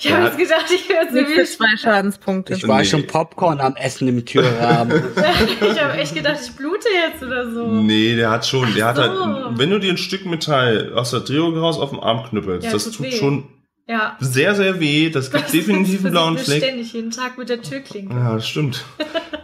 Ich 0.00 0.12
habe 0.12 0.24
jetzt 0.26 0.38
gedacht, 0.38 0.64
ich 0.74 0.88
wäre 0.88 1.06
so 1.10 1.16
wie 1.30 1.44
zwei 1.44 1.76
Schadenspunkte. 1.76 2.54
Ich 2.54 2.66
war 2.66 2.78
Nee. 2.80 2.84
schon 2.86 3.06
Popcorn 3.06 3.60
am 3.60 3.76
Essen 3.76 4.08
im 4.08 4.24
Türrahmen. 4.24 5.02
Ich 5.60 5.80
habe 5.82 5.92
echt 5.98 6.14
gedacht, 6.14 6.38
ich 6.44 6.52
blute 6.52 6.88
jetzt 6.88 7.22
oder 7.22 7.50
so. 7.50 7.66
Nee, 7.66 8.16
der 8.16 8.30
hat 8.30 8.46
schon, 8.46 8.72
der 8.74 8.86
Ach 8.86 8.88
hat 8.88 8.96
so. 8.96 9.02
halt, 9.24 9.58
wenn 9.58 9.70
du 9.70 9.78
dir 9.78 9.90
ein 9.92 9.98
Stück 9.98 10.26
Metall 10.26 10.92
aus 10.94 11.10
der 11.12 11.20
Drehung 11.20 11.56
raus 11.56 11.78
auf 11.78 11.90
den 11.90 12.00
Arm 12.00 12.24
knüppelst, 12.28 12.66
Ja, 12.66 12.72
das 12.72 12.84
tut 12.84 12.94
tut 12.96 13.06
weh. 13.06 13.12
schon 13.16 13.44
Ja. 13.88 14.16
sehr, 14.20 14.54
sehr 14.54 14.80
weh. 14.80 15.08
Das 15.10 15.30
gibt 15.30 15.44
Das 15.44 15.52
definitiv 15.52 16.04
einen 16.04 16.12
blauen 16.12 16.38
Fleck. 16.38 16.62
ständig 16.62 16.92
jeden 16.92 17.10
Tag 17.10 17.38
mit 17.38 17.48
der 17.48 17.62
Türklinke. 17.62 18.14
Ja, 18.14 18.34
das 18.34 18.46
stimmt. 18.46 18.84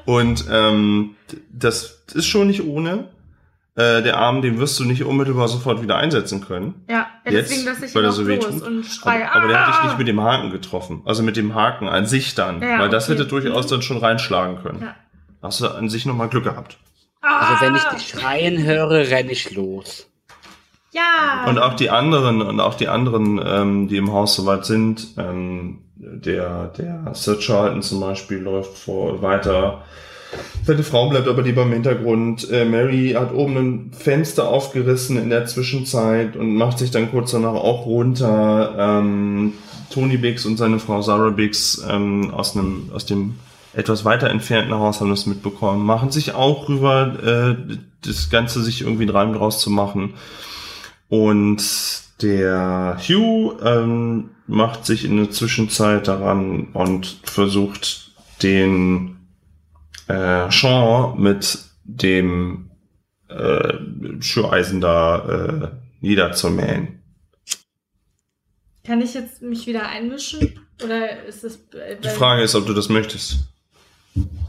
Und 0.04 0.44
ähm, 0.50 1.16
das 1.50 2.02
ist 2.14 2.26
schon 2.26 2.46
nicht 2.48 2.62
ohne. 2.64 3.08
Äh, 3.76 4.02
der 4.02 4.18
Arm, 4.18 4.40
den 4.42 4.58
wirst 4.60 4.78
du 4.78 4.84
nicht 4.84 5.02
unmittelbar 5.02 5.48
sofort 5.48 5.82
wieder 5.82 5.96
einsetzen 5.96 6.40
können. 6.46 6.84
Ja, 6.88 7.08
ja 7.24 7.32
Jetzt, 7.32 7.50
deswegen 7.50 7.66
lasse 7.66 7.86
ich 7.86 7.94
weil 7.94 8.02
ihn 8.02 8.08
er 8.08 8.12
so 8.12 8.26
weh 8.28 8.38
tut. 8.38 8.62
und 8.62 8.84
schreie. 8.84 9.28
Aber, 9.32 9.36
aber 9.40 9.48
der 9.48 9.66
hat 9.66 9.74
dich 9.74 9.82
nicht 9.84 9.98
mit 9.98 10.06
dem 10.06 10.20
Haken 10.20 10.50
getroffen. 10.50 11.02
Also 11.06 11.22
mit 11.24 11.36
dem 11.36 11.54
Haken 11.56 11.88
an 11.88 12.06
sich 12.06 12.34
dann. 12.36 12.62
Ja, 12.62 12.78
weil 12.78 12.88
das 12.90 13.08
okay. 13.08 13.14
hätte 13.18 13.26
durchaus 13.28 13.64
Mhm. 13.66 13.70
dann 13.70 13.82
schon 13.82 13.96
reinschlagen 13.98 14.62
können. 14.62 14.82
Ja. 14.82 14.94
Hast 15.42 15.60
du 15.60 15.68
an 15.68 15.88
sich 15.88 16.06
nochmal 16.06 16.28
Glück 16.28 16.44
gehabt. 16.44 16.76
Also 17.20 17.64
wenn 17.64 17.74
ich 17.74 17.82
Ah! 17.82 17.94
dich 17.94 18.08
schreien 18.08 18.62
höre, 18.62 19.08
renne 19.10 19.32
ich 19.32 19.50
los. 19.52 20.06
Ja. 20.94 21.44
Und 21.48 21.58
auch 21.58 21.74
die 21.74 21.90
anderen, 21.90 22.40
und 22.40 22.60
auch 22.60 22.74
die 22.74 22.88
anderen, 22.88 23.40
ähm, 23.44 23.88
die 23.88 23.96
im 23.96 24.12
Haus 24.12 24.36
soweit 24.36 24.64
sind, 24.64 25.08
ähm, 25.18 25.78
der, 25.96 26.68
der 26.78 27.12
Sir 27.14 27.38
Charlton 27.40 27.82
zum 27.82 28.00
Beispiel 28.00 28.38
läuft 28.38 28.78
vor 28.78 29.20
weiter. 29.20 29.82
Seine 30.64 30.84
Frau 30.84 31.08
bleibt 31.08 31.28
aber 31.28 31.42
lieber 31.42 31.62
im 31.62 31.72
Hintergrund. 31.72 32.48
Äh, 32.50 32.64
Mary 32.64 33.14
hat 33.18 33.34
oben 33.34 33.56
ein 33.56 33.92
Fenster 33.92 34.48
aufgerissen 34.48 35.18
in 35.18 35.30
der 35.30 35.46
Zwischenzeit 35.46 36.36
und 36.36 36.54
macht 36.54 36.78
sich 36.78 36.90
dann 36.90 37.10
kurz 37.10 37.32
danach 37.32 37.54
auch 37.54 37.86
runter. 37.86 38.74
Ähm, 38.78 39.54
Tony 39.90 40.16
Biggs 40.16 40.46
und 40.46 40.56
seine 40.56 40.78
Frau 40.78 41.02
Sarah 41.02 41.30
Biggs 41.30 41.84
ähm, 41.88 42.32
aus, 42.32 42.56
einem, 42.56 42.90
aus 42.94 43.04
dem 43.04 43.34
etwas 43.74 44.04
weiter 44.04 44.30
entfernten 44.30 44.74
Haus 44.74 45.00
haben 45.00 45.10
das 45.10 45.26
mitbekommen, 45.26 45.84
machen 45.84 46.10
sich 46.10 46.34
auch 46.34 46.68
rüber, 46.68 47.56
äh, 47.68 47.76
das 48.02 48.30
Ganze 48.30 48.62
sich 48.62 48.82
irgendwie 48.82 49.02
einen 49.02 49.16
Reim 49.16 49.32
draus 49.32 49.60
zu 49.60 49.70
machen. 49.70 50.14
Und 51.14 51.62
der 52.22 52.98
Hugh 52.98 53.56
ähm, 53.62 54.30
macht 54.48 54.84
sich 54.84 55.04
in 55.04 55.16
der 55.16 55.30
Zwischenzeit 55.30 56.08
daran 56.08 56.72
und 56.72 57.20
versucht 57.22 58.10
den 58.42 59.16
äh, 60.08 60.50
Sean 60.50 61.20
mit 61.20 61.58
dem 61.84 62.68
äh, 63.28 63.74
Schüreisen 64.18 64.80
da 64.80 65.28
äh, 65.28 65.68
niederzumähen. 66.00 67.00
Kann 68.82 69.00
ich 69.00 69.14
jetzt 69.14 69.40
mich 69.40 69.68
wieder 69.68 69.88
einmischen? 69.88 70.58
Oder 70.82 71.26
ist 71.26 71.44
das. 71.44 71.60
äh, 71.74 71.96
Die 72.02 72.08
Frage 72.08 72.42
ist, 72.42 72.56
ob 72.56 72.66
du 72.66 72.74
das 72.74 72.88
möchtest. 72.88 73.38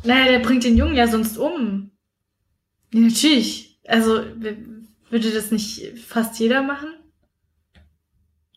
Naja, 0.04 0.32
der 0.32 0.40
bringt 0.40 0.64
den 0.64 0.78
Jungen 0.78 0.96
ja 0.96 1.08
sonst 1.08 1.38
um. 1.38 1.92
Ja, 2.92 3.02
natürlich. 3.02 3.80
Also, 3.88 4.24
würde 5.10 5.32
das 5.32 5.52
nicht 5.52 5.94
fast 6.08 6.40
jeder 6.40 6.62
machen? 6.62 6.90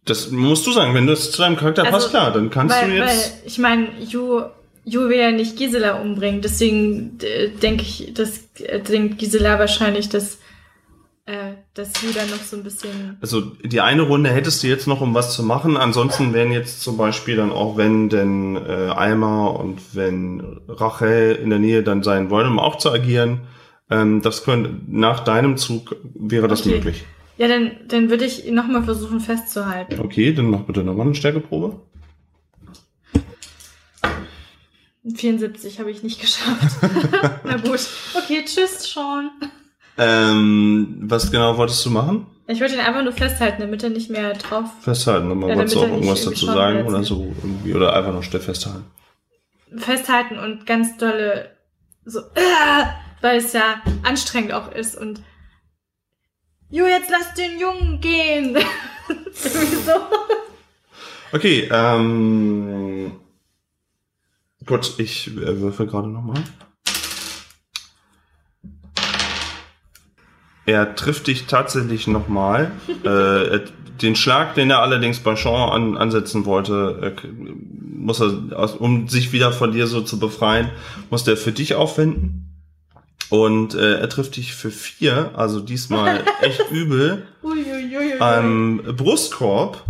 Das 0.05 0.31
musst 0.31 0.67
du 0.67 0.73
sagen, 0.73 0.95
wenn 0.95 1.07
das 1.07 1.31
zu 1.31 1.43
deinem 1.43 1.57
Charakter 1.57 1.85
Also, 1.85 1.93
passt, 1.93 2.11
klar, 2.11 2.33
dann 2.33 2.51
kannst 2.51 2.75
weil, 2.75 2.91
du 2.91 2.97
jetzt. 2.97 3.09
weil, 3.09 3.47
ich 3.47 3.59
meine, 3.59 3.89
Ju, 4.01 4.43
Ju 4.85 5.09
will 5.09 5.19
ja 5.19 5.31
nicht 5.31 5.57
Gisela 5.57 6.01
umbringen. 6.01 6.41
Deswegen 6.41 7.19
äh, 7.21 7.49
denke 7.51 7.83
ich, 7.83 8.15
dass 8.15 8.45
äh, 8.61 8.81
denkt 8.81 9.19
Gisela 9.19 9.59
wahrscheinlich, 9.59 10.09
dass, 10.09 10.39
äh, 11.27 11.53
dass 11.75 12.01
Ju 12.01 12.09
dann 12.15 12.31
noch 12.31 12.43
so 12.43 12.57
ein 12.57 12.65
bisschen. 12.65 13.19
Also 13.21 13.43
die 13.63 13.83
eine 13.83 14.01
Runde 14.01 14.31
hättest 14.31 14.63
du 14.63 14.67
jetzt 14.67 14.87
noch, 14.87 15.03
um 15.03 15.15
was 15.15 15.35
zu 15.35 15.43
machen. 15.43 15.77
Ansonsten 15.77 16.33
wären 16.33 16.53
jetzt 16.53 16.81
zum 16.81 16.97
Beispiel 16.97 17.37
dann 17.37 17.53
auch, 17.53 17.77
wenn 17.77 18.09
denn 18.09 18.57
äh, 18.57 18.89
Alma 18.89 19.49
und 19.49 19.95
wenn 19.95 20.61
Rachel 20.69 21.35
in 21.35 21.51
der 21.51 21.59
Nähe 21.59 21.83
dann 21.83 22.03
sein 22.03 22.31
wollen, 22.31 22.47
um 22.47 22.59
auch 22.59 22.79
zu 22.79 22.91
agieren. 22.91 23.43
Ähm, 23.90 24.20
das 24.22 24.44
könnte 24.44 24.74
nach 24.87 25.20
deinem 25.20 25.57
Zug 25.57 25.96
wäre 26.14 26.48
das 26.48 26.61
Okay. 26.61 26.70
möglich. 26.77 27.05
Ja, 27.38 27.48
dann, 27.48 27.72
dann 27.87 28.11
würde 28.11 28.24
ich 28.24 28.46
ihn 28.46 28.55
nochmal 28.55 28.83
versuchen 28.83 29.20
festzuhalten. 29.20 30.01
Okay, 30.01 30.33
dann 30.35 30.51
mach 30.51 30.61
bitte 30.62 30.83
nochmal 30.83 31.07
eine 31.07 31.14
Stärkeprobe. 31.14 31.81
74 35.14 35.79
habe 35.81 35.90
ich 35.90 36.03
nicht 36.03 36.20
geschafft. 36.20 36.77
Na 37.44 37.57
gut. 37.57 37.81
Okay, 38.14 38.42
tschüss, 38.44 38.83
Sean. 38.92 39.31
Ähm, 39.96 40.98
was 41.03 41.31
genau 41.31 41.57
wolltest 41.57 41.85
du 41.87 41.90
machen? 41.90 42.27
Ich 42.46 42.61
wollte 42.61 42.74
ihn 42.74 42.81
einfach 42.81 43.03
nur 43.03 43.12
festhalten, 43.12 43.61
damit 43.61 43.83
er 43.83 43.90
nicht 43.90 44.11
mehr 44.11 44.33
drauf. 44.35 44.66
Festhalten, 44.81 45.29
nochmal 45.29 45.51
Ja, 45.51 45.57
wolltest 45.57 45.74
du 45.77 45.81
auch 45.81 45.88
irgendwas 45.88 46.24
dazu 46.24 46.46
sagen 46.46 46.85
oder 46.87 46.98
will. 46.98 47.05
so 47.05 47.35
irgendwie 47.42 47.74
oder 47.74 47.94
einfach 47.94 48.22
still 48.22 48.40
festhalten. 48.40 48.85
Festhalten 49.77 50.38
und 50.38 50.64
ganz 50.66 50.96
dolle 50.96 51.51
so, 52.05 52.20
äh, 52.20 52.85
weil 53.20 53.38
es 53.38 53.52
ja 53.52 53.83
anstrengend 54.02 54.52
auch 54.52 54.72
ist 54.72 54.96
und 54.96 55.22
Jo, 56.70 56.85
jetzt 56.87 57.11
lass 57.11 57.33
den 57.33 57.59
Jungen 57.59 57.98
gehen. 58.00 58.54
Irgendwie 59.09 59.76
so. 59.76 59.92
Okay, 61.33 61.68
ähm. 61.72 63.12
Gut, 64.66 64.94
ich 64.98 65.28
äh, 65.28 65.61
würfel 65.61 65.87
gerade 65.87 66.09
nochmal. 66.09 66.42
Er 70.66 70.94
trifft 70.94 71.28
dich 71.28 71.46
tatsächlich 71.46 72.07
nochmal. 72.07 72.70
äh, 73.04 73.61
den 74.02 74.14
Schlag, 74.14 74.54
den 74.54 74.70
er 74.70 74.83
allerdings 74.83 75.20
bei 75.20 75.37
Sean 75.37 75.70
an, 75.70 75.96
ansetzen 75.96 76.44
wollte, 76.44 77.16
äh, 77.16 77.28
muss 77.96 78.20
er, 78.20 78.78
um 78.78 79.09
sich 79.09 79.33
wieder 79.33 79.52
von 79.52 79.72
dir 79.72 79.87
so 79.87 80.02
zu 80.02 80.18
befreien, 80.18 80.70
muss 81.09 81.26
er 81.26 81.38
für 81.38 81.52
dich 81.52 81.74
aufwenden. 81.74 82.48
Und 83.31 83.75
äh, 83.75 84.01
er 84.01 84.09
trifft 84.09 84.37
dich 84.37 84.55
für 84.55 84.71
vier, 84.71 85.33
also 85.35 85.61
diesmal 85.61 86.25
echt 86.41 86.71
übel 86.71 87.27
am 88.21 88.83
Brustkorb. 88.97 89.85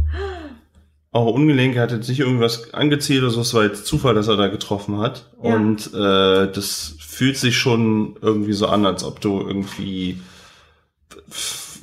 Auch 1.11 1.33
ungelenk, 1.33 1.77
er 1.77 1.83
hat 1.83 1.93
jetzt 1.93 2.09
nicht 2.09 2.21
irgendwas 2.21 2.75
angezielt 2.75 3.23
oder 3.23 3.31
so, 3.31 3.41
es 3.41 3.55
war 3.55 3.65
jetzt 3.65 3.87
Zufall, 3.87 4.15
dass 4.15 4.29
er 4.29 4.37
da 4.37 4.49
getroffen 4.49 4.99
hat. 4.99 5.31
Ja. 5.43 5.55
Und 5.55 5.93
äh, 5.95 6.53
das 6.53 6.97
fühlt 6.99 7.37
sich 7.37 7.57
schon 7.57 8.17
irgendwie 8.21 8.53
so 8.53 8.67
an, 8.67 8.85
als 8.85 9.05
ob 9.05 9.21
du 9.21 9.41
irgendwie, 9.41 10.21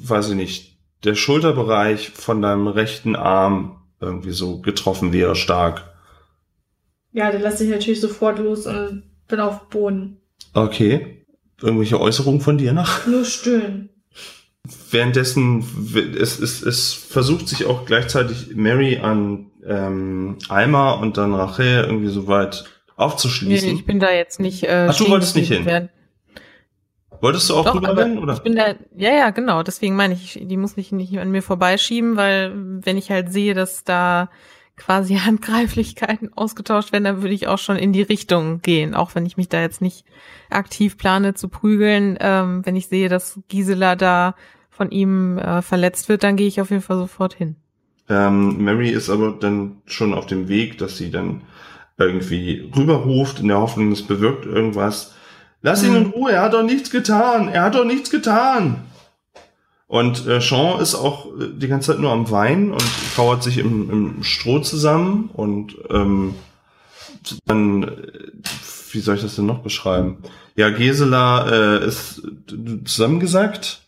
weiß 0.03 0.29
ich 0.29 0.35
nicht, 0.35 0.77
der 1.03 1.15
Schulterbereich 1.15 2.11
von 2.11 2.41
deinem 2.41 2.67
rechten 2.67 3.15
Arm 3.15 3.81
irgendwie 3.99 4.31
so 4.31 4.59
getroffen 4.59 5.13
wäre, 5.13 5.35
stark. 5.35 5.95
Ja, 7.11 7.31
dann 7.31 7.41
lasse 7.41 7.63
ich 7.63 7.69
natürlich 7.69 8.01
sofort 8.01 8.39
los 8.39 8.67
und 8.67 9.03
bin 9.27 9.39
auf 9.39 9.69
Boden. 9.69 10.17
Okay. 10.53 11.24
Irgendwelche 11.61 11.99
Äußerungen 11.99 12.41
von 12.41 12.57
dir 12.57 12.73
noch? 12.73 13.05
Nur 13.07 13.25
stöhnen. 13.25 13.89
Währenddessen, 14.91 15.63
es, 16.19 16.39
es, 16.39 16.61
es 16.63 16.93
versucht 16.93 17.47
sich 17.47 17.65
auch 17.65 17.85
gleichzeitig 17.85 18.55
Mary 18.55 18.97
an 18.97 19.51
ähm, 19.65 20.37
Alma 20.49 20.93
und 20.93 21.17
dann 21.17 21.33
Rachel 21.33 21.83
irgendwie 21.85 22.09
so 22.09 22.27
weit 22.27 22.63
Nee, 22.97 23.03
aufzuschließen. 23.03 23.69
ich 23.75 23.85
bin 23.85 23.99
da 23.99 24.11
jetzt 24.11 24.39
nicht. 24.39 24.63
Äh, 24.63 24.87
Ach, 24.89 24.97
du 24.97 25.09
wolltest 25.09 25.35
nicht 25.35 25.49
hin? 25.51 25.65
während- 25.65 25.89
Wolltest 27.21 27.49
du 27.49 27.55
auch 27.55 27.65
Doch, 27.65 27.73
drüber 27.73 27.89
aber 27.89 28.01
rennen, 28.03 28.19
oder? 28.19 28.33
ich 28.33 28.39
bin 28.39 28.55
da, 28.55 28.75
ja, 28.95 29.11
ja, 29.11 29.29
genau. 29.31 29.63
Deswegen 29.63 29.95
meine 29.95 30.13
ich, 30.13 30.39
die 30.41 30.57
muss 30.57 30.77
ich 30.77 30.91
nicht 30.91 31.17
an 31.17 31.31
mir 31.31 31.41
vorbeischieben, 31.41 32.17
weil 32.17 32.51
wenn 32.55 32.97
ich 32.97 33.09
halt 33.09 33.31
sehe, 33.31 33.53
dass 33.53 33.83
da 33.83 34.29
quasi 34.77 35.15
Handgreiflichkeiten 35.25 36.33
ausgetauscht 36.35 36.91
werden, 36.91 37.03
dann 37.05 37.21
würde 37.21 37.33
ich 37.33 37.47
auch 37.47 37.57
schon 37.59 37.77
in 37.77 37.93
die 37.93 38.01
Richtung 38.01 38.61
gehen, 38.61 38.93
auch 38.95 39.15
wenn 39.15 39.25
ich 39.25 39.37
mich 39.37 39.49
da 39.49 39.61
jetzt 39.61 39.81
nicht 39.81 40.05
aktiv 40.49 40.97
plane 40.97 41.33
zu 41.33 41.47
prügeln. 41.49 42.17
Ähm, 42.19 42.65
wenn 42.65 42.75
ich 42.75 42.87
sehe, 42.87 43.09
dass 43.09 43.39
Gisela 43.47 43.95
da 43.95 44.35
von 44.69 44.91
ihm 44.91 45.37
äh, 45.37 45.61
verletzt 45.61 46.09
wird, 46.09 46.23
dann 46.23 46.35
gehe 46.35 46.47
ich 46.47 46.59
auf 46.59 46.69
jeden 46.69 46.81
Fall 46.81 46.97
sofort 46.97 47.33
hin. 47.33 47.55
Ähm, 48.09 48.63
Mary 48.63 48.89
ist 48.89 49.09
aber 49.09 49.31
dann 49.31 49.77
schon 49.85 50.13
auf 50.13 50.25
dem 50.27 50.47
Weg, 50.47 50.77
dass 50.77 50.97
sie 50.97 51.09
dann 51.11 51.41
irgendwie 51.97 52.69
rüberruft, 52.75 53.39
in 53.39 53.47
der 53.47 53.59
Hoffnung, 53.59 53.91
es 53.91 54.03
bewirkt 54.05 54.45
irgendwas. 54.45 55.15
Lass 55.61 55.83
ihn 55.83 55.95
in 55.95 56.03
Mhm. 56.03 56.09
Ruhe, 56.11 56.31
er 56.33 56.41
hat 56.43 56.53
doch 56.53 56.61
nichts 56.61 56.91
getan, 56.91 57.47
er 57.47 57.63
hat 57.63 57.75
doch 57.75 57.85
nichts 57.85 58.09
getan. 58.11 58.81
Und 59.95 60.27
äh, 60.27 60.41
Sean 60.41 60.81
ist 60.81 60.93
auch 60.93 61.27
äh, 61.39 61.47
die 61.53 61.69
ganze 61.69 61.93
Zeit 61.93 62.01
nur 62.01 62.11
am 62.11 62.29
Weinen 62.29 62.71
und 62.73 62.83
kauert 63.15 63.41
sich 63.43 63.57
im, 63.57 63.89
im 63.89 64.23
Stroh 64.23 64.59
zusammen 64.59 65.29
und 65.31 65.77
ähm, 65.89 66.35
dann, 67.45 67.83
äh, 67.83 67.87
wie 68.91 68.99
soll 68.99 69.15
ich 69.15 69.21
das 69.21 69.37
denn 69.37 69.45
noch 69.45 69.59
beschreiben? 69.59 70.17
Ja, 70.57 70.69
Gisela 70.69 71.77
äh, 71.77 71.87
ist 71.87 72.23
zusammengesackt. 72.83 73.83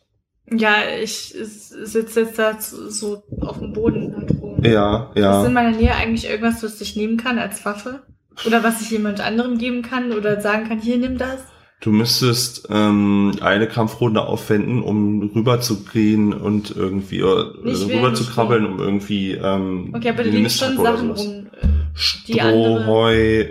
Ja, 0.49 0.75
ich 1.03 1.35
sitze 1.37 2.21
jetzt 2.21 2.39
da 2.39 2.57
so 2.57 3.23
auf 3.41 3.59
dem 3.59 3.73
Boden 3.73 4.15
halt 4.15 4.31
rum. 4.41 4.63
Ja, 4.63 5.11
Ist 5.13 5.21
ja. 5.21 5.45
in 5.45 5.51
meiner 5.51 5.75
Nähe 5.75 5.93
eigentlich 5.93 6.29
irgendwas, 6.29 6.63
was 6.63 6.79
ich 6.79 6.95
nehmen 6.95 7.17
kann 7.17 7.37
als 7.37 7.65
Waffe? 7.65 8.03
Oder 8.45 8.63
was 8.63 8.81
ich 8.81 8.91
jemand 8.91 9.19
anderem 9.19 9.57
geben 9.57 9.81
kann 9.81 10.13
oder 10.13 10.39
sagen 10.39 10.69
kann, 10.69 10.79
hier, 10.79 10.97
nimm 10.97 11.17
das? 11.17 11.41
Du 11.79 11.91
müsstest 11.91 12.67
ähm, 12.71 13.33
eine 13.39 13.67
Kampfrunde 13.67 14.21
aufwenden, 14.25 14.81
um 14.81 15.29
rüber 15.35 15.61
zu 15.61 15.83
gehen 15.85 16.33
und 16.33 16.75
irgendwie 16.75 17.21
Nicht 17.63 17.87
rüber 17.87 18.13
zu 18.15 18.25
krabbeln, 18.25 18.65
um 18.65 18.79
irgendwie 18.79 19.33
ähm, 19.33 19.93
Okay, 19.95 20.09
aber 20.09 20.23
den 20.23 20.41
Mist 20.41 20.57
schon 20.59 20.75
Sachen 20.75 21.11
rum. 21.11 21.47
äh, 21.61 21.67
Stroh, 21.93 22.39
andere- 22.41 22.85
Heu, 22.87 23.45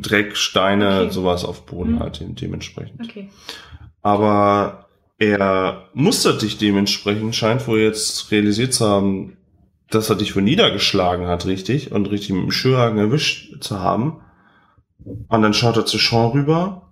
Dreck, 0.00 0.36
Steine, 0.36 1.00
Okay. 1.02 1.10
sowas 1.10 1.44
auf 1.44 1.66
Boden 1.66 1.94
Mhm. 1.94 1.98
halt 1.98 2.20
de- 2.20 2.32
dementsprechend. 2.32 3.00
Okay. 3.04 3.28
Aber 4.02 4.86
er 5.18 5.88
mustert 5.92 6.42
dich 6.42 6.56
dementsprechend, 6.56 7.34
scheint 7.34 7.66
wohl 7.66 7.80
jetzt 7.80 8.30
realisiert 8.30 8.72
zu 8.72 8.86
haben, 8.88 9.36
dass 9.90 10.08
er 10.08 10.14
dich 10.16 10.36
wohl 10.36 10.42
niedergeschlagen 10.42 11.26
hat, 11.26 11.46
richtig, 11.46 11.90
und 11.90 12.06
richtig 12.10 12.30
mit 12.30 12.44
dem 12.44 12.52
Schürhaken 12.52 12.98
erwischt 12.98 13.60
zu 13.60 13.80
haben. 13.80 14.20
Und 15.04 15.42
dann 15.42 15.52
schaut 15.52 15.76
er 15.76 15.84
zu 15.84 15.98
Sean 15.98 16.30
rüber, 16.30 16.89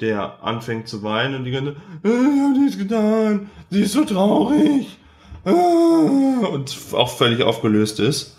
der 0.00 0.42
anfängt 0.42 0.88
zu 0.88 1.02
weinen 1.02 1.34
und 1.36 1.44
die 1.44 1.50
ganze, 1.50 1.76
"Äh, 2.04 2.08
ich 2.08 2.40
hab 2.42 2.56
nichts 2.56 2.78
getan, 2.78 3.50
sie 3.70 3.82
ist 3.82 3.92
so 3.92 4.04
traurig. 4.04 4.98
Ah", 5.44 5.50
Und 5.50 6.76
auch 6.92 7.10
völlig 7.10 7.42
aufgelöst 7.42 8.00
ist. 8.00 8.36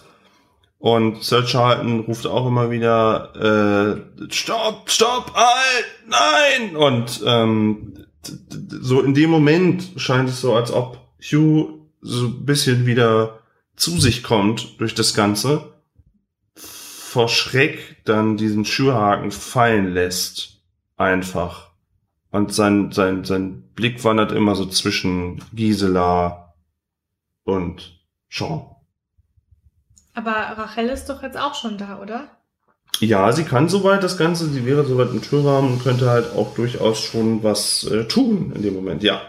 Und 0.80 1.24
Sir 1.24 1.46
Charlton 1.46 2.00
ruft 2.02 2.26
auch 2.26 2.48
immer 2.48 2.72
wieder, 2.72 3.36
äh, 3.36 4.32
stopp, 4.34 4.90
stopp, 4.90 5.32
halt, 5.36 5.86
nein! 6.08 6.76
Und 6.76 7.22
ähm, 7.26 7.94
so 8.82 9.02
in 9.02 9.14
dem 9.14 9.30
Moment 9.30 9.92
scheint 9.98 10.30
es 10.30 10.42
so, 10.42 10.56
als 10.56 10.72
ob 10.72 11.00
Hugh 11.22 11.88
so 12.02 12.26
ein 12.26 12.46
bisschen 12.46 12.88
wieder 12.88 13.42
zu 13.76 14.00
sich 14.00 14.24
kommt 14.24 14.80
durch 14.80 14.96
das 14.96 15.14
Ganze, 15.14 15.72
vor 16.56 17.30
Schreck 17.30 17.98
dann 18.06 18.38
diesen 18.38 18.66
Schürhaken 18.66 19.32
fallen 19.32 19.94
lässt. 19.94 20.61
Einfach. 21.02 21.72
Und 22.30 22.54
sein, 22.54 22.92
sein, 22.92 23.26
sein 23.26 23.64
Blick 23.74 24.04
wandert 24.04 24.32
immer 24.32 24.54
so 24.56 24.68
zwischen 24.68 25.44
Gisela 25.52 26.54
und 27.44 28.00
Sean. 28.30 28.68
Aber 30.14 30.32
Rachel 30.32 30.90
ist 30.90 31.08
doch 31.08 31.24
jetzt 31.24 31.38
auch 31.38 31.56
schon 31.56 31.80
da, 31.80 32.00
oder? 32.00 32.28
Ja, 33.00 33.32
sie 33.32 33.46
kann 33.46 33.68
soweit 33.68 34.04
das 34.04 34.16
Ganze, 34.18 34.48
sie 34.48 34.64
wäre 34.64 34.86
soweit 34.86 35.10
im 35.10 35.24
Türrahmen 35.24 35.74
und 35.74 35.84
könnte 35.84 36.08
halt 36.08 36.34
auch 36.36 36.54
durchaus 36.54 37.02
schon 37.02 37.42
was 37.42 37.84
äh, 37.86 38.06
tun 38.06 38.54
in 38.56 38.62
dem 38.62 38.76
Moment, 38.76 39.02
ja. 39.02 39.22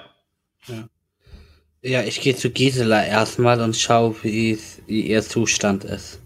Ja, 1.81 2.03
ich 2.03 2.21
gehe 2.21 2.37
zu 2.37 2.51
Gisela 2.51 3.05
erstmal 3.05 3.63
und 3.63 3.77
schaue, 3.77 4.15
wie, 4.23 4.59
wie 4.87 5.07
ihr 5.07 5.23
Zustand 5.23 5.85
ist. 5.85 6.21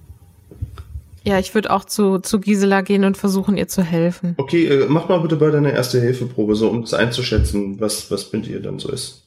Ja, 1.26 1.40
ich 1.40 1.52
würde 1.56 1.72
auch 1.72 1.84
zu, 1.84 2.20
zu 2.20 2.38
Gisela 2.38 2.82
gehen 2.82 3.02
und 3.02 3.16
versuchen, 3.16 3.56
ihr 3.56 3.66
zu 3.66 3.82
helfen. 3.82 4.34
Okay, 4.36 4.66
äh, 4.66 4.86
mach 4.88 5.08
mal 5.08 5.18
bitte 5.18 5.34
bei 5.34 5.50
deiner 5.50 5.72
erste 5.72 6.00
Hilfeprobe, 6.00 6.54
so 6.54 6.68
um 6.68 6.82
das 6.82 6.94
einzuschätzen, 6.94 7.80
was, 7.80 8.12
was 8.12 8.32
mit 8.32 8.46
ihr 8.46 8.62
dann 8.62 8.78
so 8.78 8.92
ist. 8.92 9.24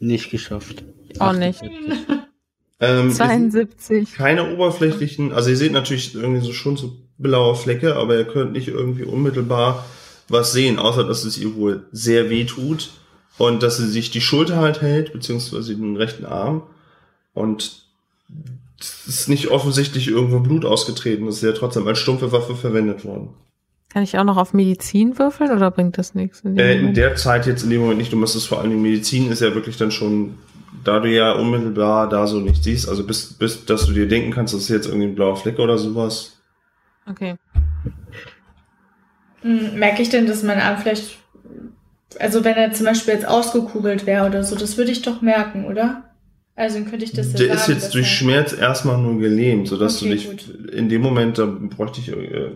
Nicht 0.00 0.30
geschafft. 0.30 0.82
Auch 1.20 1.32
nicht. 1.32 1.62
Ähm, 2.80 3.10
72. 3.10 4.14
keine 4.14 4.52
oberflächlichen, 4.52 5.32
also 5.32 5.50
ihr 5.50 5.56
seht 5.56 5.72
natürlich 5.72 6.14
irgendwie 6.14 6.44
so 6.44 6.52
schon 6.52 6.76
so 6.76 6.96
blaue 7.16 7.56
Flecke, 7.56 7.96
aber 7.96 8.16
ihr 8.16 8.24
könnt 8.24 8.52
nicht 8.52 8.68
irgendwie 8.68 9.02
unmittelbar 9.02 9.84
was 10.28 10.52
sehen, 10.52 10.78
außer 10.78 11.02
dass 11.02 11.24
es 11.24 11.38
ihr 11.38 11.56
wohl 11.56 11.86
sehr 11.90 12.30
weh 12.30 12.44
tut 12.44 12.90
und 13.36 13.64
dass 13.64 13.78
sie 13.78 13.88
sich 13.88 14.12
die 14.12 14.20
Schulter 14.20 14.58
halt 14.58 14.80
hält, 14.80 15.12
beziehungsweise 15.12 15.74
den 15.74 15.96
rechten 15.96 16.24
Arm 16.24 16.62
und 17.32 17.62
es 17.62 17.87
ist 18.80 19.28
nicht 19.28 19.48
offensichtlich 19.48 20.08
irgendwo 20.08 20.40
Blut 20.40 20.64
ausgetreten, 20.64 21.26
es 21.26 21.36
ist 21.36 21.42
ja 21.42 21.52
trotzdem 21.52 21.86
als 21.86 21.98
stumpfe 21.98 22.32
Waffe 22.32 22.54
verwendet 22.54 23.04
worden. 23.04 23.30
Kann 23.90 24.02
ich 24.02 24.18
auch 24.18 24.24
noch 24.24 24.36
auf 24.36 24.52
Medizin 24.52 25.18
würfeln 25.18 25.50
oder 25.50 25.70
bringt 25.70 25.96
das 25.96 26.14
nichts? 26.14 26.40
In 26.42 26.58
Äh, 26.58 26.78
in 26.78 26.94
der 26.94 27.16
Zeit 27.16 27.46
jetzt 27.46 27.62
in 27.62 27.70
dem 27.70 27.80
Moment 27.80 27.98
nicht, 27.98 28.12
du 28.12 28.16
müsstest 28.16 28.46
vor 28.46 28.60
allen 28.60 28.70
Dingen 28.70 28.82
Medizin 28.82 29.30
ist 29.30 29.40
ja 29.40 29.54
wirklich 29.54 29.78
dann 29.78 29.90
schon, 29.90 30.34
da 30.84 31.00
du 31.00 31.10
ja 31.10 31.32
unmittelbar 31.32 32.08
da 32.08 32.26
so 32.26 32.38
nicht 32.38 32.62
siehst, 32.62 32.88
also 32.88 33.04
bis, 33.04 33.32
bis 33.32 33.64
dass 33.64 33.86
du 33.86 33.92
dir 33.92 34.06
denken 34.06 34.30
kannst, 34.30 34.52
das 34.52 34.62
ist 34.62 34.68
jetzt 34.68 34.86
irgendwie 34.86 35.08
ein 35.08 35.14
blauer 35.14 35.36
Fleck 35.36 35.58
oder 35.58 35.78
sowas. 35.78 36.38
okay. 37.08 37.36
Hm, 39.40 39.78
Merke 39.78 40.02
ich 40.02 40.10
denn, 40.10 40.26
dass 40.26 40.42
mein 40.42 40.60
Arm 40.60 40.78
vielleicht, 40.78 41.16
also 42.18 42.44
wenn 42.44 42.56
er 42.56 42.72
zum 42.72 42.86
Beispiel 42.86 43.14
jetzt 43.14 43.26
ausgekugelt 43.26 44.04
wäre 44.04 44.26
oder 44.26 44.44
so, 44.44 44.54
das 44.54 44.76
würde 44.76 44.90
ich 44.90 45.02
doch 45.02 45.22
merken, 45.22 45.64
oder? 45.64 46.07
Also 46.58 46.78
dann 46.80 46.90
könnte 46.90 47.04
ich 47.04 47.12
das 47.12 47.32
ja 47.32 47.38
Der 47.38 47.54
ist 47.54 47.60
sagen, 47.66 47.72
jetzt 47.74 47.84
dass 47.86 47.92
durch 47.92 48.06
er- 48.06 48.10
Schmerz 48.12 48.52
erstmal 48.52 48.98
nur 48.98 49.18
gelähmt, 49.20 49.68
sodass 49.68 50.02
Okay, 50.02 50.10
du 50.10 50.16
dich 50.16 50.26
gut. 50.48 50.70
in 50.72 50.88
dem 50.88 51.02
Moment, 51.02 51.38
da 51.38 51.46
bräuchte 51.46 52.00
ich, 52.00 52.08
äh, 52.10 52.50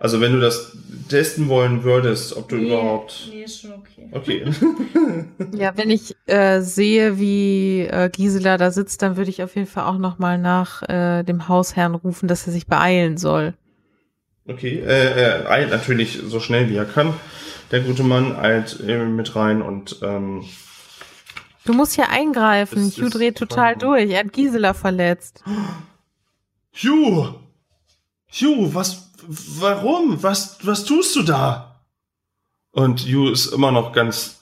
also 0.00 0.20
wenn 0.20 0.32
du 0.32 0.40
das 0.40 0.76
testen 1.08 1.48
wollen 1.48 1.84
würdest, 1.84 2.36
ob 2.36 2.48
du 2.48 2.56
Nee, 2.56 2.66
überhaupt, 2.66 3.28
Nee, 3.30 3.44
ist 3.44 3.60
schon 3.60 3.72
okay. 3.72 4.08
okay. 4.10 4.44
Ja, 5.56 5.76
wenn 5.76 5.90
ich 5.90 6.16
äh, 6.26 6.60
sehe, 6.60 7.18
wie 7.20 7.82
äh, 7.82 8.10
Gisela 8.10 8.56
da 8.58 8.72
sitzt, 8.72 9.00
dann 9.02 9.16
würde 9.16 9.30
ich 9.30 9.42
auf 9.44 9.54
jeden 9.54 9.68
Fall 9.68 9.84
auch 9.84 9.98
noch 9.98 10.18
mal 10.18 10.36
nach 10.36 10.82
äh, 10.88 11.22
dem 11.22 11.46
Hausherrn 11.48 11.94
rufen, 11.94 12.26
dass 12.26 12.46
er 12.48 12.52
sich 12.52 12.66
beeilen 12.66 13.16
soll. 13.16 13.54
Okay, 14.48 14.80
äh, 14.80 15.20
er 15.22 15.50
eilt 15.50 15.70
natürlich 15.70 16.18
so 16.26 16.40
schnell 16.40 16.68
wie 16.68 16.76
er 16.76 16.84
kann. 16.84 17.14
Der 17.70 17.80
gute 17.80 18.02
Mann 18.02 18.34
eilt 18.36 18.78
äh, 18.86 19.04
mit 19.04 19.36
rein 19.36 19.62
und 19.62 20.00
ähm, 20.02 20.42
Du 21.64 21.72
musst 21.72 21.94
hier 21.94 22.10
eingreifen. 22.10 22.84
Das 22.84 22.98
Hugh 22.98 23.08
dreht 23.08 23.38
total 23.38 23.76
durch. 23.76 24.10
Er 24.10 24.20
hat 24.20 24.32
Gisela 24.32 24.74
verletzt. 24.74 25.42
Hugh! 26.74 27.34
Hugh, 28.30 28.74
was, 28.74 29.10
warum? 29.26 30.22
Was, 30.22 30.58
was 30.62 30.84
tust 30.84 31.16
du 31.16 31.22
da? 31.22 31.80
Und 32.72 33.00
Hugh 33.02 33.30
ist 33.30 33.46
immer 33.46 33.70
noch 33.70 33.92
ganz, 33.92 34.40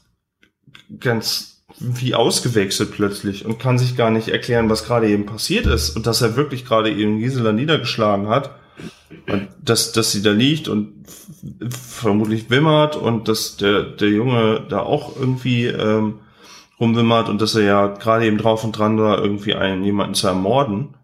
ganz 0.99 1.63
wie 1.79 2.15
ausgewechselt 2.15 2.93
plötzlich 2.93 3.45
und 3.45 3.59
kann 3.59 3.79
sich 3.79 3.97
gar 3.97 4.11
nicht 4.11 4.29
erklären, 4.29 4.71
was 4.71 4.85
gerade 4.85 5.09
eben 5.09 5.27
passiert 5.27 5.67
ist 5.67 5.91
und 5.97 6.07
dass 6.07 6.23
er 6.23 6.37
wirklich 6.37 6.65
gerade 6.65 6.91
eben 6.91 7.19
Gisela 7.19 7.53
niedergeschlagen 7.53 8.29
hat 8.29 8.57
und 9.27 9.49
dass, 9.63 9.93
dass 9.93 10.13
sie 10.13 10.23
da 10.23 10.33
liegt 10.33 10.69
und 10.69 11.05
vermutlich 11.69 12.51
wimmert 12.51 12.97
und 12.97 13.29
dass 13.29 13.57
der, 13.57 13.83
der 13.83 14.09
Junge 14.09 14.65
da 14.69 14.81
auch 14.81 15.17
irgendwie 15.17 15.67
ähm, 15.67 16.21
rumwimmert 16.83 17.29
und 17.29 17.41
dass 17.41 17.55
er 17.55 17.63
ja 17.63 17.87
gerade 17.87 18.27
eben 18.27 18.39
drauf 18.39 18.65
und 18.65 18.77
dran 18.77 18.99
war, 18.99 19.19
irgendwie 19.19 19.55
einen 19.55 19.85
jemanden 19.85 20.15
zu 20.15 20.27
ermorden. 20.27 20.95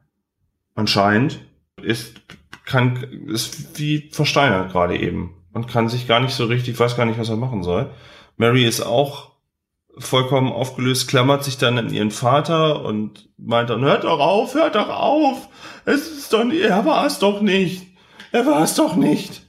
Anscheinend 0.74 1.38
ist 1.80 2.20
kann 2.64 2.96
ist 3.28 3.78
wie 3.78 4.10
versteinert 4.12 4.72
gerade 4.72 4.98
eben. 4.98 5.34
Und 5.52 5.68
kann 5.68 5.88
sich 5.88 6.06
gar 6.06 6.20
nicht 6.20 6.34
so 6.34 6.44
richtig 6.44 6.78
weiß 6.78 6.96
gar 6.96 7.06
nicht 7.06 7.18
was 7.18 7.28
er 7.28 7.36
machen 7.36 7.62
soll. 7.62 7.90
Mary 8.36 8.64
ist 8.64 8.80
auch 8.80 9.30
vollkommen 9.96 10.52
aufgelöst 10.52 11.08
klammert 11.08 11.44
sich 11.44 11.58
dann 11.58 11.78
an 11.78 11.92
ihren 11.92 12.10
Vater 12.10 12.84
und 12.84 13.28
meint 13.36 13.70
dann 13.70 13.84
hört 13.84 14.04
doch 14.04 14.20
auf 14.20 14.54
hört 14.54 14.74
doch 14.74 14.90
auf. 14.90 15.48
Es 15.84 16.08
ist 16.08 16.32
doch 16.32 16.44
er 16.50 16.84
war 16.84 17.06
es 17.06 17.20
doch 17.20 17.40
nicht. 17.40 17.86
Er 18.32 18.46
war 18.46 18.62
es 18.62 18.74
doch 18.74 18.96
nicht 18.96 19.47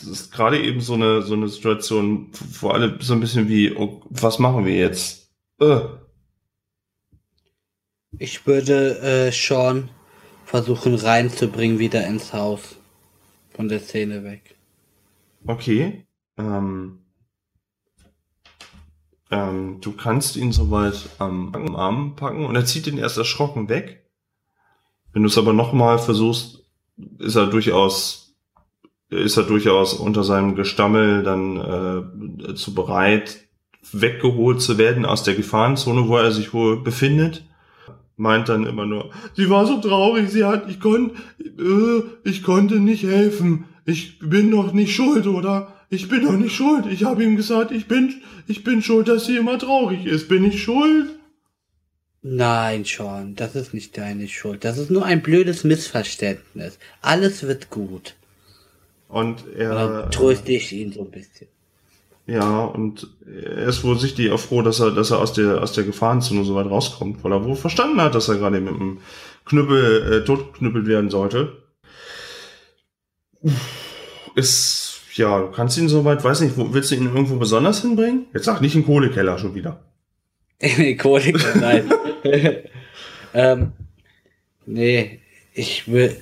das 0.00 0.08
ist 0.08 0.32
gerade 0.32 0.62
eben 0.62 0.80
so 0.80 0.94
eine 0.94 1.22
so 1.22 1.34
eine 1.34 1.48
Situation 1.48 2.30
wo 2.60 2.70
alle 2.70 2.98
so 3.00 3.14
ein 3.14 3.20
bisschen 3.20 3.48
wie 3.48 3.72
oh, 3.74 4.02
was 4.10 4.38
machen 4.38 4.64
wir 4.64 4.76
jetzt 4.76 5.30
äh. 5.60 5.80
Ich 8.18 8.46
würde 8.46 8.98
äh, 9.00 9.30
Sean 9.30 9.88
versuchen 10.44 10.96
reinzubringen 10.96 11.78
wieder 11.78 12.06
ins 12.06 12.32
Haus. 12.32 12.76
Von 13.50 13.68
der 13.68 13.80
Szene 13.80 14.24
weg. 14.24 14.56
Okay. 15.46 16.06
Ähm, 16.36 16.98
ähm, 19.30 19.80
du 19.80 19.92
kannst 19.92 20.36
ihn 20.36 20.52
soweit 20.52 21.08
am 21.18 21.54
am 21.54 21.76
Arm 21.76 22.16
packen 22.16 22.46
und 22.46 22.56
er 22.56 22.64
zieht 22.64 22.86
ihn 22.86 22.98
erst 22.98 23.18
erschrocken 23.18 23.68
weg. 23.68 24.00
Wenn 25.12 25.22
du 25.22 25.28
es 25.28 25.38
aber 25.38 25.52
nochmal 25.52 25.98
versuchst, 25.98 26.64
ist 27.18 27.36
er 27.36 27.46
durchaus, 27.46 28.19
ist 29.10 29.36
er 29.36 29.42
durchaus 29.42 29.94
unter 29.94 30.24
seinem 30.24 30.54
Gestammel 30.54 31.22
dann 31.22 31.56
äh, 31.56 32.54
zu 32.54 32.74
bereit, 32.74 33.40
weggeholt 33.92 34.62
zu 34.62 34.78
werden 34.78 35.04
aus 35.04 35.22
der 35.24 35.34
Gefahrenzone, 35.34 36.08
wo 36.08 36.16
er 36.16 36.32
sich 36.32 36.54
wohl 36.54 36.82
befindet. 36.82 37.44
Meint 38.16 38.48
dann 38.48 38.66
immer 38.66 38.86
nur, 38.86 39.10
sie 39.34 39.48
war 39.48 39.66
so 39.66 39.80
traurig, 39.80 40.30
sie 40.30 40.44
hat, 40.44 40.68
ich 40.68 40.78
konnte, 40.78 41.14
äh, 41.40 42.02
ich 42.28 42.42
konnte 42.42 42.78
nicht 42.78 43.02
helfen. 43.02 43.64
Ich 43.86 44.18
bin 44.20 44.50
doch 44.50 44.72
nicht 44.72 44.94
schuld, 44.94 45.26
oder? 45.26 45.74
Ich 45.88 46.08
bin 46.08 46.22
doch 46.22 46.36
nicht 46.36 46.54
schuld. 46.54 46.84
Ich 46.86 47.04
habe 47.04 47.24
ihm 47.24 47.36
gesagt, 47.36 47.72
ich 47.72 47.88
bin, 47.88 48.20
ich 48.46 48.62
bin 48.62 48.82
schuld, 48.82 49.08
dass 49.08 49.26
sie 49.26 49.36
immer 49.36 49.58
traurig 49.58 50.06
ist. 50.06 50.28
Bin 50.28 50.44
ich 50.44 50.62
schuld? 50.62 51.18
Nein, 52.22 52.84
Sean, 52.84 53.34
das 53.34 53.56
ist 53.56 53.72
nicht 53.72 53.96
deine 53.96 54.28
Schuld. 54.28 54.64
Das 54.64 54.76
ist 54.76 54.90
nur 54.90 55.06
ein 55.06 55.22
blödes 55.22 55.64
Missverständnis. 55.64 56.78
Alles 57.00 57.42
wird 57.42 57.70
gut. 57.70 58.14
Und 59.10 59.44
er, 59.56 60.08
tröste 60.10 60.52
ich 60.52 60.72
ihn 60.72 60.92
so 60.92 61.00
ein 61.00 61.10
bisschen. 61.10 61.48
ja, 62.26 62.64
und 62.64 63.08
er 63.26 63.66
ist 63.66 63.82
wohl 63.82 63.98
sichtlich 63.98 64.30
auch 64.30 64.38
froh, 64.38 64.62
dass 64.62 64.78
er, 64.78 64.92
dass 64.92 65.10
er 65.10 65.18
aus 65.18 65.32
der, 65.32 65.60
aus 65.60 65.72
der 65.72 65.84
Gefahrenzone 65.84 66.44
so 66.44 66.54
weit 66.54 66.66
rauskommt, 66.66 67.24
weil 67.24 67.32
er 67.32 67.44
wohl 67.44 67.56
verstanden 67.56 68.00
hat, 68.00 68.14
dass 68.14 68.28
er 68.28 68.36
gerade 68.36 68.60
mit 68.60 68.72
einem 68.72 69.00
Knüppel, 69.46 70.12
äh, 70.12 70.24
totgeknüppelt 70.24 70.86
werden 70.86 71.10
sollte. 71.10 71.60
Ist, 74.36 75.00
ja, 75.14 75.40
du 75.40 75.50
kannst 75.50 75.76
ihn 75.76 75.88
soweit, 75.88 76.22
weiß 76.22 76.42
nicht, 76.42 76.56
wo, 76.56 76.72
willst 76.72 76.92
du 76.92 76.94
ihn 76.94 77.06
irgendwo 77.06 77.36
besonders 77.36 77.82
hinbringen? 77.82 78.26
Jetzt 78.32 78.44
sag 78.44 78.60
nicht 78.60 78.76
in 78.76 78.86
Kohlekeller 78.86 79.38
schon 79.38 79.56
wieder. 79.56 79.80
Kolik, 80.98 81.44
nein. 81.56 81.90
ähm, 83.34 83.72
nee, 84.66 85.20
ich 85.52 85.90
will. 85.90 86.16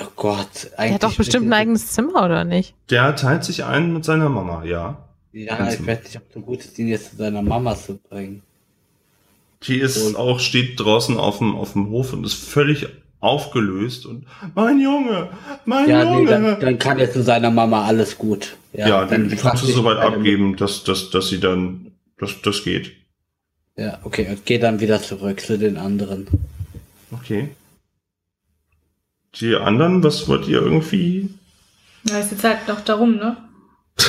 Oh 0.00 0.06
Gott, 0.16 0.70
eigentlich. 0.76 0.90
Er 0.90 0.94
hat 0.94 1.02
doch 1.02 1.14
bestimmt 1.16 1.46
ein 1.48 1.52
eigenes 1.52 1.92
Zimmer, 1.92 2.24
oder 2.24 2.44
nicht? 2.44 2.74
Der 2.90 3.14
teilt 3.16 3.44
sich 3.44 3.64
ein 3.64 3.92
mit 3.92 4.04
seiner 4.04 4.28
Mama, 4.28 4.64
ja. 4.64 4.96
Ja, 5.32 5.68
ich 5.70 5.86
weiß 5.86 6.02
nicht, 6.04 6.16
ob 6.16 6.22
so 6.32 6.40
gut 6.40 6.60
ist, 6.60 6.78
ihn 6.78 6.88
jetzt 6.88 7.10
zu 7.10 7.16
seiner 7.16 7.42
Mama 7.42 7.74
zu 7.76 7.98
bringen. 8.08 8.42
Die 9.66 9.78
ist 9.78 9.96
Und- 9.98 10.16
auch, 10.16 10.40
steht 10.40 10.78
draußen 10.80 11.18
auf 11.18 11.38
dem, 11.38 11.54
auf 11.54 11.72
dem 11.74 11.88
Hof 11.90 12.12
und 12.12 12.24
ist 12.24 12.34
völlig 12.34 12.88
aufgelöst 13.20 14.04
und 14.06 14.26
mein 14.54 14.80
Junge, 14.80 15.28
mein 15.64 15.88
Ja, 15.88 16.04
nee, 16.04 16.10
Junge. 16.18 16.30
dann, 16.30 16.60
dann 16.60 16.78
kann 16.78 16.98
er 16.98 17.10
zu 17.12 17.22
seiner 17.22 17.50
Mama 17.50 17.84
alles 17.84 18.18
gut. 18.18 18.56
Ja, 18.72 18.88
ja, 18.88 19.04
die, 19.04 19.28
die 19.28 19.36
kannst 19.36 19.62
du 19.62 19.68
soweit 19.68 19.98
meine- 19.98 20.16
abgeben, 20.16 20.56
dass, 20.56 20.82
dass, 20.84 21.10
dass 21.10 21.28
sie 21.28 21.38
dann, 21.38 21.92
dass 22.18 22.40
das 22.42 22.64
geht. 22.64 22.92
Ja, 23.76 24.00
okay, 24.02 24.26
und 24.28 24.44
geh 24.44 24.58
dann 24.58 24.80
wieder 24.80 25.00
zurück 25.00 25.40
zu 25.40 25.56
den 25.58 25.76
anderen. 25.76 26.26
Okay. 27.12 27.50
Die 29.36 29.56
anderen, 29.56 30.02
was 30.02 30.28
wollt 30.28 30.46
ihr 30.46 30.60
irgendwie? 30.60 31.30
Ja, 32.04 32.18
ist 32.18 32.32
jetzt 32.32 32.44
halt 32.44 32.68
noch 32.68 32.80
darum, 32.80 33.16
ne? 33.16 33.36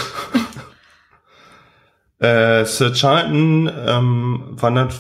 Äh, 2.20 2.64
Sir 2.64 2.94
Charlton 2.94 3.70
ähm, 3.86 4.44
wandert 4.52 4.94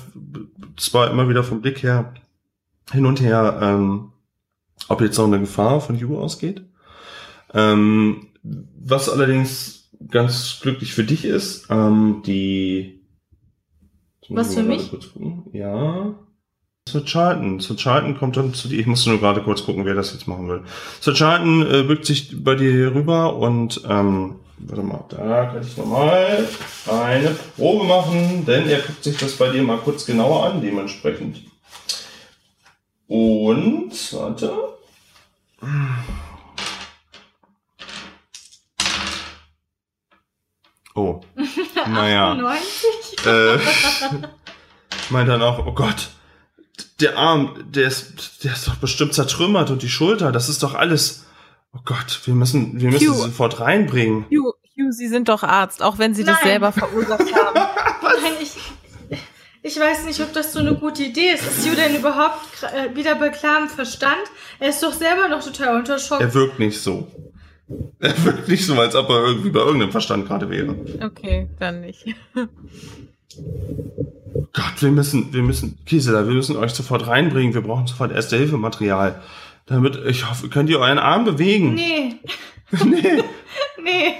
zwar 0.76 1.10
immer 1.10 1.30
wieder 1.30 1.46
vom 1.46 1.62
Blick 1.62 1.82
her 1.82 2.14
hin 2.92 3.06
und 3.06 3.22
her, 3.22 3.60
ähm, 3.62 4.12
ob 4.90 5.00
jetzt 5.00 5.18
noch 5.18 5.28
eine 5.28 5.40
Gefahr 5.40 5.80
von 5.80 5.96
Hugh 5.96 6.20
ausgeht. 6.20 6.64
Ähm, 7.54 8.28
was 8.44 9.08
allerdings 9.08 9.90
ganz 10.10 10.60
glücklich 10.62 10.94
für 10.94 11.06
dich 11.06 11.24
ist, 11.24 11.68
ähm, 11.70 12.24
die. 12.26 13.06
Was 14.30 14.56
für 14.56 14.64
mich? 14.64 14.92
Ja. 15.54 16.16
Sir 16.88 17.06
Charlton. 17.06 17.60
Sir 17.60 17.76
Charlton 17.78 18.18
kommt 18.18 18.38
dann 18.38 18.54
zu 18.54 18.68
dir. 18.68 18.80
Ich 18.80 18.86
musste 18.86 19.10
nur 19.10 19.20
gerade 19.20 19.42
kurz 19.42 19.64
gucken, 19.64 19.86
wer 19.86 19.96
das 19.96 20.14
jetzt 20.14 20.28
machen 20.28 20.48
will. 20.50 20.64
Sir 21.00 21.14
Charlton 21.14 21.66
äh, 21.66 21.84
bückt 21.84 22.06
sich 22.06 22.44
bei 22.44 22.56
dir 22.56 22.94
rüber 22.94 23.36
und 23.36 23.82
ähm, 23.90 24.36
warte 24.58 24.84
mal, 24.84 25.06
da 25.10 25.46
kann 25.46 25.62
ich 25.62 25.78
nochmal 25.78 26.46
eine 26.88 27.32
Probe 27.56 27.86
machen, 27.86 28.46
denn 28.46 28.70
er 28.70 28.80
guckt 28.80 29.04
sich 29.04 29.18
das 29.18 29.34
bei 29.38 29.50
dir 29.50 29.64
mal 29.64 29.78
kurz 29.78 30.06
genauer 30.06 30.46
an, 30.46 30.62
dementsprechend. 30.62 31.42
Und, 33.08 33.92
warte. 34.14 34.54
Oh. 40.96 41.22
Naja. 41.86 42.34
90? 42.36 43.26
äh, 43.26 43.58
meint 45.10 45.28
dann 45.28 45.42
auch, 45.42 45.66
oh 45.66 45.74
Gott, 45.74 46.12
der 47.00 47.18
Arm, 47.18 47.66
der 47.72 47.88
ist, 47.88 48.44
der 48.44 48.54
ist 48.54 48.68
doch 48.68 48.76
bestimmt 48.76 49.14
zertrümmert 49.14 49.70
und 49.70 49.82
die 49.82 49.90
Schulter, 49.90 50.32
das 50.32 50.50
ist 50.50 50.64
doch 50.64 50.74
alles. 50.74 51.26
Oh 51.76 51.80
Gott, 51.86 52.22
wir 52.26 52.34
müssen, 52.36 52.80
wir 52.80 52.92
müssen 52.92 53.08
Hugh. 53.08 53.16
sie 53.16 53.22
sofort 53.22 53.60
reinbringen. 53.60 54.26
Hugh, 54.30 54.54
Hugh, 54.78 54.92
Sie 54.92 55.08
sind 55.08 55.30
doch 55.30 55.44
Arzt, 55.44 55.82
auch 55.82 55.98
wenn 55.98 56.14
Sie 56.14 56.24
das 56.24 56.38
Nein. 56.42 56.52
selber 56.52 56.72
verursacht 56.72 57.34
haben. 57.34 57.56
Nein, 58.02 58.34
ich, 58.42 58.58
ich 59.64 59.80
weiß 59.80 60.06
nicht, 60.06 60.22
ob 60.22 60.34
das 60.34 60.54
so 60.54 60.60
eine 60.60 60.76
gute 60.76 61.04
Idee 61.04 61.32
ist. 61.34 61.44
Ist 61.44 61.66
Ju 61.66 61.74
denn 61.74 61.96
überhaupt 61.96 62.64
äh, 62.64 62.96
wieder 62.96 63.16
bei 63.16 63.30
klarem 63.30 63.70
Verstand? 63.70 64.22
Er 64.60 64.70
ist 64.70 64.84
doch 64.84 64.94
selber 64.94 65.30
noch 65.30 65.44
total 65.44 65.78
unter 65.78 65.98
Schock. 65.98 66.22
Er 66.22 66.34
wirkt 66.34 66.60
nicht 66.60 66.80
so. 66.80 67.08
Er 68.00 68.24
wirkt 68.24 68.48
nicht 68.50 68.66
so, 68.66 68.76
als 68.76 68.96
ob 68.96 69.10
er 69.10 69.24
irgendwie 69.24 69.50
bei 69.50 69.62
irgendeinem 69.62 69.92
Verstand 69.92 70.28
gerade 70.28 70.50
wäre. 70.50 70.76
Okay, 71.02 71.50
dann 71.60 71.82
nicht. 71.82 72.06
Gott, 74.54 74.82
wir 74.82 74.92
müssen, 74.92 75.34
wir 75.34 75.42
müssen, 75.42 75.80
Gisela, 75.86 76.28
wir 76.28 76.34
müssen 76.34 76.56
euch 76.56 76.74
sofort 76.74 77.08
reinbringen. 77.08 77.54
Wir 77.54 77.62
brauchen 77.62 77.88
sofort 77.88 78.12
Erste-Hilfe-Material. 78.12 79.22
Damit, 79.66 80.00
ich 80.08 80.30
hoffe, 80.30 80.50
könnt 80.50 80.70
ihr 80.70 80.80
euren 80.80 81.00
Arm 81.00 81.26
bewegen? 81.26 81.74
Nee, 81.74 82.16
nee. 82.86 83.24
nee. 83.84 84.14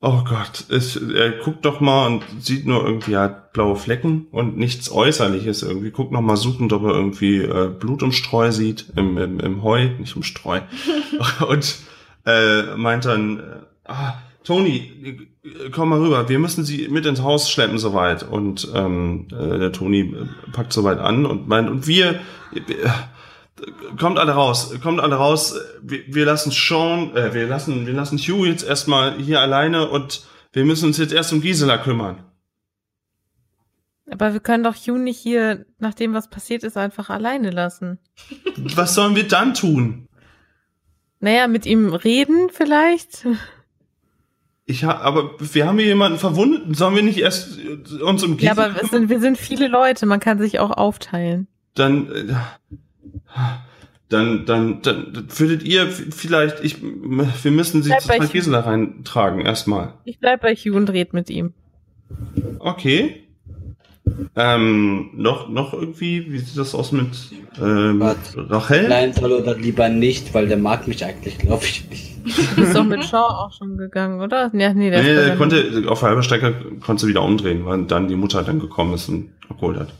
Oh 0.00 0.22
Gott, 0.24 0.66
es, 0.68 0.96
er 0.96 1.30
guckt 1.30 1.64
doch 1.64 1.80
mal 1.80 2.06
und 2.06 2.22
sieht 2.38 2.66
nur 2.66 2.84
irgendwie, 2.84 3.14
er 3.14 3.22
hat 3.22 3.52
blaue 3.52 3.76
Flecken 3.76 4.26
und 4.30 4.56
nichts 4.56 4.90
Äußerliches 4.90 5.62
irgendwie. 5.62 5.90
Guckt 5.90 6.12
noch 6.12 6.20
mal 6.20 6.36
suchend, 6.36 6.72
ob 6.72 6.84
er 6.84 6.94
irgendwie 6.94 7.38
äh, 7.38 7.68
Blut 7.68 8.02
im 8.02 8.12
Streu 8.12 8.52
sieht, 8.52 8.92
im, 8.94 9.16
im, 9.16 9.40
im 9.40 9.62
Heu, 9.62 9.88
nicht 9.98 10.14
im 10.14 10.22
Streu. 10.22 10.60
und 11.48 11.78
äh, 12.26 12.76
meint 12.76 13.06
dann, 13.06 13.40
äh, 13.40 13.42
ah, 13.84 14.18
Toni, 14.44 15.28
komm 15.72 15.90
mal 15.90 16.00
rüber, 16.00 16.28
wir 16.28 16.38
müssen 16.38 16.64
sie 16.64 16.88
mit 16.88 17.06
ins 17.06 17.22
Haus 17.22 17.50
schleppen 17.50 17.78
soweit. 17.78 18.22
Und 18.22 18.68
ähm, 18.74 19.28
äh, 19.30 19.58
der 19.58 19.72
Toni 19.72 20.00
äh, 20.00 20.50
packt 20.52 20.72
soweit 20.72 20.98
an 20.98 21.26
und 21.26 21.48
meint, 21.48 21.68
und 21.68 21.86
wir, 21.86 22.20
äh, 22.54 22.62
kommt 23.98 24.18
alle 24.18 24.32
raus, 24.32 24.74
kommt 24.82 25.00
alle 25.00 25.16
raus. 25.16 25.58
Wir, 25.82 26.00
wir 26.08 26.24
lassen 26.24 26.50
Sean, 26.50 27.14
äh, 27.16 27.34
wir 27.34 27.46
lassen, 27.46 27.86
wir 27.86 27.94
lassen 27.94 28.18
Hugh 28.18 28.46
jetzt 28.46 28.66
erstmal 28.66 29.18
hier 29.18 29.40
alleine 29.40 29.88
und 29.88 30.26
wir 30.52 30.64
müssen 30.64 30.86
uns 30.86 30.98
jetzt 30.98 31.12
erst 31.12 31.32
um 31.32 31.40
Gisela 31.40 31.78
kümmern. 31.78 32.22
Aber 34.10 34.32
wir 34.32 34.40
können 34.40 34.62
doch 34.62 34.76
Hugh 34.76 34.98
nicht 34.98 35.18
hier, 35.18 35.66
nachdem 35.78 36.14
was 36.14 36.30
passiert 36.30 36.62
ist, 36.62 36.76
einfach 36.76 37.10
alleine 37.10 37.50
lassen. 37.50 37.98
Was 38.74 38.94
sollen 38.94 39.16
wir 39.16 39.26
dann 39.26 39.54
tun? 39.54 40.08
Naja, 41.18 41.48
mit 41.48 41.66
ihm 41.66 41.92
reden 41.92 42.50
vielleicht? 42.52 43.26
Ich 44.68 44.82
ha 44.84 44.96
aber 44.98 45.30
wir 45.38 45.66
haben 45.66 45.78
hier 45.78 45.86
jemanden 45.86 46.18
verwundet. 46.18 46.76
Sollen 46.76 46.96
wir 46.96 47.02
nicht 47.02 47.18
erst 47.18 47.58
äh, 47.58 48.02
uns 48.02 48.24
um 48.24 48.32
Ja, 48.38 48.50
Gisela 48.50 48.52
aber 48.52 48.66
es 48.74 48.74
kümmern? 48.80 48.90
sind, 48.90 49.08
wir 49.10 49.20
sind 49.20 49.38
viele 49.38 49.68
Leute, 49.68 50.06
man 50.06 50.18
kann 50.18 50.38
sich 50.38 50.58
auch 50.58 50.70
aufteilen. 50.70 51.46
Dann, 51.74 52.10
äh, 52.10 52.34
dann, 54.08 54.44
dann, 54.44 54.82
dann 54.82 55.28
würdet 55.36 55.62
ihr 55.62 55.86
vielleicht, 55.88 56.64
ich, 56.64 56.82
wir 56.82 57.50
müssen 57.52 57.82
sie 57.82 57.90
zu 57.90 58.08
Hugh. 58.08 58.32
Gisela 58.32 58.60
reintragen 58.60 59.40
erstmal. 59.40 59.94
Ich 60.04 60.18
bleib 60.18 60.42
bei 60.42 60.54
Hugh 60.54 60.76
und 60.76 60.90
red 60.90 61.12
mit 61.12 61.30
ihm. 61.30 61.52
Okay. 62.58 63.25
Ähm, 64.36 65.10
noch, 65.14 65.48
noch 65.48 65.72
irgendwie, 65.72 66.30
wie 66.30 66.38
sieht 66.38 66.56
das 66.56 66.74
aus 66.74 66.92
mit 66.92 67.08
ähm. 67.60 68.02
Rachel? 68.36 68.88
Nein, 68.88 69.12
soll 69.12 69.32
oder 69.32 69.56
lieber 69.56 69.88
nicht, 69.88 70.32
weil 70.34 70.46
der 70.46 70.58
mag 70.58 70.86
mich 70.86 71.04
eigentlich, 71.04 71.38
glaube 71.38 71.64
ich 71.64 71.88
nicht. 71.88 72.16
Du 72.26 72.56
bist 72.56 72.74
doch 72.74 72.84
mit 72.84 73.04
Shaw 73.04 73.16
auch 73.16 73.52
schon 73.52 73.76
gegangen, 73.76 74.20
oder? 74.20 74.50
Ja, 74.52 74.74
nee, 74.74 74.90
der 74.90 75.02
Nee, 75.02 75.14
ist 75.14 75.26
der 75.26 75.36
konnte, 75.36 75.84
auf 75.88 76.02
halber 76.02 76.22
Strecke 76.22 76.54
konnte 76.80 77.02
sie 77.02 77.08
wieder 77.08 77.22
umdrehen, 77.22 77.64
weil 77.64 77.84
dann 77.84 78.08
die 78.08 78.16
Mutter 78.16 78.42
dann 78.42 78.58
gekommen 78.58 78.94
ist 78.94 79.08
und 79.08 79.30
abgeholt 79.48 79.78
hat. 79.78 79.92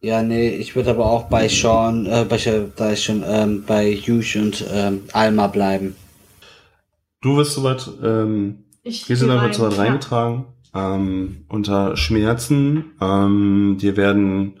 Ja, 0.00 0.22
nee, 0.22 0.48
ich 0.48 0.74
würde 0.76 0.90
aber 0.90 1.06
auch 1.06 1.24
bei 1.24 1.48
Sean, 1.48 2.06
äh, 2.06 2.24
bei, 2.28 2.38
da 2.76 2.92
ich 2.92 3.04
schon 3.04 3.22
ähm, 3.26 3.64
bei 3.66 3.94
Hugh 3.94 4.38
und 4.38 4.64
ähm, 4.72 5.02
Alma 5.12 5.46
bleiben. 5.48 5.94
Du 7.20 7.36
wirst 7.36 7.52
soweit, 7.54 7.86
ähm, 8.02 8.64
Ich 8.82 9.06
Gisela 9.06 9.36
geh 9.36 9.42
wird 9.42 9.54
soweit 9.56 9.76
ja. 9.76 10.44
Ähm, 10.74 11.44
unter 11.48 11.96
Schmerzen. 11.96 12.92
Ähm, 13.00 13.76
dir 13.80 13.96
werden 13.96 14.60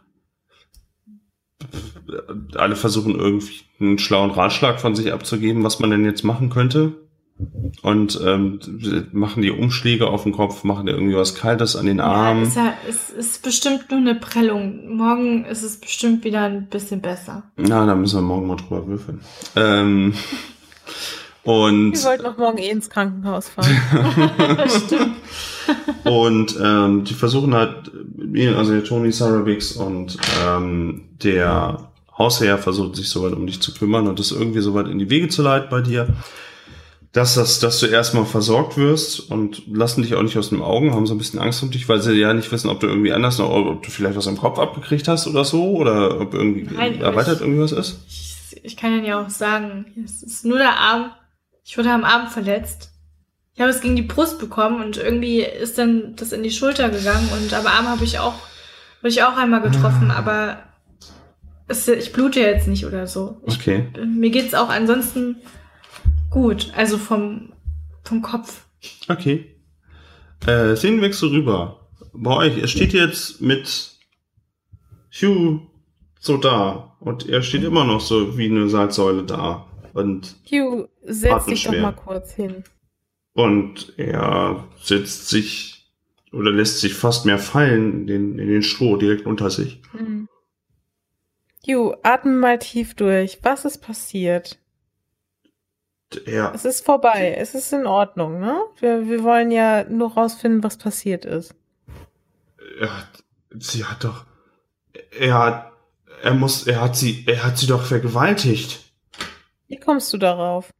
alle 2.56 2.76
versuchen 2.76 3.14
irgendwie 3.18 3.60
einen 3.80 3.98
schlauen 3.98 4.30
Ratschlag 4.30 4.80
von 4.80 4.94
sich 4.94 5.12
abzugeben, 5.12 5.62
was 5.62 5.78
man 5.78 5.90
denn 5.90 6.04
jetzt 6.04 6.24
machen 6.24 6.50
könnte. 6.50 6.92
Und 7.82 8.20
ähm, 8.22 8.60
machen 9.12 9.40
die 9.42 9.50
Umschläge 9.50 10.08
auf 10.08 10.24
den 10.24 10.32
Kopf, 10.32 10.62
machen 10.62 10.84
dir 10.84 10.92
irgendwie 10.92 11.16
was 11.16 11.34
Kaltes 11.34 11.74
an 11.74 11.86
den 11.86 11.96
Ja, 11.98 12.04
Armen. 12.04 12.42
ist 12.42 12.56
ja, 12.56 12.74
es 12.86 13.08
ist 13.08 13.42
bestimmt 13.42 13.90
nur 13.90 14.00
eine 14.00 14.14
Prellung. 14.14 14.94
Morgen 14.96 15.46
ist 15.46 15.62
es 15.62 15.78
bestimmt 15.78 16.24
wieder 16.24 16.42
ein 16.42 16.66
bisschen 16.68 17.00
besser. 17.00 17.44
Na, 17.56 17.86
da 17.86 17.94
müssen 17.94 18.18
wir 18.18 18.22
morgen 18.22 18.46
mal 18.46 18.56
drüber 18.56 18.86
würfeln. 18.86 19.20
Ähm, 19.56 20.12
und 21.44 21.92
Wir 21.94 22.04
wollten 22.04 22.24
noch 22.24 22.36
morgen 22.36 22.58
eh 22.58 22.68
ins 22.68 22.90
Krankenhaus 22.90 23.48
fahren. 23.48 23.70
und 26.04 26.56
ähm, 26.62 27.04
die 27.04 27.14
versuchen 27.14 27.54
halt, 27.54 27.90
also 28.56 28.72
der 28.72 28.84
Tony 28.84 29.12
Saravix 29.12 29.72
und 29.72 30.16
ähm, 30.46 31.02
der 31.22 31.90
Hausherr 32.16 32.58
versucht 32.58 32.96
sich 32.96 33.08
soweit 33.08 33.32
um 33.32 33.46
dich 33.46 33.60
zu 33.60 33.72
kümmern 33.74 34.06
und 34.06 34.18
das 34.18 34.30
irgendwie 34.32 34.60
soweit 34.60 34.88
in 34.88 34.98
die 34.98 35.10
Wege 35.10 35.28
zu 35.28 35.42
leiten 35.42 35.68
bei 35.70 35.80
dir, 35.80 36.08
dass 37.12 37.34
das, 37.34 37.58
dass 37.58 37.80
du 37.80 37.86
erstmal 37.86 38.24
versorgt 38.24 38.76
wirst 38.76 39.30
und 39.30 39.62
lassen 39.66 40.02
dich 40.02 40.14
auch 40.14 40.22
nicht 40.22 40.38
aus 40.38 40.50
den 40.50 40.62
Augen, 40.62 40.94
haben 40.94 41.06
so 41.06 41.14
ein 41.14 41.18
bisschen 41.18 41.40
Angst 41.40 41.62
um 41.62 41.70
dich, 41.70 41.88
weil 41.88 42.00
sie 42.00 42.12
ja 42.12 42.32
nicht 42.34 42.52
wissen, 42.52 42.68
ob 42.70 42.78
du 42.80 42.86
irgendwie 42.86 43.12
anders 43.12 43.38
noch, 43.38 43.50
ob 43.50 43.82
du 43.82 43.90
vielleicht 43.90 44.16
was 44.16 44.26
im 44.26 44.36
Kopf 44.36 44.58
abgekriegt 44.58 45.08
hast 45.08 45.26
oder 45.26 45.44
so 45.44 45.70
oder 45.76 46.20
ob 46.20 46.34
irgendwie 46.34 46.68
Nein, 46.72 47.00
erweitert 47.00 47.36
ich- 47.36 47.40
irgendwie 47.40 47.62
was 47.62 47.72
ist. 47.72 47.98
Ich, 48.52 48.64
ich 48.64 48.76
kann 48.76 48.92
Ihnen 48.92 49.04
ja 49.06 49.24
auch 49.24 49.28
sagen, 49.30 49.86
es 50.04 50.22
ist 50.22 50.44
nur 50.44 50.58
der 50.58 50.78
Arm. 50.78 51.10
Ich 51.64 51.76
wurde 51.78 51.90
am 51.90 52.04
Arm 52.04 52.28
verletzt. 52.28 52.90
Ich 53.54 53.60
habe 53.60 53.70
es 53.70 53.80
gegen 53.80 53.96
die 53.96 54.02
Brust 54.02 54.38
bekommen 54.38 54.82
und 54.82 54.96
irgendwie 54.96 55.42
ist 55.42 55.76
dann 55.76 56.14
das 56.16 56.32
in 56.32 56.42
die 56.42 56.50
Schulter 56.50 56.88
gegangen 56.88 57.28
und 57.32 57.52
am 57.52 57.66
Arm 57.66 57.88
habe 57.88 58.04
ich 58.04 58.18
auch, 58.18 58.34
wurde 59.00 59.10
ich 59.10 59.22
auch 59.22 59.36
einmal 59.36 59.60
getroffen, 59.60 60.10
aber 60.10 60.62
es, 61.68 61.86
ich 61.88 62.12
blute 62.12 62.40
jetzt 62.40 62.68
nicht 62.68 62.86
oder 62.86 63.06
so. 63.06 63.40
Ich, 63.46 63.58
Okay. 63.58 63.88
Mir 64.04 64.30
geht's 64.30 64.54
auch 64.54 64.68
ansonsten 64.68 65.36
gut, 66.30 66.72
also 66.76 66.98
vom, 66.98 67.52
vom 68.04 68.22
Kopf. 68.22 68.64
Okay. 69.08 69.56
Äh, 70.46 70.74
Szenenwechsel 70.74 71.30
rüber. 71.30 71.88
Bei 72.12 72.36
euch, 72.36 72.58
er 72.58 72.66
steht 72.68 72.92
jetzt 72.92 73.40
mit 73.40 73.98
Hugh 75.12 75.60
so 76.18 76.36
da 76.36 76.96
und 77.00 77.28
er 77.28 77.42
steht 77.42 77.64
immer 77.64 77.84
noch 77.84 78.00
so 78.00 78.36
wie 78.38 78.46
eine 78.46 78.68
Salzsäule 78.68 79.24
da. 79.24 79.66
Und, 79.92 80.36
Hugh, 80.50 80.88
setz 81.02 81.46
dich 81.46 81.64
doch 81.64 81.72
mal 81.72 81.92
kurz 81.92 82.32
hin. 82.32 82.64
Und 83.34 83.92
er 83.96 84.68
setzt 84.82 85.28
sich 85.28 85.90
oder 86.32 86.50
lässt 86.50 86.80
sich 86.80 86.94
fast 86.94 87.26
mehr 87.26 87.38
fallen 87.38 87.92
in 88.02 88.06
den, 88.06 88.38
in 88.38 88.48
den 88.48 88.62
Stroh 88.62 88.96
direkt 88.96 89.26
unter 89.26 89.50
sich. 89.50 89.80
Mhm. 89.92 90.28
Hugh, 91.66 91.96
atme 92.02 92.32
mal 92.32 92.58
tief 92.58 92.94
durch. 92.94 93.38
Was 93.42 93.64
ist 93.64 93.78
passiert? 93.78 94.58
Er, 96.26 96.52
Es 96.54 96.64
ist 96.64 96.84
vorbei. 96.84 97.34
Es 97.38 97.54
ist 97.54 97.72
in 97.72 97.86
Ordnung, 97.86 98.40
ne? 98.40 98.60
Wir, 98.80 99.08
wir 99.08 99.22
wollen 99.22 99.50
ja 99.52 99.84
nur 99.84 100.12
rausfinden, 100.14 100.64
was 100.64 100.76
passiert 100.76 101.24
ist. 101.24 101.54
er 102.80 102.96
hat, 102.98 103.24
sie 103.50 103.84
hat 103.84 104.02
doch, 104.02 104.24
er 105.16 105.34
hat, 105.38 105.72
er 106.22 106.34
muss, 106.34 106.66
er 106.66 106.80
hat 106.80 106.96
sie, 106.96 107.24
er 107.28 107.44
hat 107.44 107.58
sie 107.58 107.66
doch 107.68 107.84
vergewaltigt. 107.84 108.92
Wie 109.68 109.76
kommst 109.78 110.12
du 110.12 110.18
darauf? 110.18 110.72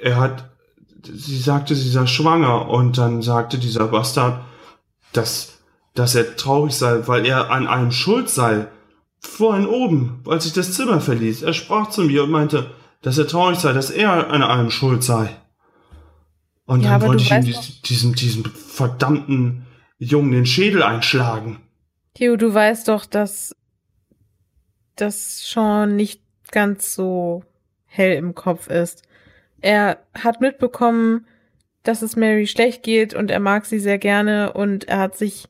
er 0.00 0.16
hat, 0.16 0.50
sie 1.14 1.38
sagte, 1.38 1.74
sie 1.74 1.88
sei 1.90 2.06
schwanger 2.06 2.68
und 2.68 2.98
dann 2.98 3.22
sagte 3.22 3.58
dieser 3.58 3.86
Bastard, 3.88 4.44
dass, 5.12 5.58
dass 5.94 6.14
er 6.14 6.36
traurig 6.36 6.74
sei, 6.74 7.06
weil 7.06 7.24
er 7.26 7.50
an 7.50 7.66
allem 7.66 7.92
schuld 7.92 8.28
sei. 8.28 8.66
Vorhin 9.20 9.66
oben, 9.66 10.22
als 10.26 10.46
ich 10.46 10.52
das 10.52 10.72
Zimmer 10.72 11.00
verließ, 11.00 11.42
er 11.42 11.52
sprach 11.52 11.90
zu 11.90 12.02
mir 12.02 12.24
und 12.24 12.30
meinte, 12.30 12.70
dass 13.02 13.18
er 13.18 13.26
traurig 13.26 13.58
sei, 13.58 13.72
dass 13.72 13.90
er 13.90 14.30
an 14.30 14.42
allem 14.42 14.70
schuld 14.70 15.02
sei. 15.02 15.30
Und 16.66 16.82
Ja, 16.82 16.98
dann 16.98 17.08
wollte 17.08 17.22
ich 17.22 17.30
ihm 17.30 17.44
dies- 17.44 17.82
diesem, 17.82 18.14
diesem 18.14 18.44
verdammten 18.44 19.66
Jungen 19.98 20.32
den 20.32 20.46
Schädel 20.46 20.82
einschlagen. 20.82 21.60
Hugh, 22.18 22.36
du 22.36 22.52
weißt 22.52 22.88
doch, 22.88 23.06
dass 23.06 23.54
das 24.96 25.46
schon 25.48 25.96
nicht 25.96 26.22
ganz 26.50 26.94
so 26.94 27.44
hell 27.86 28.16
im 28.16 28.34
Kopf 28.34 28.68
ist. 28.68 29.02
Er 29.60 29.98
hat 30.14 30.40
mitbekommen, 30.40 31.26
dass 31.82 32.02
es 32.02 32.16
Mary 32.16 32.46
schlecht 32.46 32.82
geht 32.82 33.14
und 33.14 33.30
er 33.30 33.40
mag 33.40 33.64
sie 33.64 33.78
sehr 33.78 33.98
gerne 33.98 34.52
und 34.52 34.84
er 34.88 34.98
hat 34.98 35.16
sich, 35.16 35.46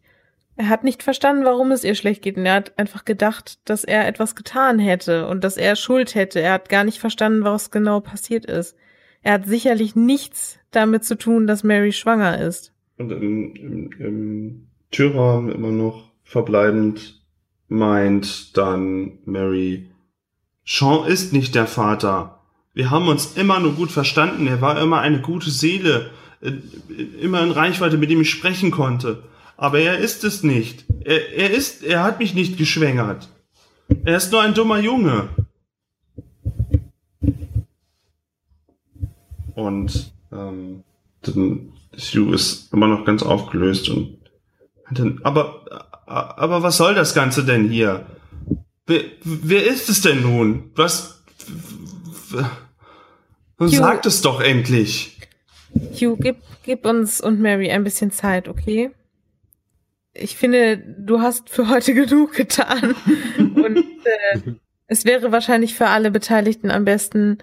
er 0.56 0.68
hat 0.68 0.84
nicht 0.84 1.02
verstanden, 1.02 1.44
warum 1.44 1.72
es 1.72 1.84
ihr 1.84 1.94
schlecht 1.94 2.22
geht 2.22 2.36
und 2.36 2.46
er 2.46 2.54
hat 2.54 2.78
einfach 2.78 3.04
gedacht, 3.04 3.58
dass 3.68 3.84
er 3.84 4.06
etwas 4.06 4.34
getan 4.36 4.78
hätte 4.78 5.28
und 5.28 5.44
dass 5.44 5.56
er 5.56 5.76
Schuld 5.76 6.14
hätte. 6.14 6.40
Er 6.40 6.52
hat 6.52 6.68
gar 6.68 6.84
nicht 6.84 6.98
verstanden, 6.98 7.44
was 7.44 7.70
genau 7.70 8.00
passiert 8.00 8.44
ist. 8.46 8.76
Er 9.22 9.34
hat 9.34 9.46
sicherlich 9.46 9.96
nichts 9.96 10.58
damit 10.70 11.04
zu 11.04 11.16
tun, 11.16 11.46
dass 11.46 11.64
Mary 11.64 11.92
schwanger 11.92 12.40
ist. 12.40 12.72
Und 12.98 13.10
im, 13.12 13.54
im, 13.56 13.90
im 13.98 14.66
Türrahmen 14.90 15.52
immer 15.52 15.70
noch 15.70 16.12
verbleibend 16.22 17.22
meint 17.68 18.56
dann 18.56 19.18
Mary, 19.24 19.90
Sean 20.64 21.06
ist 21.06 21.32
nicht 21.32 21.54
der 21.54 21.66
Vater. 21.66 22.35
Wir 22.76 22.90
haben 22.90 23.08
uns 23.08 23.32
immer 23.36 23.58
nur 23.58 23.72
gut 23.72 23.90
verstanden. 23.90 24.46
Er 24.46 24.60
war 24.60 24.78
immer 24.78 25.00
eine 25.00 25.22
gute 25.22 25.48
Seele, 25.48 26.10
äh, 26.42 26.50
immer 27.22 27.42
in 27.42 27.50
Reichweite, 27.50 27.96
mit 27.96 28.10
dem 28.10 28.20
ich 28.20 28.28
sprechen 28.28 28.70
konnte. 28.70 29.22
Aber 29.56 29.78
er 29.78 29.96
ist 29.96 30.24
es 30.24 30.42
nicht. 30.42 30.84
Er, 31.02 31.32
er 31.32 31.50
ist, 31.52 31.82
er 31.82 32.04
hat 32.04 32.18
mich 32.18 32.34
nicht 32.34 32.58
geschwängert. 32.58 33.30
Er 34.04 34.18
ist 34.18 34.30
nur 34.30 34.42
ein 34.42 34.52
dummer 34.52 34.78
Junge. 34.78 35.30
Und 39.54 40.12
ähm, 40.30 40.84
dann 41.22 41.72
Hugh 41.96 42.34
ist 42.34 42.74
immer 42.74 42.88
noch 42.88 43.06
ganz 43.06 43.22
aufgelöst 43.22 43.88
und 43.88 44.18
dann, 44.90 45.18
aber, 45.24 45.64
aber 46.04 46.62
was 46.62 46.76
soll 46.76 46.94
das 46.94 47.14
Ganze 47.14 47.42
denn 47.42 47.70
hier? 47.70 48.04
Wer, 48.86 49.00
wer 49.24 49.66
ist 49.66 49.88
es 49.88 50.02
denn 50.02 50.20
nun? 50.20 50.72
Was? 50.74 51.22
Hugh, 53.58 53.68
Sagt 53.68 54.06
es 54.06 54.20
doch 54.22 54.40
endlich. 54.40 55.18
Hugh, 55.74 56.16
gib, 56.16 56.36
gib 56.62 56.84
uns 56.84 57.20
und 57.20 57.40
Mary 57.40 57.70
ein 57.70 57.84
bisschen 57.84 58.10
Zeit, 58.10 58.48
okay? 58.48 58.90
Ich 60.12 60.36
finde, 60.36 60.78
du 60.78 61.20
hast 61.20 61.50
für 61.50 61.68
heute 61.68 61.94
genug 61.94 62.34
getan. 62.34 62.94
und 63.38 63.76
äh, 63.76 64.40
es 64.86 65.04
wäre 65.04 65.32
wahrscheinlich 65.32 65.74
für 65.74 65.88
alle 65.88 66.10
Beteiligten 66.10 66.70
am 66.70 66.84
besten, 66.84 67.38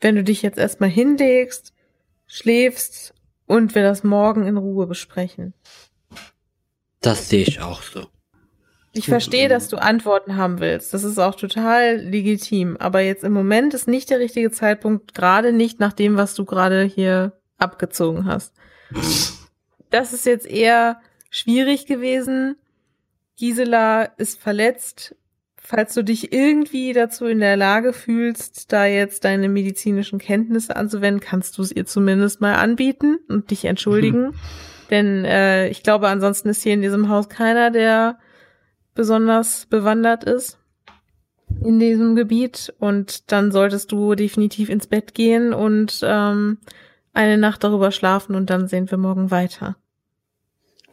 wenn 0.00 0.16
du 0.16 0.24
dich 0.24 0.42
jetzt 0.42 0.58
erstmal 0.58 0.90
hinlegst, 0.90 1.74
schläfst 2.26 3.14
und 3.46 3.74
wir 3.74 3.82
das 3.82 4.02
morgen 4.04 4.46
in 4.46 4.56
Ruhe 4.56 4.86
besprechen. 4.86 5.52
Das 7.00 7.28
sehe 7.28 7.42
ich 7.42 7.60
auch 7.60 7.82
so. 7.82 8.06
Ich 8.92 9.06
verstehe, 9.06 9.48
dass 9.48 9.68
du 9.68 9.76
Antworten 9.76 10.36
haben 10.36 10.58
willst. 10.58 10.92
Das 10.92 11.04
ist 11.04 11.18
auch 11.18 11.36
total 11.36 11.96
legitim. 11.96 12.76
Aber 12.78 13.00
jetzt 13.00 13.22
im 13.22 13.32
Moment 13.32 13.72
ist 13.72 13.86
nicht 13.86 14.10
der 14.10 14.18
richtige 14.18 14.50
Zeitpunkt, 14.50 15.14
gerade 15.14 15.52
nicht 15.52 15.78
nach 15.78 15.92
dem, 15.92 16.16
was 16.16 16.34
du 16.34 16.44
gerade 16.44 16.82
hier 16.82 17.32
abgezogen 17.56 18.24
hast. 18.24 18.52
Das 19.90 20.12
ist 20.12 20.26
jetzt 20.26 20.46
eher 20.46 21.00
schwierig 21.30 21.86
gewesen. 21.86 22.56
Gisela 23.38 24.04
ist 24.04 24.40
verletzt. 24.40 25.14
Falls 25.56 25.94
du 25.94 26.02
dich 26.02 26.32
irgendwie 26.32 26.92
dazu 26.92 27.26
in 27.26 27.38
der 27.38 27.56
Lage 27.56 27.92
fühlst, 27.92 28.72
da 28.72 28.86
jetzt 28.86 29.24
deine 29.24 29.48
medizinischen 29.48 30.18
Kenntnisse 30.18 30.74
anzuwenden, 30.74 31.20
kannst 31.20 31.58
du 31.58 31.62
es 31.62 31.70
ihr 31.70 31.86
zumindest 31.86 32.40
mal 32.40 32.56
anbieten 32.56 33.18
und 33.28 33.52
dich 33.52 33.66
entschuldigen. 33.66 34.28
Mhm. 34.28 34.34
Denn 34.90 35.24
äh, 35.24 35.68
ich 35.68 35.84
glaube, 35.84 36.08
ansonsten 36.08 36.48
ist 36.48 36.64
hier 36.64 36.74
in 36.74 36.82
diesem 36.82 37.08
Haus 37.08 37.28
keiner, 37.28 37.70
der 37.70 38.18
besonders 38.94 39.66
bewandert 39.66 40.24
ist 40.24 40.58
in 41.64 41.78
diesem 41.78 42.14
Gebiet. 42.14 42.72
Und 42.78 43.30
dann 43.32 43.52
solltest 43.52 43.92
du 43.92 44.14
definitiv 44.14 44.68
ins 44.68 44.86
Bett 44.86 45.14
gehen 45.14 45.52
und 45.52 46.00
ähm, 46.02 46.58
eine 47.12 47.38
Nacht 47.38 47.64
darüber 47.64 47.90
schlafen 47.90 48.34
und 48.34 48.50
dann 48.50 48.68
sehen 48.68 48.90
wir 48.90 48.98
morgen 48.98 49.30
weiter. 49.30 49.76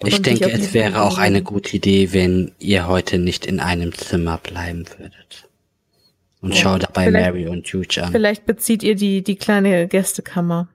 Ich 0.04 0.22
denke, 0.22 0.52
es 0.52 0.74
wäre 0.74 1.02
auch 1.02 1.18
eine 1.18 1.42
gute 1.42 1.78
Idee, 1.78 2.14
wenn 2.14 2.52
ihr 2.60 2.88
heute 2.88 3.18
nicht 3.18 3.46
in 3.46 3.60
einem 3.60 3.94
Zimmer 3.94 4.38
bleiben 4.38 4.86
würdet. 4.98 5.50
Und 6.40 6.54
ja, 6.54 6.62
schau 6.62 6.78
dabei 6.78 7.10
Mary 7.10 7.48
und 7.48 7.68
Juge 7.68 8.04
an. 8.04 8.12
Vielleicht 8.12 8.46
bezieht 8.46 8.84
ihr 8.84 8.96
die, 8.96 9.24
die 9.24 9.38
kleine 9.38 9.88
Gästekammer. 9.88 10.68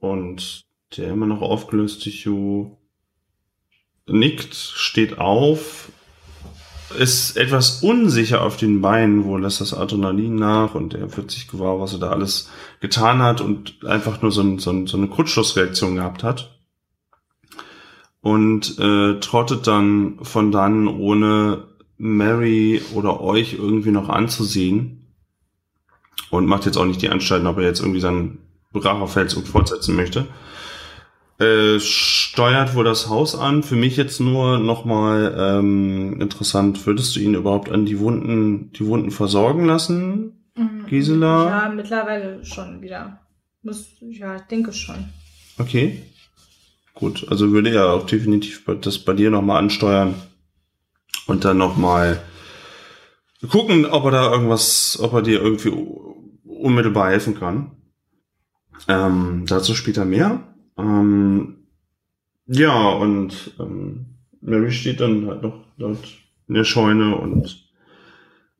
Und 0.00 0.66
der 0.96 1.08
immer 1.08 1.26
noch 1.26 1.40
aufgelöste 1.40 2.10
Hugh 2.10 2.77
nickt, 4.08 4.54
steht 4.54 5.18
auf, 5.18 5.88
ist 6.98 7.36
etwas 7.36 7.82
unsicher 7.82 8.42
auf 8.42 8.56
den 8.56 8.80
Beinen, 8.80 9.24
wo 9.24 9.36
lässt 9.36 9.60
das 9.60 9.74
Adrenalin 9.74 10.34
nach 10.34 10.74
und 10.74 10.94
er 10.94 11.16
wird 11.16 11.30
sich 11.30 11.48
gewahr, 11.48 11.80
was 11.80 11.92
er 11.92 11.98
da 11.98 12.10
alles 12.10 12.50
getan 12.80 13.22
hat 13.22 13.40
und 13.40 13.84
einfach 13.84 14.22
nur 14.22 14.32
so, 14.32 14.40
ein, 14.40 14.58
so, 14.58 14.70
ein, 14.70 14.86
so 14.86 14.96
eine 14.96 15.08
Kurzschlussreaktion 15.08 15.96
gehabt 15.96 16.22
hat 16.22 16.58
und 18.20 18.78
äh, 18.78 19.20
trottet 19.20 19.66
dann 19.66 20.18
von 20.22 20.50
dann, 20.50 20.88
ohne 20.88 21.64
Mary 21.98 22.80
oder 22.94 23.20
euch 23.20 23.54
irgendwie 23.54 23.90
noch 23.90 24.08
anzusehen. 24.08 24.94
Und 26.30 26.46
macht 26.46 26.66
jetzt 26.66 26.76
auch 26.76 26.84
nicht 26.84 27.00
die 27.00 27.08
Anstalten, 27.08 27.46
ob 27.46 27.56
er 27.56 27.64
jetzt 27.64 27.80
irgendwie 27.80 28.00
seinen 28.00 28.38
Rachefeldzug 28.74 29.46
fortsetzen 29.46 29.96
möchte. 29.96 30.26
Äh, 31.38 31.78
steuert 31.78 32.74
wohl 32.74 32.84
das 32.84 33.08
Haus 33.08 33.36
an. 33.36 33.62
Für 33.62 33.76
mich 33.76 33.96
jetzt 33.96 34.18
nur 34.18 34.58
nochmal 34.58 35.36
ähm, 35.38 36.20
interessant, 36.20 36.84
würdest 36.84 37.14
du 37.14 37.20
ihn 37.20 37.34
überhaupt 37.34 37.70
an 37.70 37.86
die 37.86 38.00
Wunden, 38.00 38.72
die 38.72 38.84
Wunden 38.86 39.12
versorgen 39.12 39.64
lassen, 39.64 40.50
mhm. 40.56 40.86
Gisela? 40.86 41.48
Ja, 41.48 41.68
mittlerweile 41.68 42.44
schon 42.44 42.82
wieder. 42.82 43.20
Muss, 43.62 43.86
ja, 44.00 44.34
ich 44.36 44.42
denke 44.42 44.72
schon. 44.72 45.10
Okay. 45.58 46.02
Gut, 46.94 47.26
also 47.30 47.52
würde 47.52 47.72
ja 47.72 47.92
auch 47.92 48.06
definitiv 48.06 48.64
das 48.80 48.98
bei 48.98 49.12
dir 49.12 49.30
nochmal 49.30 49.58
ansteuern 49.58 50.16
und 51.28 51.44
dann 51.44 51.58
nochmal 51.58 52.20
gucken, 53.48 53.86
ob 53.86 54.06
er 54.06 54.10
da 54.10 54.32
irgendwas, 54.32 54.98
ob 55.00 55.12
er 55.12 55.22
dir 55.22 55.40
irgendwie 55.40 55.72
unmittelbar 56.44 57.10
helfen 57.10 57.38
kann. 57.38 57.70
Ähm, 58.88 59.44
dazu 59.46 59.76
später 59.76 60.04
mehr. 60.04 60.47
Ähm, 60.78 61.56
ja, 62.46 62.88
und 62.90 63.52
ähm, 63.58 64.06
Mary 64.40 64.72
steht 64.72 65.00
dann 65.00 65.26
halt 65.26 65.42
noch 65.42 65.64
dort 65.76 66.06
in 66.46 66.54
der 66.54 66.64
Scheune 66.64 67.16
und 67.16 67.68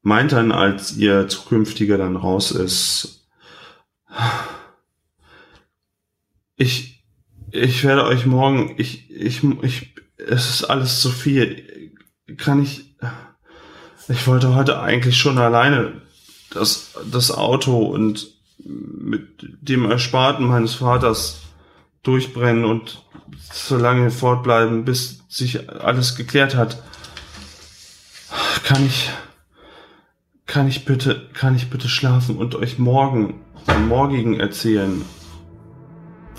meint 0.03 0.33
dann, 0.33 0.53
als 0.53 0.97
ihr 0.97 1.29
zukünftiger 1.29 1.97
dann 1.97 2.17
raus 2.17 2.51
ist, 2.51 3.27
ich, 6.57 7.05
ich 7.51 7.85
werde 7.85 8.05
euch 8.05 8.27
morgen, 8.27 8.75
ich, 8.79 9.11
ich, 9.11 9.43
ich, 9.63 9.95
es 10.17 10.51
ist 10.51 10.65
alles 10.65 11.01
zu 11.01 11.11
viel. 11.11 11.93
Kann 12.37 12.63
ich, 12.63 12.97
ich 14.09 14.27
wollte 14.27 14.55
heute 14.55 14.81
eigentlich 14.81 15.17
schon 15.17 15.39
alleine 15.39 16.03
das, 16.51 16.95
das 17.11 17.31
Auto 17.31 17.79
und 17.79 18.35
mit 18.59 19.47
dem 19.63 19.91
Ersparten 19.91 20.47
meines 20.47 20.75
Vaters 20.75 21.43
durchbrennen 22.03 22.65
und 22.65 23.05
so 23.53 23.77
lange 23.77 24.11
fortbleiben, 24.11 24.85
bis 24.85 25.25
sich 25.29 25.71
alles 25.71 26.17
geklärt 26.17 26.55
hat. 26.55 26.83
Kann 28.65 28.85
ich, 28.85 29.11
kann 30.47 30.69
ich 30.69 30.85
bitte, 30.85 31.29
kann 31.33 31.55
ich 31.55 31.71
bitte 31.71 31.89
schlafen 31.89 32.37
und 32.37 32.55
euch 32.55 32.79
morgen, 32.79 33.41
am 33.67 33.89
morgigen 33.89 34.41
erzählen, 34.41 35.05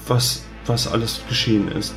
was 0.08 0.44
was 0.70 0.88
alles 0.88 1.22
geschehen 1.28 1.68
ist. 1.70 1.96